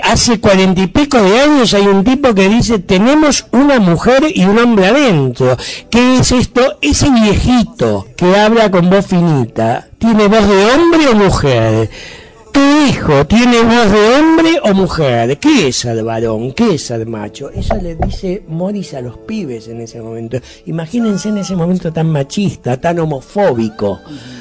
Hace 0.03 0.41
cuarenta 0.41 0.81
y 0.81 0.89
pico 0.89 1.23
de 1.23 1.41
años 1.41 1.73
hay 1.73 1.87
un 1.87 2.03
tipo 2.03 2.35
que 2.35 2.49
dice 2.49 2.81
tenemos 2.81 3.47
una 3.53 3.79
mujer 3.79 4.25
y 4.35 4.45
un 4.45 4.59
hombre 4.59 4.89
adentro. 4.89 5.57
¿Qué 5.89 6.17
es 6.17 6.33
esto? 6.33 6.79
Ese 6.83 7.11
viejito 7.11 8.09
que 8.17 8.37
habla 8.37 8.73
con 8.73 8.91
voz 8.91 9.07
finita, 9.07 9.87
¿tiene 9.99 10.27
voz 10.27 10.49
de 10.49 10.73
hombre 10.73 11.09
o 11.13 11.15
mujer? 11.15 11.91
Tu 12.53 12.61
hijo 12.89 13.27
tiene 13.27 13.61
voz 13.63 13.91
de 13.93 14.15
hombre 14.19 14.51
o 14.65 14.75
mujer. 14.75 15.39
¿Qué 15.39 15.69
es 15.69 15.85
el 15.85 16.03
varón? 16.03 16.53
¿Qué 16.53 16.75
es 16.75 16.91
el 16.91 17.07
macho? 17.07 17.51
Eso 17.51 17.75
le 17.77 17.95
dice 17.95 18.43
Morris 18.49 18.95
a 18.95 19.01
los 19.01 19.17
pibes 19.19 19.69
en 19.69 19.81
ese 19.81 20.01
momento. 20.01 20.39
Imagínense 20.67 21.29
en 21.29 21.39
ese 21.39 21.55
momento 21.55 21.93
tan 21.93 22.11
machista, 22.11 22.81
tan 22.81 22.99
homofóbico, 22.99 24.01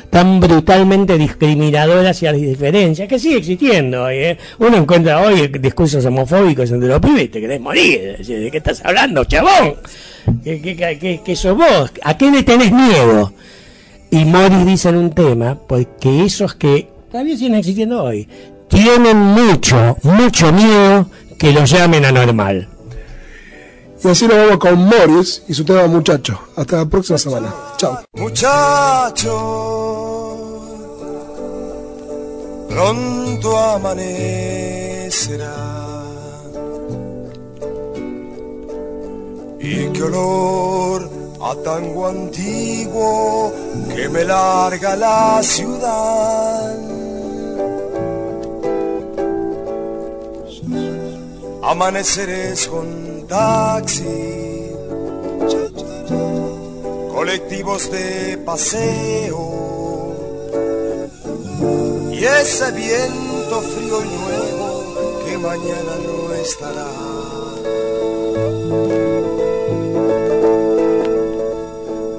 tan 0.10 0.39
brutalmente 0.39 1.18
discriminador 1.18 2.05
hacia 2.07 2.32
las 2.32 2.41
diferencias, 2.41 3.07
que 3.07 3.20
sigue 3.20 3.38
existiendo. 3.38 4.03
hoy, 4.05 4.16
¿eh? 4.16 4.38
Uno 4.57 4.78
encuentra 4.78 5.22
hoy 5.22 5.47
discursos 5.47 6.03
homofóbicos 6.05 6.72
entre 6.72 6.89
los 6.89 6.99
pibes 6.99 7.26
y 7.26 7.28
te 7.30 7.41
querés 7.41 7.62
morir. 7.62 8.18
¿De 8.26 8.49
qué 8.51 8.57
estás 8.57 8.82
hablando, 8.84 9.24
chabón? 9.26 9.76
¿Qué, 10.43 10.62
qué, 10.62 10.76
qué, 10.76 10.97
qué- 10.99 11.22
qué 11.24 11.36
sos 11.36 11.55
vos? 11.55 11.91
¿A 12.03 12.18
qué 12.18 12.32
le 12.32 12.43
tenés 12.43 12.72
miedo? 12.72 13.34
Y 14.12 14.26
Morris 14.26 14.66
dice 14.66 14.89
en 14.89 14.97
un 14.97 15.12
tema, 15.12 15.57
porque 15.68 16.26
esos 16.26 16.55
que 16.55 16.88
todavía 17.12 17.38
siguen 17.38 17.55
existiendo 17.55 18.03
hoy, 18.03 18.28
tienen 18.68 19.18
mucho, 19.18 19.97
mucho 20.03 20.51
miedo 20.51 21.10
que 21.38 21.51
los 21.51 21.70
llamen 21.70 22.05
anormal. 22.05 22.68
Y 24.01 24.07
así 24.07 24.28
nos 24.28 24.38
vamos 24.38 24.57
con 24.60 24.80
Morris 24.86 25.43
y 25.47 25.53
su 25.53 25.66
tema 25.66 25.86
Muchacho. 25.88 26.39
Hasta 26.55 26.78
la 26.78 26.86
próxima 26.86 27.18
semana. 27.18 27.53
Chao. 27.78 27.99
Muchacho, 28.14 29.26
pronto 32.70 33.57
amanecerá. 33.57 35.55
Y 39.60 39.89
qué 39.89 40.03
olor 40.03 41.10
a 41.41 41.55
tango 41.64 42.07
antiguo 42.07 43.51
que 43.93 44.07
me 44.07 44.24
larga 44.24 44.95
la 44.95 45.43
ciudad. 45.43 46.99
Amaneceres 51.62 52.68
con 52.68 53.28
taxi, 53.28 54.72
colectivos 57.14 57.91
de 57.91 58.38
paseo 58.45 59.60
y 62.12 62.24
ese 62.24 62.72
viento 62.72 63.62
frío 63.62 64.03
y 64.03 64.10
nuevo 64.10 64.70
que 65.26 65.38
mañana 65.38 65.95
no 66.05 66.34
estará. 66.34 66.88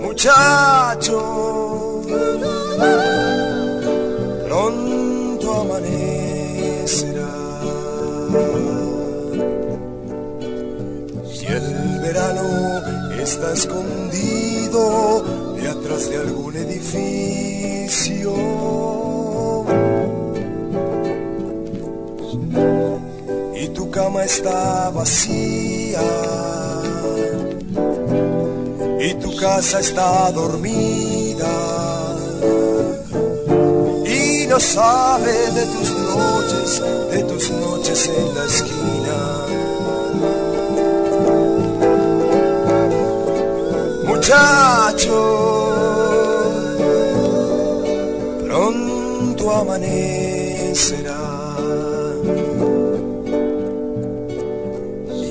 Muchacho, 0.01 1.19
pronto 4.47 5.55
amanecerá. 5.63 7.31
El 11.51 11.99
verano 12.01 12.81
está 13.21 13.53
escondido 13.53 15.25
de 15.57 15.69
atrás 15.69 16.09
de 16.09 16.17
algún 16.19 16.57
edificio. 16.57 18.33
Y 23.57 23.69
tu 23.71 23.91
cama 23.91 24.25
está 24.25 24.91
vacía. 24.91 26.03
Y 29.01 29.15
tu 29.15 29.35
casa 29.35 29.81
está 29.81 30.31
dormida. 30.31 31.53
Y 34.07 34.47
no 34.47 34.61
sabe 34.61 35.33
de 35.33 35.67
tus 35.67 35.91
noches, 35.91 36.83
de 37.11 37.23
tus 37.25 37.51
noches 37.51 38.09
en 38.09 38.35
la 38.37 38.45
esquina. 38.45 39.60
Amanecerá. 49.61 51.19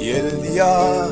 Y 0.01 0.09
el 0.09 0.41
día 0.43 1.07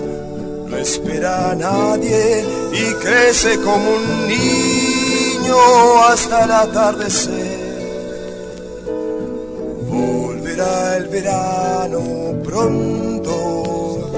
no 0.67 0.77
espera 0.77 1.51
a 1.51 1.55
nadie 1.55 2.45
y 2.73 2.93
crece 3.03 3.57
como 3.59 3.89
un 3.99 4.27
niño 4.27 5.57
hasta 6.09 6.45
el 6.45 6.51
atardecer. 6.51 7.57
Volverá 9.89 10.97
el 10.97 11.07
verano 11.07 12.01
pronto 12.43 14.11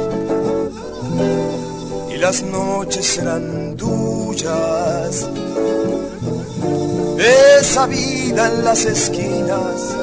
y 2.13 2.17
las 2.17 2.43
noches 2.43 3.05
serán 3.05 3.75
tuyas. 3.77 5.27
Esa 7.59 7.85
vida 7.85 8.47
en 8.47 8.63
las 8.63 8.85
esquinas 8.85 9.95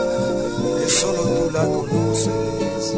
que 0.78 0.88
solo 0.88 1.22
tú 1.22 1.50
la 1.52 1.64
conoces. 1.64 2.94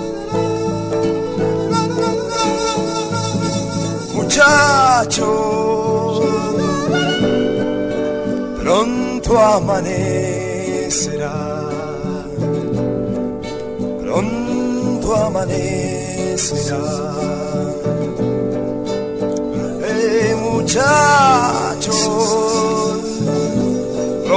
Muchacho, 4.14 5.26
pronto 8.60 9.38
amanecerá. 9.38 11.32
Pronto 14.02 15.16
amanecerá 15.16 17.18
muchachos, 20.68 21.96
pronto, 21.96 22.77